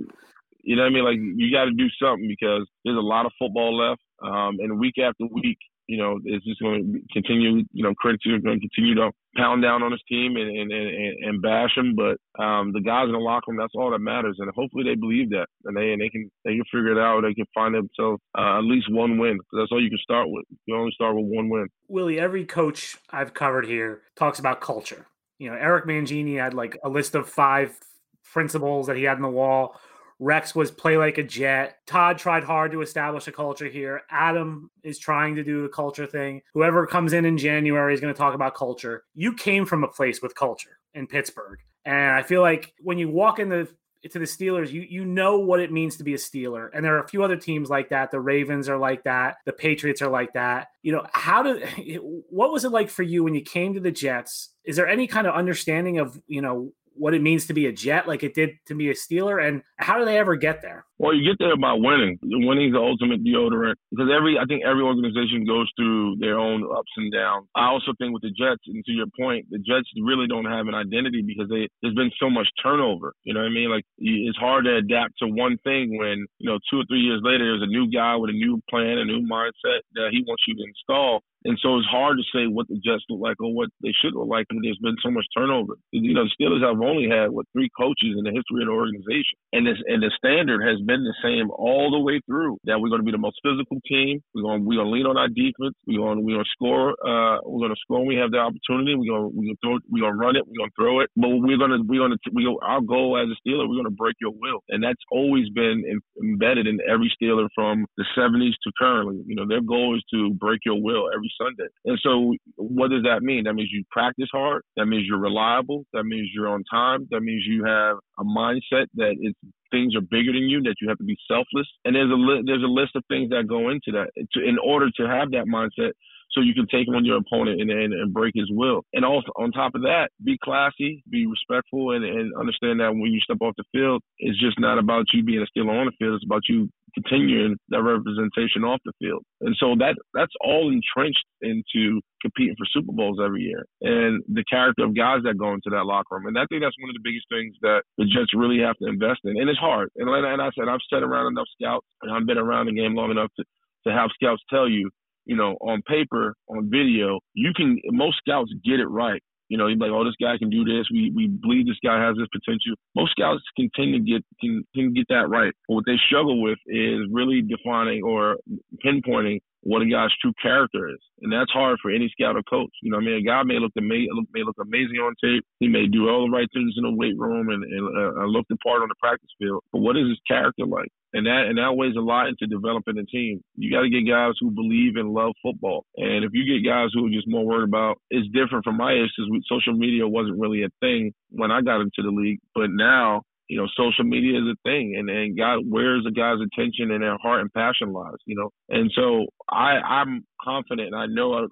you 0.64 0.74
know 0.74 0.82
what 0.82 0.88
I 0.88 0.94
mean. 0.94 1.04
Like, 1.04 1.20
you 1.20 1.52
got 1.52 1.66
to 1.66 1.76
do 1.76 1.86
something 2.00 2.26
because 2.26 2.66
there's 2.84 2.96
a 2.96 3.00
lot 3.00 3.26
of 3.26 3.32
football 3.38 3.76
left, 3.76 4.00
um, 4.24 4.56
and 4.58 4.80
week 4.80 4.96
after 4.98 5.28
week, 5.30 5.58
you 5.86 5.98
know, 5.98 6.18
it's 6.24 6.44
just 6.44 6.60
going 6.60 6.92
to 6.92 7.00
continue. 7.12 7.64
You 7.72 7.84
know, 7.84 7.94
critics 7.94 8.26
are 8.26 8.38
going 8.38 8.60
to 8.60 8.68
continue 8.68 8.94
to 8.96 9.10
pound 9.36 9.62
down 9.62 9.82
on 9.82 9.90
this 9.90 10.00
team 10.08 10.36
and 10.36 10.50
and, 10.50 10.72
and, 10.72 11.24
and 11.24 11.42
bash 11.42 11.74
them. 11.76 11.94
But 11.94 12.18
um, 12.42 12.72
the 12.72 12.80
guys 12.80 13.06
in 13.06 13.12
the 13.12 13.18
locker 13.18 13.50
room, 13.50 13.58
that's 13.58 13.74
all 13.74 13.90
that 13.90 14.00
matters. 14.00 14.36
And 14.38 14.50
hopefully 14.54 14.84
they 14.84 14.94
believe 14.94 15.30
that, 15.30 15.46
and 15.64 15.76
they 15.76 15.92
and 15.92 16.00
they 16.00 16.08
can 16.08 16.30
they 16.44 16.54
can 16.54 16.64
figure 16.64 16.92
it 16.92 16.98
out. 16.98 17.22
They 17.22 17.34
can 17.34 17.46
find 17.54 17.74
themselves 17.74 18.20
uh, 18.36 18.58
at 18.58 18.64
least 18.64 18.90
one 18.90 19.18
win. 19.18 19.38
that's 19.52 19.70
all 19.70 19.82
you 19.82 19.90
can 19.90 19.98
start 19.98 20.28
with. 20.28 20.44
You 20.66 20.76
only 20.76 20.92
start 20.92 21.14
with 21.14 21.26
one 21.26 21.48
win. 21.48 21.68
Willie, 21.88 22.18
every 22.18 22.44
coach 22.44 22.96
I've 23.10 23.34
covered 23.34 23.66
here 23.66 24.02
talks 24.16 24.38
about 24.38 24.60
culture. 24.60 25.06
You 25.38 25.50
know, 25.50 25.56
Eric 25.56 25.86
Mangini 25.86 26.38
had 26.38 26.54
like 26.54 26.78
a 26.82 26.88
list 26.88 27.14
of 27.14 27.28
five 27.28 27.78
principles 28.24 28.86
that 28.86 28.96
he 28.96 29.04
had 29.04 29.16
on 29.16 29.22
the 29.22 29.28
wall. 29.28 29.78
Rex 30.18 30.54
was 30.54 30.70
play 30.70 30.96
like 30.96 31.18
a 31.18 31.22
jet. 31.22 31.78
Todd 31.86 32.18
tried 32.18 32.44
hard 32.44 32.72
to 32.72 32.80
establish 32.80 33.28
a 33.28 33.32
culture 33.32 33.68
here. 33.68 34.02
Adam 34.10 34.70
is 34.82 34.98
trying 34.98 35.34
to 35.36 35.44
do 35.44 35.62
the 35.62 35.68
culture 35.68 36.06
thing. 36.06 36.42
Whoever 36.54 36.86
comes 36.86 37.12
in 37.12 37.24
in 37.24 37.36
January 37.36 37.92
is 37.92 38.00
going 38.00 38.14
to 38.14 38.18
talk 38.18 38.34
about 38.34 38.54
culture. 38.54 39.04
You 39.14 39.34
came 39.34 39.66
from 39.66 39.84
a 39.84 39.88
place 39.88 40.22
with 40.22 40.34
culture 40.34 40.78
in 40.94 41.06
Pittsburgh. 41.06 41.58
And 41.84 42.12
I 42.12 42.22
feel 42.22 42.40
like 42.40 42.74
when 42.80 42.98
you 42.98 43.08
walk 43.08 43.38
in 43.38 43.48
the 43.48 43.68
to 44.10 44.18
the 44.18 44.24
Steelers, 44.24 44.70
you 44.70 44.82
you 44.82 45.04
know 45.04 45.38
what 45.38 45.60
it 45.60 45.72
means 45.72 45.96
to 45.96 46.04
be 46.04 46.14
a 46.14 46.18
Steeler. 46.18 46.70
And 46.72 46.84
there 46.84 46.96
are 46.96 47.02
a 47.02 47.08
few 47.08 47.22
other 47.22 47.36
teams 47.36 47.68
like 47.68 47.88
that. 47.90 48.10
The 48.10 48.20
Ravens 48.20 48.68
are 48.68 48.78
like 48.78 49.04
that. 49.04 49.36
The 49.44 49.52
Patriots 49.52 50.00
are 50.00 50.08
like 50.08 50.32
that. 50.34 50.68
You 50.82 50.92
know, 50.92 51.06
how 51.12 51.42
did 51.42 51.68
what 52.30 52.52
was 52.52 52.64
it 52.64 52.72
like 52.72 52.88
for 52.88 53.02
you 53.02 53.24
when 53.24 53.34
you 53.34 53.42
came 53.42 53.74
to 53.74 53.80
the 53.80 53.90
Jets? 53.90 54.50
Is 54.64 54.76
there 54.76 54.88
any 54.88 55.06
kind 55.06 55.26
of 55.26 55.34
understanding 55.34 55.98
of, 55.98 56.20
you 56.26 56.40
know, 56.40 56.72
what 56.96 57.14
it 57.14 57.22
means 57.22 57.46
to 57.46 57.54
be 57.54 57.66
a 57.66 57.72
Jet 57.72 58.08
like 58.08 58.22
it 58.22 58.34
did 58.34 58.52
to 58.66 58.74
be 58.74 58.90
a 58.90 58.94
Steeler? 58.94 59.46
And 59.46 59.62
how 59.76 59.98
do 59.98 60.04
they 60.04 60.18
ever 60.18 60.36
get 60.36 60.62
there? 60.62 60.85
Well, 60.98 61.12
you 61.12 61.28
get 61.28 61.36
there 61.38 61.56
by 61.56 61.74
winning. 61.76 62.18
Winning 62.22 62.68
is 62.68 62.72
the 62.72 62.80
ultimate 62.80 63.22
deodorant 63.22 63.76
because 63.90 64.08
every 64.08 64.38
I 64.40 64.44
think 64.48 64.64
every 64.64 64.82
organization 64.82 65.44
goes 65.44 65.68
through 65.76 66.16
their 66.20 66.38
own 66.38 66.64
ups 66.64 66.92
and 66.96 67.12
downs. 67.12 67.46
I 67.54 67.68
also 67.68 67.92
think 67.98 68.14
with 68.14 68.22
the 68.22 68.32
Jets, 68.32 68.64
and 68.66 68.82
to 68.84 68.92
your 68.92 69.06
point, 69.18 69.44
the 69.50 69.58
Jets 69.58 69.88
really 70.00 70.26
don't 70.26 70.48
have 70.48 70.68
an 70.68 70.74
identity 70.74 71.20
because 71.20 71.50
they 71.52 71.68
there's 71.82 71.94
been 71.94 72.12
so 72.18 72.30
much 72.30 72.48
turnover. 72.62 73.12
You 73.24 73.34
know 73.34 73.40
what 73.40 73.52
I 73.52 73.54
mean? 73.54 73.70
Like 73.70 73.84
it's 73.98 74.38
hard 74.38 74.64
to 74.64 74.76
adapt 74.76 75.18
to 75.20 75.28
one 75.28 75.58
thing 75.64 75.98
when 75.98 76.24
you 76.38 76.48
know 76.48 76.58
two 76.70 76.80
or 76.80 76.84
three 76.88 77.04
years 77.04 77.20
later 77.22 77.44
there's 77.44 77.68
a 77.68 77.72
new 77.72 77.92
guy 77.92 78.16
with 78.16 78.30
a 78.30 78.38
new 78.38 78.60
plan, 78.70 78.96
a 78.96 79.04
new 79.04 79.20
mindset 79.20 79.84
that 80.00 80.08
he 80.12 80.24
wants 80.26 80.44
you 80.48 80.56
to 80.56 80.64
install. 80.64 81.20
And 81.46 81.58
so 81.62 81.78
it's 81.78 81.86
hard 81.86 82.18
to 82.18 82.26
say 82.34 82.50
what 82.50 82.66
the 82.66 82.74
Jets 82.82 83.06
look 83.08 83.20
like 83.20 83.38
or 83.38 83.54
what 83.54 83.68
they 83.80 83.94
should 84.02 84.14
look 84.18 84.26
like 84.26 84.46
when 84.50 84.62
there's 84.62 84.82
been 84.82 84.98
so 84.98 85.14
much 85.14 85.26
turnover. 85.30 85.78
You 85.92 86.12
know, 86.12 86.24
the 86.24 86.34
Steelers 86.34 86.64
have 86.66 86.82
only 86.82 87.06
had 87.06 87.30
what 87.30 87.46
three 87.52 87.70
coaches 87.78 88.18
in 88.18 88.24
the 88.24 88.34
history 88.34 88.66
of 88.66 88.66
the 88.66 88.74
organization, 88.74 89.38
and 89.52 89.62
this 89.62 89.78
and 89.86 90.02
the 90.02 90.10
standard 90.18 90.66
has 90.66 90.82
been 90.86 91.04
the 91.04 91.14
same 91.22 91.50
all 91.50 91.90
the 91.90 92.00
way 92.00 92.20
through. 92.26 92.58
That 92.64 92.80
we're 92.80 92.88
going 92.88 93.02
to 93.02 93.08
be 93.08 93.12
the 93.12 93.18
most 93.18 93.38
physical 93.42 93.78
team. 93.86 94.22
We're 94.34 94.42
going 94.42 94.64
we're 94.64 94.78
going 94.78 94.86
to 94.86 94.94
lean 94.94 95.06
on 95.06 95.18
our 95.18 95.28
defense. 95.28 95.74
We're 95.86 95.98
going 95.98 96.24
we're 96.24 96.38
going 96.38 96.46
to 96.46 96.54
score. 96.54 96.94
Uh, 97.02 97.42
we're 97.44 97.66
going 97.66 97.74
to 97.74 97.82
score 97.82 97.98
when 97.98 98.08
we 98.08 98.16
have 98.16 98.30
the 98.30 98.38
opportunity. 98.38 98.94
We're 98.94 99.10
going 99.10 99.34
we're 99.34 99.50
going 99.50 99.58
to 99.58 99.62
throw. 99.62 99.76
We're 99.90 100.06
going 100.06 100.16
to 100.16 100.22
run 100.22 100.36
it. 100.36 100.46
We're 100.46 100.62
going 100.62 100.70
to 100.70 100.78
throw 100.78 101.00
it. 101.00 101.10
But 101.16 101.34
we're 101.34 101.58
going 101.58 101.74
to 101.74 101.82
we're 101.84 102.06
going 102.06 102.14
to 102.14 102.20
we 102.32 102.44
go, 102.44 102.58
our 102.62 102.80
goal 102.80 103.18
as 103.18 103.28
a 103.28 103.36
Steeler. 103.42 103.68
We're 103.68 103.82
going 103.82 103.90
to 103.90 103.98
break 103.98 104.16
your 104.20 104.32
will, 104.32 104.62
and 104.70 104.82
that's 104.82 105.02
always 105.10 105.50
been 105.50 105.82
em- 105.84 106.06
embedded 106.22 106.66
in 106.66 106.78
every 106.86 107.10
Steeler 107.18 107.48
from 107.54 107.86
the 107.96 108.04
70s 108.16 108.54
to 108.62 108.72
currently. 108.78 109.22
You 109.26 109.36
know, 109.36 109.46
their 109.46 109.62
goal 109.62 109.96
is 109.96 110.04
to 110.12 110.32
break 110.34 110.60
your 110.64 110.80
will 110.80 111.10
every 111.12 111.30
Sunday. 111.36 111.68
And 111.84 111.98
so, 112.02 112.34
what 112.56 112.90
does 112.90 113.02
that 113.04 113.22
mean? 113.22 113.44
That 113.44 113.54
means 113.54 113.70
you 113.72 113.84
practice 113.90 114.28
hard. 114.32 114.62
That 114.76 114.86
means 114.86 115.04
you're 115.06 115.18
reliable. 115.18 115.84
That 115.92 116.04
means 116.04 116.30
you're 116.34 116.48
on 116.48 116.64
time. 116.70 117.08
That 117.10 117.20
means 117.20 117.44
you 117.46 117.64
have 117.64 117.96
a 118.18 118.24
mindset 118.24 118.86
that 118.94 119.16
it's 119.20 119.38
things 119.70 119.94
are 119.94 120.00
bigger 120.00 120.32
than 120.32 120.48
you. 120.48 120.62
That 120.62 120.76
you 120.80 120.88
have 120.88 120.98
to 120.98 121.04
be 121.04 121.16
selfless. 121.28 121.66
And 121.84 121.94
there's 121.94 122.10
a 122.10 122.14
li- 122.14 122.42
there's 122.46 122.62
a 122.62 122.70
list 122.70 122.96
of 122.96 123.04
things 123.08 123.30
that 123.30 123.46
go 123.48 123.70
into 123.70 123.92
that 123.92 124.10
to, 124.32 124.40
in 124.42 124.58
order 124.58 124.90
to 124.96 125.08
have 125.08 125.30
that 125.32 125.46
mindset. 125.46 125.92
So 126.32 126.40
you 126.40 126.54
can 126.54 126.66
take 126.66 126.88
on 126.88 127.04
your 127.04 127.18
opponent 127.18 127.60
and, 127.60 127.70
and, 127.70 127.94
and 127.94 128.12
break 128.12 128.32
his 128.34 128.50
will. 128.50 128.82
And 128.92 129.04
also 129.04 129.28
on 129.36 129.52
top 129.52 129.74
of 129.74 129.82
that, 129.82 130.08
be 130.22 130.36
classy, 130.42 131.02
be 131.08 131.24
respectful, 131.26 131.92
and, 131.92 132.04
and 132.04 132.34
understand 132.38 132.80
that 132.80 132.92
when 132.92 133.12
you 133.12 133.20
step 133.20 133.38
off 133.40 133.54
the 133.56 133.64
field, 133.72 134.02
it's 134.18 134.38
just 134.38 134.58
not 134.58 134.78
about 134.78 135.06
you 135.14 135.22
being 135.22 135.40
a 135.40 135.46
Steeler 135.46 135.80
on 135.80 135.86
the 135.86 135.92
field. 135.98 136.16
It's 136.16 136.26
about 136.26 136.42
you 136.48 136.68
continuing 136.96 137.56
that 137.68 137.82
representation 137.82 138.64
off 138.64 138.80
the 138.84 138.92
field. 138.98 139.22
And 139.40 139.54
so 139.60 139.76
that 139.78 139.96
that's 140.14 140.32
all 140.40 140.72
entrenched 140.72 141.24
into 141.42 142.00
competing 142.22 142.56
for 142.56 142.66
Super 142.72 142.92
Bowls 142.92 143.18
every 143.22 143.42
year 143.42 143.64
and 143.82 144.22
the 144.28 144.44
character 144.48 144.84
of 144.84 144.96
guys 144.96 145.20
that 145.24 145.38
go 145.38 145.52
into 145.52 145.70
that 145.70 145.84
locker 145.84 146.16
room. 146.16 146.26
And 146.26 146.38
I 146.38 146.46
think 146.48 146.62
that's 146.62 146.76
one 146.80 146.90
of 146.90 146.96
the 146.96 147.04
biggest 147.04 147.26
things 147.28 147.54
that 147.62 147.82
the 147.98 148.06
Jets 148.06 148.32
really 148.34 148.60
have 148.64 148.76
to 148.82 148.88
invest 148.88 149.20
in. 149.24 149.36
And 149.36 149.50
it's 149.50 149.58
hard. 149.58 149.90
And 149.96 150.08
and 150.08 150.40
I 150.42 150.50
said, 150.56 150.68
I've 150.68 150.84
sat 150.90 151.02
around 151.02 151.28
enough 151.28 151.48
scouts 151.60 151.86
and 152.02 152.12
I've 152.12 152.26
been 152.26 152.38
around 152.38 152.66
the 152.66 152.72
game 152.72 152.94
long 152.94 153.10
enough 153.10 153.30
to, 153.36 153.44
to 153.86 153.92
have 153.92 154.10
scouts 154.14 154.42
tell 154.48 154.68
you, 154.68 154.90
you 155.26 155.36
know, 155.36 155.56
on 155.60 155.82
paper, 155.82 156.34
on 156.48 156.70
video, 156.70 157.20
you 157.34 157.52
can 157.54 157.78
most 157.92 158.16
scouts 158.18 158.50
get 158.64 158.80
it 158.80 158.88
right. 158.88 159.22
You 159.48 159.58
know, 159.58 159.68
you're 159.68 159.78
like, 159.78 159.90
oh, 159.92 160.04
this 160.04 160.14
guy 160.20 160.36
can 160.38 160.50
do 160.50 160.64
this. 160.64 160.86
We 160.90 161.12
we 161.14 161.28
believe 161.28 161.66
this 161.66 161.78
guy 161.84 162.02
has 162.02 162.16
this 162.16 162.28
potential. 162.32 162.74
Most 162.94 163.12
scouts 163.12 163.42
can 163.56 163.70
tend 163.74 163.94
to 163.94 164.00
get 164.00 164.24
can, 164.40 164.64
can 164.74 164.92
get 164.92 165.06
that 165.08 165.28
right. 165.28 165.52
But 165.68 165.74
what 165.74 165.84
they 165.86 165.96
struggle 166.06 166.42
with 166.42 166.58
is 166.66 167.00
really 167.10 167.42
defining 167.42 168.02
or 168.02 168.36
pinpointing 168.84 169.40
what 169.66 169.82
a 169.82 169.86
guy's 169.86 170.14
true 170.22 170.32
character 170.40 170.88
is, 170.88 171.02
and 171.22 171.32
that's 171.32 171.50
hard 171.50 171.78
for 171.82 171.90
any 171.90 172.08
scout 172.14 172.36
or 172.36 172.42
coach. 172.46 172.70
You 172.82 172.92
know, 172.92 172.98
I 172.98 173.00
mean, 173.00 173.18
a 173.18 173.26
guy 173.26 173.42
may 173.42 173.58
look 173.58 173.72
amazing, 173.76 174.14
may 174.32 174.44
look 174.46 174.56
amazing 174.62 175.02
on 175.02 175.14
tape. 175.18 175.44
He 175.58 175.66
may 175.66 175.86
do 175.90 176.08
all 176.08 176.22
the 176.22 176.30
right 176.30 176.46
things 176.54 176.74
in 176.76 176.84
the 176.84 176.94
weight 176.94 177.18
room 177.18 177.48
and, 177.50 177.64
and 177.64 177.84
uh, 177.98 178.26
look 178.30 178.46
the 178.48 178.56
part 178.62 178.82
on 178.82 178.88
the 178.88 178.94
practice 179.02 179.30
field. 179.38 179.64
But 179.72 179.80
what 179.80 179.96
is 179.96 180.06
his 180.06 180.22
character 180.28 180.64
like? 180.64 180.88
And 181.12 181.26
that 181.26 181.50
and 181.50 181.58
that 181.58 181.74
weighs 181.74 181.96
a 181.96 182.00
lot 182.00 182.28
into 182.28 182.46
developing 182.46 182.98
a 182.98 183.06
team. 183.06 183.42
You 183.56 183.74
got 183.74 183.82
to 183.82 183.90
get 183.90 184.06
guys 184.06 184.34
who 184.38 184.50
believe 184.50 184.94
and 184.94 185.10
love 185.10 185.34
football. 185.42 185.84
And 185.96 186.24
if 186.24 186.30
you 186.32 186.46
get 186.46 186.68
guys 186.68 186.90
who 186.94 187.06
are 187.06 187.10
just 187.10 187.26
more 187.26 187.44
worried 187.44 187.68
about, 187.68 187.98
it's 188.10 188.28
different 188.30 188.62
from 188.62 188.76
my 188.76 188.92
age 188.92 189.10
because 189.16 189.30
social 189.50 189.74
media 189.74 190.06
wasn't 190.06 190.38
really 190.38 190.62
a 190.62 190.70
thing 190.78 191.12
when 191.30 191.50
I 191.50 191.60
got 191.60 191.80
into 191.80 192.06
the 192.06 192.14
league. 192.14 192.38
But 192.54 192.70
now 192.70 193.22
you 193.48 193.58
know, 193.58 193.66
social 193.76 194.04
media 194.04 194.38
is 194.38 194.46
a 194.46 194.56
thing 194.68 194.96
and, 194.98 195.08
and 195.08 195.36
God, 195.36 195.60
where's 195.68 196.04
the 196.04 196.10
guy's 196.10 196.40
attention 196.40 196.90
and 196.90 197.02
their 197.02 197.18
heart 197.18 197.40
and 197.40 197.52
passion 197.52 197.92
lies, 197.92 198.18
you 198.26 198.36
know? 198.36 198.50
And 198.68 198.90
so 198.94 199.26
I, 199.48 199.78
I'm 199.78 200.26
confident 200.42 200.88
and 200.92 200.96
I 200.96 201.06
know, 201.06 201.46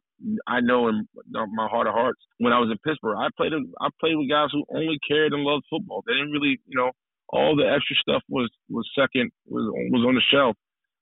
I 0.47 0.61
know 0.61 0.89
in 0.89 1.07
my 1.31 1.69
heart 1.69 1.87
of 1.87 1.95
hearts 1.95 2.21
when 2.39 2.53
I 2.53 2.59
was 2.59 2.71
in 2.71 2.79
Pittsburgh, 2.79 3.17
I 3.19 3.29
played, 3.37 3.53
I 3.81 3.89
played 4.01 4.17
with 4.17 4.29
guys 4.29 4.49
who 4.53 4.65
only 4.75 4.99
cared 5.07 5.33
and 5.33 5.43
loved 5.43 5.65
football. 5.71 6.03
They 6.07 6.15
didn't 6.15 6.33
really, 6.33 6.59
you 6.67 6.77
know, 6.77 6.91
all 7.29 7.57
the 7.57 7.65
extra 7.65 7.97
stuff 7.97 8.23
was, 8.29 8.51
was 8.69 8.89
second, 8.99 9.31
was, 9.47 9.65
was 9.91 10.05
on 10.07 10.15
the 10.15 10.23
shelf, 10.31 10.57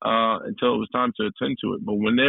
uh, 0.05 0.45
until 0.45 0.75
it 0.75 0.79
was 0.79 0.89
time 0.93 1.13
to 1.17 1.31
attend 1.31 1.57
to 1.63 1.75
it. 1.75 1.85
But 1.85 1.95
when 1.95 2.17
they, 2.17 2.29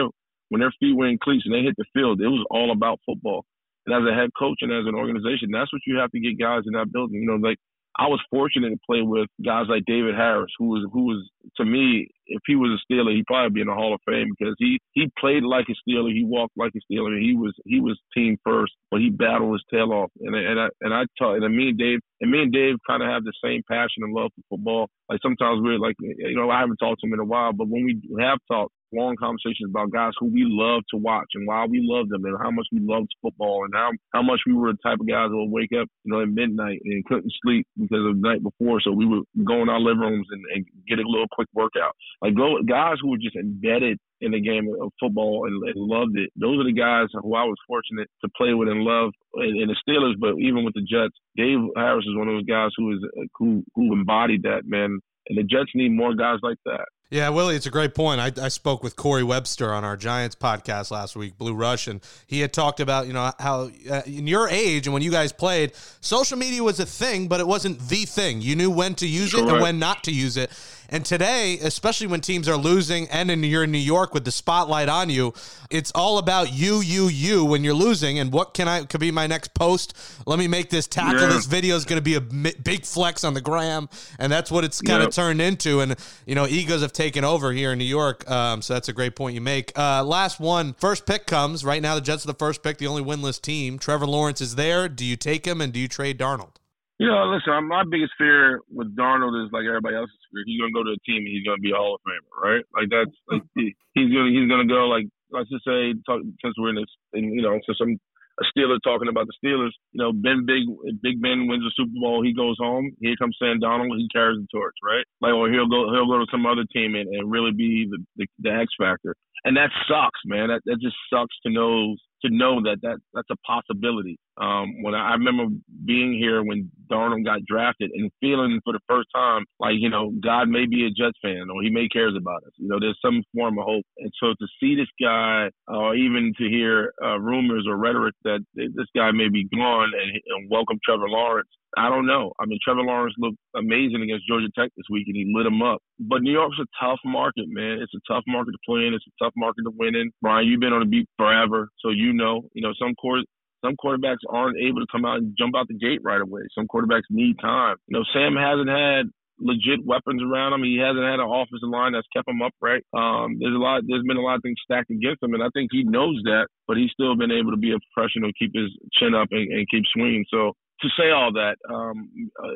when 0.50 0.62
their 0.62 0.74
feet 0.80 0.96
were 0.96 1.08
in 1.08 1.18
cleats 1.18 1.44
and 1.46 1.54
they 1.54 1.66
hit 1.66 1.76
the 1.78 1.86
field, 1.94 2.22
it 2.22 2.28
was 2.28 2.46
all 2.50 2.72
about 2.72 3.00
football. 3.06 3.46
And 3.86 3.96
as 3.96 4.08
a 4.08 4.16
head 4.16 4.30
coach 4.38 4.60
and 4.62 4.72
as 4.72 4.88
an 4.88 4.96
organization, 4.96 5.50
that's 5.52 5.74
what 5.74 5.82
you 5.86 5.98
have 5.98 6.12
to 6.12 6.20
get 6.20 6.40
guys 6.40 6.64
in 6.66 6.74
that 6.74 6.92
building. 6.92 7.20
You 7.20 7.28
know, 7.28 7.36
like 7.36 7.58
I 7.98 8.08
was 8.08 8.20
fortunate 8.32 8.70
to 8.70 8.80
play 8.90 9.02
with 9.02 9.30
guys 9.46 9.66
like 9.70 9.86
David 9.86 10.16
Harris, 10.16 10.52
who 10.58 10.70
was 10.70 10.90
who 10.92 11.06
was 11.06 11.30
to 11.58 11.66
me, 11.66 12.08
if 12.26 12.42
he 12.48 12.56
was 12.56 12.72
a 12.72 12.82
Steeler, 12.92 13.14
he'd 13.14 13.28
probably 13.28 13.54
be 13.54 13.62
in 13.62 13.68
the 13.68 13.74
Hall 13.74 13.94
of 13.94 14.02
Fame 14.08 14.34
because 14.38 14.56
he 14.58 14.80
he 14.94 15.12
played 15.20 15.44
like 15.44 15.68
a 15.70 15.78
Steeler, 15.78 16.12
he 16.12 16.26
walked 16.26 16.58
like 16.58 16.72
a 16.76 16.82
Steeler, 16.92 17.20
he 17.22 17.36
was 17.36 17.54
he 17.66 17.80
was 17.80 18.00
team 18.16 18.38
first, 18.44 18.74
but 18.90 19.00
he 19.00 19.10
battled 19.10 19.54
his 19.54 19.64
tail 19.72 19.94
off. 19.94 20.10
And 20.22 20.36
and 20.36 20.60
I 20.60 20.68
and 20.82 20.94
I 20.94 21.04
taught 21.20 21.44
and 21.44 21.56
me 21.56 21.70
and 21.70 21.78
Dave 21.78 22.00
and 22.22 22.32
me 22.32 22.42
and 22.42 22.52
Dave 22.54 22.76
kind 22.88 23.04
of 23.04 23.10
have 23.10 23.24
the 23.24 23.34
same 23.44 23.62
passion 23.70 24.02
and 24.02 24.14
love 24.14 24.32
for 24.36 24.58
football. 24.58 24.88
Like 25.10 25.20
sometimes 25.22 25.62
we're 25.62 25.78
like 25.78 25.96
you 26.00 26.36
know 26.36 26.50
I 26.50 26.62
haven't 26.62 26.78
talked 26.78 27.02
to 27.02 27.08
him 27.08 27.14
in 27.14 27.20
a 27.20 27.26
while, 27.26 27.54
but 27.54 27.68
when 27.68 27.86
we 27.86 28.02
have 28.20 28.40
talked, 28.50 28.74
long 28.94 29.16
conversations 29.16 29.70
about 29.70 29.92
guys 29.92 30.14
who 30.20 30.28
we 30.28 30.46
love 30.48 30.84
to 30.92 30.98
watch 30.98 31.28
and 31.34 31.48
why 31.48 31.66
we 31.66 31.82
love 31.84 32.10
them 32.10 32.26
and 32.26 32.38
how 32.42 32.52
much 32.52 32.68
we 32.72 32.80
loved 32.80 33.10
football 33.22 33.66
and 33.66 33.74
how 33.74 33.92
how 34.14 34.22
much 34.22 34.40
we 34.46 34.54
were 34.54 34.72
the 34.72 34.78
type 34.84 35.00
of 35.00 35.08
guys 35.08 35.30
that 35.30 35.38
would 35.38 35.52
wake 35.52 35.72
up, 35.74 35.88
you 36.04 36.12
know, 36.12 36.22
at 36.22 36.30
midnight 36.30 36.80
and 36.86 37.06
couldn't 37.06 37.34
sleep 37.44 37.68
because 37.76 38.06
of 38.06 38.16
the 38.16 38.22
night 38.22 38.44
before. 38.44 38.82
So 38.82 38.92
we 38.92 39.06
would 39.06 39.24
go 39.44 39.62
in 39.62 39.70
our 39.70 39.80
living 39.80 40.02
rooms 40.02 40.28
and, 40.32 40.44
and 40.54 40.66
get 40.88 41.00
a 41.00 41.08
little 41.08 41.28
quick 41.32 41.50
workout. 41.54 41.96
Like 42.22 42.36
go 42.36 42.62
guys 42.64 42.98
who 43.02 43.10
were 43.10 43.18
just 43.18 43.36
embedded 43.36 43.98
in 44.22 44.32
the 44.32 44.40
game 44.40 44.74
of 44.82 44.92
football 45.00 45.46
and, 45.48 45.62
and 45.68 45.76
loved 45.76 46.18
it. 46.18 46.32
Those 46.40 46.60
are 46.60 46.64
the 46.64 46.74
guys 46.74 47.08
who 47.14 47.36
I 47.36 47.44
was 47.44 47.58
fortunate 47.68 48.10
to 48.24 48.30
play 48.38 48.54
with 48.54 48.70
and 48.70 48.82
love 48.82 49.12
in, 49.36 49.62
in 49.62 49.68
the 49.68 49.76
Steelers, 49.84 50.16
but 50.20 50.40
even 50.40 50.64
with 50.64 50.74
the 50.74 50.82
Jets, 50.82 51.16
Dave 51.36 51.60
Harris 51.76 52.06
is 52.06 52.16
one 52.16 52.30
of 52.30 52.36
those 52.36 52.46
guys 52.46 52.72
who 52.78 52.94
is 52.94 53.00
who 53.38 53.64
who 53.76 53.94
embodied 53.94 54.44
that 54.44 54.64
man. 54.66 55.00
And 55.28 55.38
the 55.38 55.44
Jets 55.44 55.72
need 55.74 55.92
more 55.92 56.16
guys 56.16 56.40
like 56.42 56.58
that. 56.66 56.86
Yeah, 57.14 57.30
Willie, 57.30 57.56
it's 57.56 57.68
a 57.68 57.70
great 57.70 57.94
point. 57.94 58.20
I, 58.20 58.32
I 58.44 58.48
spoke 58.48 58.82
with 58.82 58.96
Corey 58.96 59.22
Webster 59.22 59.72
on 59.72 59.84
our 59.84 59.96
Giants 59.96 60.36
podcast 60.36 60.90
last 60.90 61.16
week, 61.16 61.38
Blue 61.38 61.54
Rush, 61.54 61.88
and 61.88 62.02
he 62.26 62.40
had 62.40 62.52
talked 62.52 62.80
about 62.80 63.06
you 63.06 63.14
know 63.14 63.32
how 63.38 63.70
uh, 63.88 64.02
in 64.08 64.26
your 64.26 64.50
age 64.50 64.88
and 64.88 64.96
when 64.96 65.04
you 65.04 65.12
guys 65.12 65.32
played, 65.32 65.74
social 66.02 66.40
media 66.40 66.64
was 66.64 66.80
a 66.80 66.88
thing, 66.88 67.28
but 67.28 67.40
it 67.40 67.46
wasn't 67.46 67.78
the 67.88 68.06
thing. 68.06 68.42
You 68.42 68.56
knew 68.56 68.72
when 68.72 68.96
to 68.96 69.08
use 69.08 69.32
Correct. 69.32 69.48
it 69.48 69.54
and 69.54 69.62
when 69.62 69.78
not 69.78 70.04
to 70.06 70.12
use 70.12 70.38
it. 70.38 70.50
And 70.94 71.04
today, 71.04 71.58
especially 71.64 72.06
when 72.06 72.22
teams 72.22 72.48
are 72.48 72.56
losing 72.56 73.10
and 73.10 73.32
in, 73.32 73.44
you're 73.44 73.64
in 73.64 73.72
New 73.72 73.80
York 73.80 74.14
with 74.14 74.26
the 74.26 74.32
spotlight 74.32 74.90
on 74.90 75.10
you, 75.10 75.34
it's 75.72 75.92
all 75.96 76.20
about 76.20 76.54
you, 76.54 76.82
you, 76.82 77.08
you 77.08 77.44
when 77.46 77.64
you're 77.64 77.74
losing. 77.74 78.20
And 78.20 78.32
what 78.32 78.54
can 78.54 78.68
I 78.68 78.84
could 78.86 79.00
be 79.00 79.10
my 79.10 79.26
next 79.26 79.56
post? 79.56 79.98
Let 80.28 80.38
me 80.38 80.48
make 80.48 80.70
this 80.70 80.86
tackle. 80.86 81.22
Yeah. 81.22 81.30
This 81.30 81.48
video 81.48 81.76
is 81.76 81.86
going 81.86 81.98
to 81.98 82.04
be 82.04 82.14
a 82.14 82.22
big 82.22 82.86
flex 82.86 83.24
on 83.24 83.34
the 83.34 83.42
gram, 83.42 83.90
and 84.20 84.32
that's 84.32 84.52
what 84.52 84.64
it's 84.64 84.82
kind 84.82 85.02
of 85.02 85.08
yep. 85.08 85.14
turned 85.14 85.42
into. 85.42 85.80
And 85.80 85.96
you 86.28 86.36
know, 86.36 86.46
egos 86.46 86.84
have 86.84 86.94
taken 86.94 87.24
over 87.24 87.52
here 87.52 87.72
in 87.72 87.80
New 87.80 87.86
York. 87.86 88.30
Um, 88.30 88.62
so 88.62 88.76
that's 88.76 88.88
a 88.88 88.94
great 88.94 89.16
point 89.16 89.34
you 89.34 89.42
make. 89.42 89.76
Uh, 89.76 90.04
last 90.04 90.40
one, 90.40 90.76
first 90.76 91.08
pick 91.08 91.26
comes 91.26 91.66
right 91.66 91.82
now. 91.82 91.96
The 91.96 92.02
Jets 92.02 92.24
are 92.24 92.28
the 92.28 92.36
first 92.36 92.62
pick, 92.62 92.78
the 92.78 92.86
only 92.86 93.04
winless 93.04 93.42
team. 93.42 93.80
Trevor 93.80 94.06
Lawrence 94.06 94.42
is 94.42 94.54
there. 94.54 94.88
Do 94.88 95.06
you 95.06 95.16
take 95.16 95.48
him 95.48 95.60
and 95.60 95.74
do 95.74 95.80
you 95.80 95.88
trade 95.88 96.20
Darnold? 96.20 96.58
You 97.00 97.08
know, 97.08 97.26
listen, 97.34 97.68
my 97.68 97.84
biggest 97.90 98.14
fear 98.18 98.62
with 98.70 98.96
Darnold 98.96 99.34
is 99.44 99.52
like 99.52 99.66
everybody 99.66 99.96
else's 99.96 100.16
fear. 100.32 100.44
He's 100.46 100.62
gonna 100.62 100.74
go 100.74 100.84
to 100.84 100.94
a 100.94 101.04
team 101.06 101.26
and 101.26 101.34
he's 101.34 101.46
gonna 101.46 101.62
be 101.62 101.74
a 101.74 101.76
Hall 101.76 101.98
of 101.98 102.02
Famer, 102.06 102.34
right? 102.38 102.64
Like 102.74 102.90
that's 102.94 103.18
like 103.28 103.42
he, 103.56 103.74
he's 103.94 104.14
gonna 104.14 104.30
he's 104.30 104.50
gonna 104.50 104.70
go 104.70 104.88
like 104.88 105.10
let's 105.34 105.50
just 105.50 105.66
say 105.66 105.98
talk, 106.06 106.22
since 106.22 106.56
we're 106.58 106.70
in 106.70 106.78
this, 106.78 106.94
and, 107.14 107.34
you 107.34 107.42
know, 107.42 107.60
since 107.66 107.78
I'm 107.82 107.98
a 108.40 108.44
Steeler 108.50 108.78
talking 108.84 109.10
about 109.10 109.28
the 109.28 109.38
Steelers, 109.42 109.74
you 109.92 110.02
know, 110.02 110.14
Ben 110.14 110.46
Big 110.46 110.64
Big 111.02 111.22
Ben 111.22 111.48
wins 111.48 111.66
the 111.66 111.74
Super 111.76 111.98
Bowl, 112.00 112.24
he 112.24 112.34
goes 112.34 112.58
home. 112.58 112.92
Here 113.00 113.16
comes 113.18 113.38
Sam 113.38 113.60
Darnold, 113.62 113.98
he 113.98 114.08
carries 114.14 114.40
the 114.40 114.48
torch, 114.52 114.74
right? 114.84 115.06
Like, 115.22 115.34
or 115.34 115.52
he'll 115.52 115.70
go 115.70 115.92
he'll 115.94 116.08
go 116.08 116.18
to 116.18 116.32
some 116.32 116.46
other 116.46 116.66
team 116.74 116.96
and, 116.96 117.10
and 117.14 117.30
really 117.30 117.52
be 117.52 117.86
the, 117.90 118.00
the 118.18 118.26
the 118.40 118.52
X 118.54 118.74
factor, 118.80 119.16
and 119.46 119.58
that 119.58 119.70
sucks, 119.88 120.22
man. 120.26 120.50
That 120.50 120.62
that 120.66 120.82
just 120.82 120.96
sucks 121.12 121.36
to 121.46 121.52
know 121.52 121.96
to 122.26 122.30
know 122.32 122.62
that 122.64 122.78
that 122.82 122.98
that's 123.14 123.30
a 123.30 123.38
possibility. 123.46 124.18
Um, 124.38 124.82
when 124.82 124.96
I, 124.96 125.12
I 125.12 125.14
remember 125.14 125.46
being 125.86 126.14
here 126.14 126.44
when 126.44 126.72
Darnold 126.92 127.26
got 127.26 127.46
drafted 127.46 127.92
and 127.94 128.12
feeling 128.20 128.60
for 128.64 128.74
the 128.74 128.80
first 128.88 129.08
time 129.16 129.46
like 129.60 129.76
you 129.78 129.90
know 129.90 130.12
God 130.24 130.50
may 130.50 130.66
be 130.66 130.86
a 130.86 130.90
Jets 130.90 131.18
fan 131.22 131.48
or 131.54 131.62
He 131.62 131.70
may 131.70 131.88
cares 131.88 132.16
about 132.18 132.44
us. 132.44 132.54
You 132.58 132.68
know, 132.68 132.80
there's 132.80 133.00
some 133.04 133.24
form 133.36 133.58
of 133.60 133.66
hope. 133.66 133.86
And 133.98 134.12
so 134.22 134.30
to 134.30 134.48
see 134.60 134.76
this 134.76 134.90
guy, 135.02 135.50
or 135.68 135.96
even 135.96 136.34
to 136.38 136.50
hear 136.50 136.94
uh, 137.04 137.20
rumors 137.20 137.66
or 137.68 137.78
rhetoric 137.78 138.16
that 138.24 138.40
this 138.56 138.88
guy 138.96 139.12
may 139.12 139.30
be 139.30 139.48
gone 139.56 139.92
and, 139.94 140.12
and 140.12 140.50
welcome 140.50 140.80
Trevor 140.86 141.10
Lawrence, 141.10 141.50
I 141.78 141.90
don't 141.90 142.06
know. 142.06 142.34
I 142.40 142.46
mean, 142.46 142.60
Trevor 142.64 142.82
Lawrence 142.82 143.16
looked 143.18 143.38
amazing 143.56 144.02
against 144.04 144.28
Georgia 144.28 144.48
Tech 144.58 144.70
this 144.78 144.86
week, 144.90 145.08
and 145.08 145.16
he 145.16 145.32
lit 145.34 145.46
them 145.46 145.62
up. 145.62 145.82
But 146.00 146.22
New 146.22 146.32
York's 146.32 146.58
a 146.60 146.66
tough 146.80 147.00
market, 147.04 147.46
man. 147.48 147.80
It's 147.82 147.94
a 147.96 148.14
tough 148.14 148.24
market 148.28 148.52
to 148.52 148.58
play 148.66 148.86
in. 148.86 148.94
It's 148.94 149.06
a 149.08 149.24
tough 149.24 149.34
market 149.36 149.64
to 149.64 149.72
win 149.76 149.96
in. 149.96 150.12
Brian, 150.22 150.48
you've 150.48 150.60
been 150.60 150.74
on 150.74 150.82
the 150.82 150.86
beat 150.86 151.08
forever, 151.18 151.70
so 151.80 151.90
you 151.90 152.14
know. 152.14 152.44
You 152.54 152.62
know, 152.62 152.74
some 152.80 152.94
court, 152.96 153.22
some 153.64 153.76
quarterbacks 153.84 154.24
aren't 154.30 154.58
able 154.58 154.82
to 154.82 154.88
come 154.92 155.06
out 155.06 155.18
and 155.18 155.36
jump 155.38 155.56
out 155.56 155.68
the 155.68 155.78
gate 155.78 156.00
right 156.04 156.22
away. 156.22 156.42
Some 156.54 156.68
quarterbacks 156.68 157.10
need 157.10 157.40
time. 157.40 157.78
You 157.88 158.00
know, 158.00 158.06
Sam 158.14 158.36
hasn't 158.36 158.70
had 158.70 159.08
legit 159.40 159.86
weapons 159.86 160.22
around 160.22 160.54
him. 160.54 160.64
He 160.64 160.78
hasn't 160.78 161.04
had 161.04 161.20
an 161.20 161.30
offensive 161.30 161.70
line 161.70 161.94
that's 161.94 162.08
kept 162.16 162.28
him 162.28 162.42
upright. 162.42 162.84
Um, 162.94 163.38
there's 163.40 163.56
a 163.56 163.62
lot. 163.62 163.84
There's 163.88 164.04
been 164.04 164.18
a 164.18 164.22
lot 164.22 164.36
of 164.36 164.44
things 164.44 164.60
stacked 164.64 164.92
against 164.92 165.24
him, 165.24 165.34
and 165.34 165.44
I 165.44 165.50
think 165.54 165.70
he 165.72 165.84
knows 165.84 166.20
that. 166.26 166.48
But 166.68 166.78
he's 166.78 166.92
still 166.92 167.16
been 167.16 167.32
able 167.32 167.52
to 167.52 167.58
be 167.58 167.74
a 167.74 167.80
professional, 167.92 168.32
keep 168.38 168.52
his 168.54 168.72
chin 168.94 169.16
up, 169.16 169.30
and, 169.32 169.52
and 169.52 169.70
keep 169.70 169.84
swinging. 169.94 170.26
So 170.30 170.54
to 170.82 170.90
say 171.00 171.12
all 171.12 171.32
that, 171.34 171.56
um, 171.70 172.10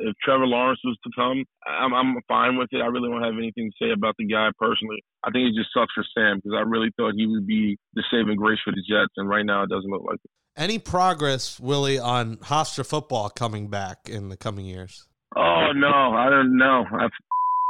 if 0.04 0.14
Trevor 0.22 0.46
Lawrence 0.46 0.80
was 0.84 0.98
to 1.04 1.10
come, 1.16 1.44
I'm, 1.66 1.94
I'm 1.94 2.16
fine 2.28 2.56
with 2.56 2.68
it. 2.72 2.82
I 2.82 2.86
really 2.86 3.08
don't 3.08 3.22
have 3.22 3.38
anything 3.38 3.70
to 3.70 3.76
say 3.80 3.90
about 3.92 4.14
the 4.18 4.26
guy 4.26 4.50
personally. 4.58 5.02
I 5.24 5.30
think 5.30 5.48
it 5.48 5.58
just 5.58 5.72
sucks 5.72 5.92
for 5.94 6.04
Sam 6.14 6.36
because 6.38 6.56
I 6.56 6.68
really 6.68 6.90
thought 6.96 7.16
he 7.16 7.26
would 7.26 7.46
be 7.46 7.78
the 7.94 8.04
saving 8.10 8.36
grace 8.36 8.60
for 8.64 8.72
the 8.72 8.84
Jets, 8.84 9.16
and 9.16 9.28
right 9.28 9.46
now 9.46 9.62
it 9.62 9.70
doesn't 9.70 9.90
look 9.90 10.04
like 10.04 10.20
it. 10.22 10.30
Any 10.58 10.80
progress, 10.80 11.60
Willie, 11.60 12.00
on 12.00 12.38
Hofstra 12.38 12.84
football 12.84 13.30
coming 13.30 13.68
back 13.68 14.08
in 14.08 14.28
the 14.28 14.36
coming 14.36 14.64
years? 14.64 15.06
Oh 15.36 15.70
no, 15.72 15.86
I 15.86 16.28
don't 16.28 16.58
know. 16.58 16.84
I've, 16.98 17.10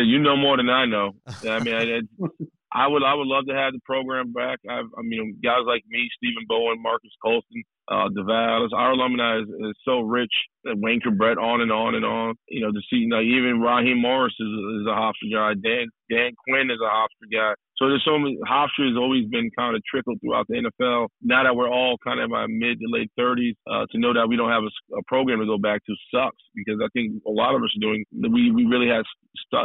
you 0.00 0.18
know 0.18 0.38
more 0.38 0.56
than 0.56 0.70
I 0.70 0.86
know. 0.86 1.12
I 1.46 1.60
mean, 1.60 1.74
I, 1.74 2.00
I 2.72 2.86
would 2.86 3.02
I 3.04 3.12
would 3.12 3.26
love 3.26 3.44
to 3.48 3.54
have 3.54 3.74
the 3.74 3.80
program 3.84 4.32
back. 4.32 4.60
I've, 4.64 4.88
I 4.96 5.02
mean, 5.02 5.36
guys 5.44 5.66
like 5.66 5.82
me, 5.90 6.08
Stephen 6.16 6.44
Bowen, 6.48 6.80
Marques 6.82 7.12
Colston, 7.22 7.62
uh, 7.92 8.08
Devale, 8.08 8.68
our 8.74 8.92
alumni 8.92 9.40
is, 9.40 9.48
is 9.48 9.76
so 9.84 10.00
rich. 10.00 10.32
Wayne 10.64 11.02
Chrebet, 11.04 11.36
on 11.36 11.60
and 11.60 11.70
on 11.70 11.94
and 11.94 12.06
on. 12.06 12.36
You 12.48 12.62
know, 12.62 12.72
to 12.72 12.80
see, 12.88 13.04
even 13.04 13.60
Raheem 13.60 14.00
Morris 14.00 14.34
is, 14.40 14.48
is 14.80 14.86
a 14.86 14.96
Hofstra 14.96 15.32
guy. 15.32 15.52
Dan 15.62 15.88
Dan 16.10 16.32
Quinn 16.48 16.70
is 16.70 16.80
a 16.80 16.88
Hofstra 16.88 17.28
guy. 17.30 17.52
So 17.78 17.86
there's 17.86 18.02
so 18.04 18.18
many. 18.18 18.36
Hofstra 18.42 18.90
has 18.90 18.98
always 18.98 19.26
been 19.26 19.50
kind 19.56 19.76
of 19.76 19.82
trickled 19.86 20.18
throughout 20.20 20.46
the 20.48 20.58
NFL. 20.58 21.08
Now 21.22 21.44
that 21.44 21.54
we're 21.54 21.70
all 21.70 21.96
kind 22.02 22.18
of 22.18 22.26
in 22.30 22.34
our 22.34 22.48
mid 22.48 22.78
to 22.80 22.86
late 22.90 23.10
30s, 23.18 23.54
uh, 23.70 23.86
to 23.92 23.98
know 23.98 24.12
that 24.12 24.26
we 24.28 24.36
don't 24.36 24.50
have 24.50 24.64
a, 24.64 24.98
a, 24.98 25.02
program 25.06 25.38
to 25.38 25.46
go 25.46 25.58
back 25.58 25.84
to 25.86 25.94
sucks 26.12 26.42
because 26.54 26.80
I 26.82 26.88
think 26.92 27.22
a 27.26 27.30
lot 27.30 27.54
of 27.54 27.62
us 27.62 27.70
are 27.76 27.80
doing. 27.80 28.04
We 28.12 28.50
we 28.50 28.66
really 28.66 28.88
had 28.88 29.06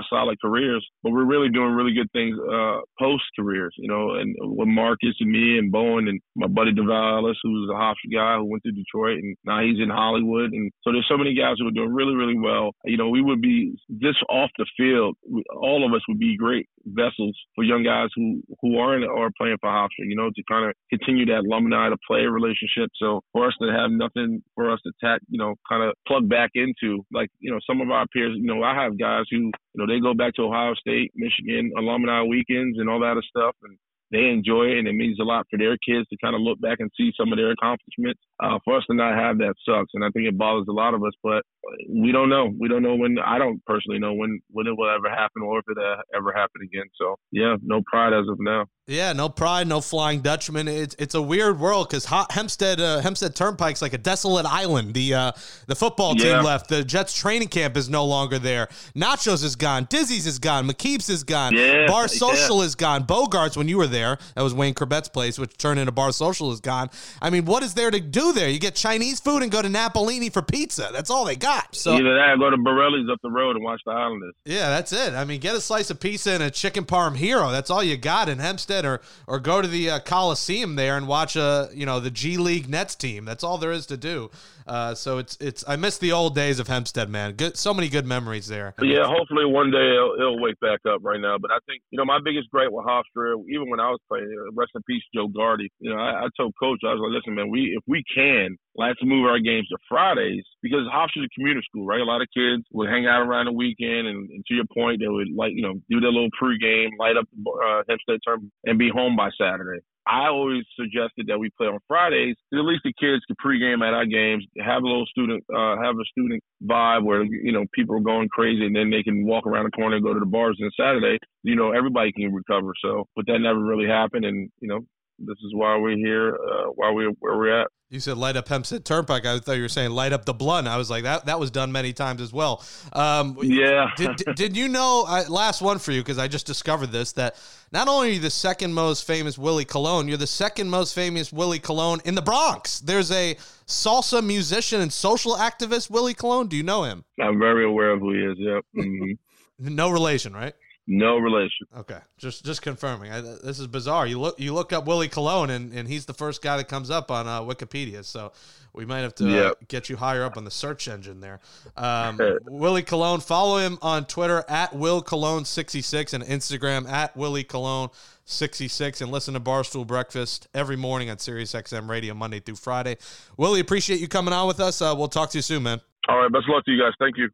solid 0.10 0.38
careers, 0.40 0.86
but 1.02 1.12
we're 1.12 1.26
really 1.26 1.50
doing 1.50 1.74
really 1.74 1.94
good 1.94 2.12
things 2.14 2.38
uh, 2.38 2.82
post 3.00 3.24
careers. 3.36 3.74
You 3.78 3.90
know, 3.90 4.14
and 4.14 4.36
with 4.40 4.68
Marcus 4.68 5.16
and 5.20 5.32
me 5.32 5.58
and 5.58 5.72
Bowen 5.72 6.08
and 6.08 6.22
my 6.36 6.48
buddy 6.48 6.72
Devale 6.72 7.18
Ellis, 7.18 7.38
who's 7.42 7.70
a 7.70 7.74
Hofstra 7.74 8.14
guy 8.14 8.38
who 8.38 8.46
went 8.46 8.64
to 8.64 8.72
Detroit 8.72 9.20
and 9.20 9.36
now 9.44 9.62
he's 9.62 9.82
in 9.82 9.90
Hollywood. 9.90 10.54
And 10.54 10.72
so 10.84 10.92
there's 10.92 11.08
so 11.10 11.18
many 11.18 11.34
guys 11.34 11.56
who 11.58 11.68
are 11.68 11.72
doing 11.72 11.94
really 11.94 12.14
really 12.14 12.38
well. 12.38 12.72
You 12.86 12.98
know, 12.98 13.10
we 13.10 13.22
would 13.22 13.42
be 13.42 13.74
just 13.98 14.20
off 14.30 14.52
the 14.58 14.68
field. 14.78 15.18
All 15.58 15.86
of 15.86 15.94
us 15.94 16.02
would 16.08 16.20
be 16.20 16.38
great 16.38 16.70
vessels 16.86 17.36
for 17.56 17.64
young 17.64 17.84
guys 17.84 18.03
who 18.16 18.42
who 18.62 18.78
aren't 18.78 19.06
or 19.06 19.30
playing 19.38 19.58
for 19.60 19.70
Hofstra, 19.70 20.08
you 20.08 20.16
know, 20.16 20.30
to 20.36 20.44
kind 20.50 20.70
of 20.70 20.74
continue 20.90 21.26
that 21.28 21.46
alumni 21.46 21.90
to 21.90 21.98
player 22.08 22.32
relationship. 22.32 22.90
So 22.96 23.22
for 23.32 23.48
us 23.48 23.54
to 23.62 23.72
have 23.72 23.92
nothing 23.92 24.42
for 24.56 24.72
us 24.72 24.80
to 24.86 24.92
tap, 25.04 25.22
you 25.30 25.40
know, 25.40 25.56
kind 25.70 25.84
of 25.84 25.94
plug 26.08 26.30
back 26.30 26.52
into, 26.56 27.06
like 27.14 27.30
you 27.40 27.52
know, 27.52 27.60
some 27.68 27.82
of 27.82 27.90
our 27.90 28.06
peers, 28.14 28.36
you 28.36 28.48
know, 28.48 28.64
I 28.64 28.76
have 28.76 29.00
guys 29.00 29.26
who 29.30 29.38
you 29.38 29.52
know 29.76 29.88
they 29.88 30.00
go 30.00 30.14
back 30.14 30.34
to 30.36 30.44
Ohio 30.44 30.74
State, 30.76 31.12
Michigan 31.16 31.72
alumni 31.78 32.24
weekends 32.24 32.80
and 32.80 32.90
all 32.90 33.00
that 33.00 33.22
stuff, 33.30 33.56
and 33.64 33.78
they 34.14 34.30
enjoy 34.30 34.66
it, 34.66 34.78
and 34.78 34.88
it 34.88 34.94
means 34.94 35.20
a 35.20 35.24
lot 35.24 35.48
for 35.50 35.58
their 35.58 35.76
kids 35.78 36.08
to 36.10 36.18
kind 36.24 36.36
of 36.36 36.42
look 36.42 36.62
back 36.62 36.78
and 36.80 36.92
see 36.96 37.12
some 37.18 37.34
of 37.34 37.38
their 37.38 37.52
accomplishments. 37.52 38.22
Uh, 38.42 38.60
for 38.64 38.78
us 38.78 38.84
to 38.90 38.96
not 38.96 39.18
have 39.18 39.40
that 39.40 39.56
sucks, 39.66 39.92
and 39.94 40.06
I 40.06 40.10
think 40.14 40.28
it 40.28 40.38
bothers 40.38 40.68
a 40.70 40.74
lot 40.74 40.94
of 40.94 41.04
us. 41.04 41.14
But 41.24 41.42
we 41.90 42.12
don't 42.12 42.30
know. 42.30 42.54
We 42.60 42.68
don't 42.68 42.84
know 42.84 42.96
when. 42.96 43.18
I 43.18 43.40
don't 43.40 43.64
personally 43.66 44.00
know 44.00 44.14
when 44.14 44.40
when 44.52 44.68
it 44.68 44.78
will 44.78 44.90
ever 44.90 45.10
happen 45.10 45.42
or 45.42 45.60
if 45.60 45.66
it 45.68 45.78
uh, 45.78 46.02
ever 46.16 46.32
happen 46.32 46.62
again. 46.64 46.86
So 46.96 47.16
yeah, 47.32 47.56
no 47.64 47.82
pride 47.90 48.14
as 48.14 48.28
of 48.30 48.38
now. 48.40 48.66
Yeah, 48.86 49.14
no 49.14 49.30
pride, 49.30 49.68
no 49.68 49.80
Flying 49.80 50.20
Dutchman. 50.20 50.68
It's 50.68 50.94
it's 51.00 51.16
a 51.16 51.22
weird 51.22 51.58
world 51.58 51.88
because 51.88 52.06
Hempstead 52.06 52.82
uh, 52.82 53.00
Hempstead 53.00 53.34
Turnpike's 53.34 53.82
like 53.82 53.94
a 53.94 53.98
desolate 53.98 54.46
island. 54.46 54.94
The 54.94 55.14
uh, 55.14 55.32
the 55.68 55.76
football 55.76 56.16
team 56.16 56.28
yeah. 56.28 56.42
left. 56.42 56.68
The 56.68 56.84
Jets 56.84 57.14
training 57.14 57.48
camp 57.48 57.78
is 57.78 57.88
no 57.88 58.04
longer 58.04 58.40
there. 58.40 58.68
Nachos 58.94 59.42
is 59.42 59.56
gone. 59.56 59.88
Dizzy's 59.90 60.28
is 60.28 60.38
gone. 60.38 60.68
McKeep's 60.68 61.10
is 61.10 61.24
gone. 61.24 61.56
Yeah, 61.56 61.86
Bar 61.88 62.10
Social 62.10 62.58
yeah. 62.58 62.66
is 62.66 62.76
gone. 62.76 63.06
Bogarts 63.06 63.56
when 63.56 63.70
you 63.70 63.78
were 63.78 63.88
there, 63.88 64.18
that 64.36 64.42
was 64.42 64.54
Wayne 64.54 64.74
Chrebet's 64.74 65.08
place, 65.08 65.40
which 65.40 65.56
turned 65.56 65.80
into 65.80 65.94
Bar 65.94 66.12
Social 66.12 66.52
is 66.52 66.60
gone. 66.60 66.90
I 67.22 67.30
mean, 67.30 67.46
what 67.46 67.64
is 67.64 67.76
there 67.76 67.90
to 67.90 68.02
do 68.02 68.34
there? 68.34 68.50
You 68.50 68.60
get 68.60 68.76
Chinese 68.76 69.22
food 69.22 69.44
and 69.44 69.52
go 69.52 69.62
to 69.62 69.70
Napolini 69.70 70.32
for 70.32 70.42
pizza. 70.42 70.90
That's 70.92 71.10
all 71.10 71.24
they 71.24 71.38
got. 71.38 71.74
So 71.74 71.94
either 71.94 72.16
that, 72.16 72.34
or 72.34 72.38
go 72.38 72.50
to 72.50 72.58
Borrelli's 72.58 73.10
up 73.10 73.20
the 73.24 73.32
road 73.32 73.56
and 73.56 73.64
watch 73.64 73.80
the 73.86 73.94
Islanders. 73.94 74.36
Yeah, 74.44 74.70
that's 74.70 74.92
it. 74.92 75.14
I 75.14 75.24
mean, 75.24 75.40
get 75.40 75.56
a 75.56 75.62
slice 75.62 75.90
of 75.90 76.02
pizza 76.02 76.32
and 76.32 76.44
a 76.44 76.52
chicken 76.52 76.84
parm 76.84 77.16
hero. 77.16 77.50
That's 77.50 77.70
all 77.70 77.82
you 77.82 77.96
got 77.96 78.28
in 78.28 78.40
Hempstead, 78.40 78.73
or 78.82 79.02
or 79.28 79.40
go 79.40 79.62
to 79.62 79.68
the 79.68 79.90
uh, 79.90 80.00
Coliseum 80.00 80.76
there 80.76 80.98
and 80.98 81.08
watch 81.08 81.36
a 81.36 81.70
you 81.74 81.86
know 81.86 82.00
the 82.00 82.12
G 82.12 82.38
League 82.38 82.70
Nets 82.70 82.96
team. 82.96 83.26
That's 83.26 83.44
all 83.44 83.58
there 83.58 83.72
is 83.72 83.86
to 83.88 83.98
do. 83.98 84.32
Uh, 84.66 84.96
so 84.96 85.18
it's 85.18 85.38
it's 85.40 85.64
I 85.68 85.76
miss 85.76 85.98
the 85.98 86.12
old 86.12 86.36
days 86.36 86.60
of 86.60 86.68
Hempstead, 86.68 87.10
man. 87.10 87.34
Good, 87.34 87.58
so 87.58 87.74
many 87.74 87.90
good 87.90 88.06
memories 88.06 88.48
there. 88.48 88.74
Yeah, 88.82 89.06
hopefully 89.06 89.46
one 89.46 89.72
day 89.72 89.94
it'll, 89.96 90.16
it'll 90.18 90.42
wake 90.42 90.60
back 90.60 90.80
up. 90.88 91.02
Right 91.04 91.20
now, 91.20 91.38
but 91.38 91.52
I 91.52 91.58
think 91.68 91.82
you 91.92 91.98
know 91.98 92.06
my 92.06 92.20
biggest 92.24 92.50
gripe 92.50 92.72
with 92.72 92.86
Hofstra, 92.86 93.36
even 93.50 93.70
when 93.70 93.80
I 93.80 93.90
was 93.90 94.00
playing, 94.08 94.34
uh, 94.40 94.52
rest 94.54 94.72
in 94.76 94.82
peace, 94.84 95.04
Joe 95.14 95.28
Gardi. 95.28 95.68
You 95.80 95.92
know, 95.92 95.98
I, 95.98 96.26
I 96.26 96.28
told 96.38 96.54
coach, 96.60 96.80
I 96.86 96.94
was 96.94 97.02
like, 97.02 97.22
listen, 97.22 97.36
man, 97.36 97.50
we 97.50 97.76
if 97.76 97.84
we 97.88 98.04
can, 98.14 98.58
let's 98.76 99.00
move 99.04 99.26
our 99.26 99.40
games 99.40 99.68
to 99.70 99.78
Fridays 99.88 100.44
because 100.62 100.88
Hofstra's 100.92 101.26
a 101.26 101.34
commuter 101.36 101.62
school, 101.62 101.86
right? 101.86 102.02
A 102.02 102.06
lot 102.06 102.22
of 102.22 102.28
kids 102.36 102.64
would 102.72 102.90
hang 102.90 103.06
out 103.06 103.22
around 103.22 103.46
the 103.46 103.52
weekend, 103.52 104.08
and, 104.08 104.30
and 104.30 104.46
to 104.48 104.54
your 104.54 104.66
point, 104.74 105.00
they 105.00 105.08
would 105.08 105.30
like 105.36 105.54
you 105.56 105.62
know 105.62 105.76
do 105.90 106.00
their 106.00 106.12
little 106.12 106.34
pregame, 106.42 106.90
light 107.00 107.18
up 107.18 107.26
the 107.32 107.52
uh, 107.52 107.84
Hempstead 107.88 108.20
term, 108.26 108.52
and 108.66 108.80
be 108.80 108.90
home 108.90 109.16
by 109.16 109.30
Saturday. 109.38 109.82
I 110.06 110.28
always 110.28 110.64
suggested 110.78 111.28
that 111.28 111.40
we 111.40 111.50
play 111.58 111.68
on 111.68 111.80
Fridays. 111.88 112.36
At 112.52 112.60
least 112.60 112.82
the 112.84 112.94
kids 113.00 113.24
could 113.26 113.38
pregame 113.38 113.88
at 113.88 113.94
our 113.94 114.06
games, 114.06 114.46
have 114.60 114.84
a 114.84 114.88
little 114.88 115.06
student, 115.06 115.44
uh, 115.50 115.78
have 115.82 115.96
a 115.96 116.06
student 116.12 116.44
vibe 116.64 117.04
where 117.04 117.24
you 117.24 117.52
know 117.52 117.66
people 117.74 117.96
are 117.96 118.02
going 118.02 118.28
crazy, 118.30 118.66
and 118.66 118.76
then 118.76 118.90
they 118.90 119.04
can 119.04 119.26
walk 119.26 119.48
around 119.48 119.66
the 119.66 119.72
corner 119.72 119.96
and 119.96 120.06
go 120.06 120.14
to 120.14 120.20
the 120.20 120.26
bars. 120.26 120.58
And 120.60 120.72
Saturday, 120.78 121.20
you 121.44 121.56
know, 121.56 121.72
everybody 121.72 122.12
can 122.12 122.34
recover. 122.34 122.74
So, 122.84 123.06
but 123.16 123.26
that 123.28 123.40
never 123.40 123.60
really 123.60 123.88
happened, 123.88 124.26
and 124.26 124.50
you 124.60 124.68
know, 124.68 124.82
this 125.20 125.38
is 125.46 125.54
why 125.54 125.78
we're 125.78 125.98
here, 125.98 126.36
uh, 126.36 126.66
why 126.76 126.92
we're 126.92 127.12
where 127.20 127.38
we're 127.38 127.62
at. 127.62 127.68
You 127.90 128.00
said 128.00 128.18
light 128.18 128.36
up 128.36 128.48
Hempstead 128.48 128.86
Turnpike. 128.86 129.24
I 129.24 129.38
thought 129.38 129.54
you 129.54 129.62
were 129.62 129.70
saying 129.70 129.92
light 129.92 130.14
up 130.14 130.26
the 130.26 130.34
blunt. 130.34 130.68
I 130.68 130.78
was 130.78 130.90
like 130.90 131.04
that. 131.04 131.28
That 131.28 131.40
was 131.40 131.52
done 131.52 131.72
many 131.72 131.94
times 131.94 132.22
as 132.22 132.34
well. 132.34 132.66
Um, 132.92 133.38
yeah. 133.44 133.92
did, 133.96 134.16
did, 134.16 134.36
did, 134.36 134.58
you 134.58 134.68
know? 134.68 135.06
Uh, 135.08 135.26
last 135.30 135.62
one 135.62 135.78
for 135.78 135.92
you 135.92 136.02
because 136.02 136.18
I 136.18 136.28
just 136.28 136.48
discovered 136.48 136.88
this 136.88 137.12
that 137.14 137.36
not 137.72 137.88
only 137.88 138.10
are 138.10 138.12
you 138.14 138.20
the 138.20 138.32
second 138.32 138.74
most 138.74 139.06
famous 139.06 139.38
Willie 139.38 139.64
Colon, 139.64 140.08
you're 140.08 140.18
the 140.18 140.26
second 140.26 140.72
most 140.72 140.96
famous 140.96 141.32
Willie 141.32 141.60
Colon 141.60 142.02
in 142.04 142.16
the 142.16 142.22
Bronx. 142.24 142.80
There's 142.80 143.12
a 143.12 143.36
salsa 143.68 144.26
musician 144.26 144.82
and 144.82 144.92
social 144.92 145.36
activist 145.36 145.92
Willie 145.92 146.16
Colon. 146.16 146.48
Do 146.48 146.58
you 146.58 146.64
know 146.64 146.86
him? 146.86 147.06
I'm 147.22 147.38
very 147.38 147.64
aware 147.64 147.92
of 147.92 148.00
who 148.00 148.14
he 148.14 148.22
is. 148.22 148.38
Yep. 148.40 148.66
Mm-hmm. 148.76 149.12
no 149.76 149.92
relation, 149.92 150.34
right? 150.34 150.56
No 150.86 151.18
relation. 151.18 151.66
Okay, 151.78 152.00
just 152.18 152.44
just 152.44 152.62
confirming. 152.62 153.10
I, 153.10 153.22
this 153.22 153.58
is 153.58 153.68
bizarre. 153.68 154.06
You 154.06 154.20
look 154.20 154.38
you 154.38 154.54
look 154.54 154.74
up 154.74 154.86
Willie 154.86 155.08
Colon, 155.08 155.50
and, 155.50 155.72
and 155.72 155.88
he's 155.88 156.06
the 156.06 156.14
first 156.14 156.42
guy 156.42 156.58
that 156.58 156.68
comes 156.68 156.90
up 156.90 157.10
on 157.10 157.26
uh, 157.26 157.40
Wikipedia. 157.40 158.04
So 158.04 158.34
we 158.74 158.86
might 158.86 159.00
have 159.00 159.16
to 159.16 159.30
yep. 159.30 159.52
uh, 159.52 159.56
get 159.70 159.88
you 159.88 159.96
higher 159.96 160.26
up 160.26 160.36
on 160.36 160.44
the 160.44 160.52
search 160.52 160.90
engine 160.90 161.22
there. 161.22 161.40
Um, 161.76 162.20
Willie 162.46 162.84
Colon. 162.84 163.20
Follow 163.20 163.58
him 163.58 163.80
on 163.82 164.06
Twitter 164.06 164.44
at 164.48 164.76
Will 164.76 165.02
Colon 165.02 165.46
sixty 165.46 165.82
six 165.82 166.14
and 166.14 166.24
Instagram 166.24 166.88
at 166.88 167.16
Willie 167.16 167.44
Colon 167.44 167.90
sixty 168.26 168.68
six, 168.68 169.02
and 169.02 169.12
listen 169.12 169.34
to 169.34 169.40
Barstool 169.40 169.88
Breakfast 169.88 170.48
every 170.54 170.76
morning 170.76 171.10
on 171.10 171.18
Sirius 171.18 171.54
XM 171.54 171.90
Radio 171.90 172.14
Monday 172.14 172.40
through 172.40 172.56
Friday. 172.56 172.98
Willie, 173.38 173.60
appreciate 173.60 174.00
you 174.00 174.08
coming 174.08 174.34
on 174.34 174.48
with 174.48 174.60
us. 174.60 174.82
Uh, 174.82 174.94
we'll 174.96 175.08
talk 175.08 175.32
to 175.32 175.38
you 175.38 175.42
soon, 175.42 175.64
man. 175.64 175.82
All 176.08 176.22
right, 176.22 176.32
best 176.32 176.46
of 176.48 176.54
luck 176.54 176.66
to 176.66 176.72
you 176.72 176.82
guys. 176.82 176.94
Thank 177.00 177.18
you. 177.18 177.30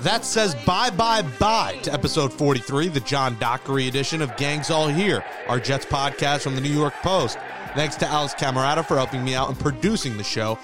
That 0.00 0.24
says 0.24 0.54
bye 0.66 0.90
bye 0.90 1.22
bye 1.22 1.78
to 1.82 1.92
episode 1.92 2.32
43, 2.32 2.88
the 2.88 3.00
John 3.00 3.36
Dockery 3.38 3.88
edition 3.88 4.20
of 4.22 4.36
Gangs 4.36 4.70
All 4.70 4.88
Here, 4.88 5.24
our 5.48 5.58
Jets 5.58 5.86
podcast 5.86 6.42
from 6.42 6.54
the 6.54 6.60
New 6.60 6.72
York 6.72 6.94
Post. 7.02 7.38
Thanks 7.74 7.96
to 7.96 8.06
Alex 8.06 8.34
Camerata 8.34 8.84
for 8.86 8.96
helping 8.96 9.24
me 9.24 9.34
out 9.34 9.48
and 9.48 9.58
producing 9.58 10.16
the 10.16 10.24
show. 10.24 10.58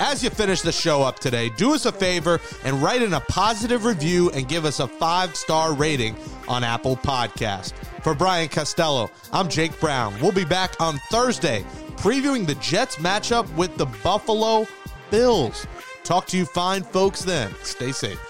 As 0.00 0.22
you 0.22 0.30
finish 0.30 0.62
the 0.62 0.72
show 0.72 1.02
up 1.02 1.18
today, 1.18 1.48
do 1.50 1.74
us 1.74 1.86
a 1.86 1.92
favor 1.92 2.40
and 2.64 2.82
write 2.82 3.02
in 3.02 3.14
a 3.14 3.20
positive 3.20 3.84
review 3.84 4.30
and 4.30 4.48
give 4.48 4.64
us 4.64 4.80
a 4.80 4.88
five 4.88 5.36
star 5.36 5.74
rating 5.74 6.16
on 6.46 6.64
Apple 6.64 6.96
Podcast. 6.96 7.72
For 8.02 8.14
Brian 8.14 8.48
Costello, 8.48 9.10
I'm 9.32 9.48
Jake 9.48 9.78
Brown. 9.80 10.18
We'll 10.20 10.32
be 10.32 10.44
back 10.44 10.80
on 10.80 10.98
Thursday 11.10 11.64
previewing 11.96 12.46
the 12.46 12.54
Jets 12.56 12.96
matchup 12.96 13.52
with 13.54 13.76
the 13.76 13.86
Buffalo 14.02 14.66
Bills. 15.10 15.66
Talk 16.04 16.26
to 16.28 16.36
you 16.38 16.46
fine 16.46 16.82
folks 16.82 17.22
then. 17.22 17.52
Stay 17.62 17.92
safe. 17.92 18.20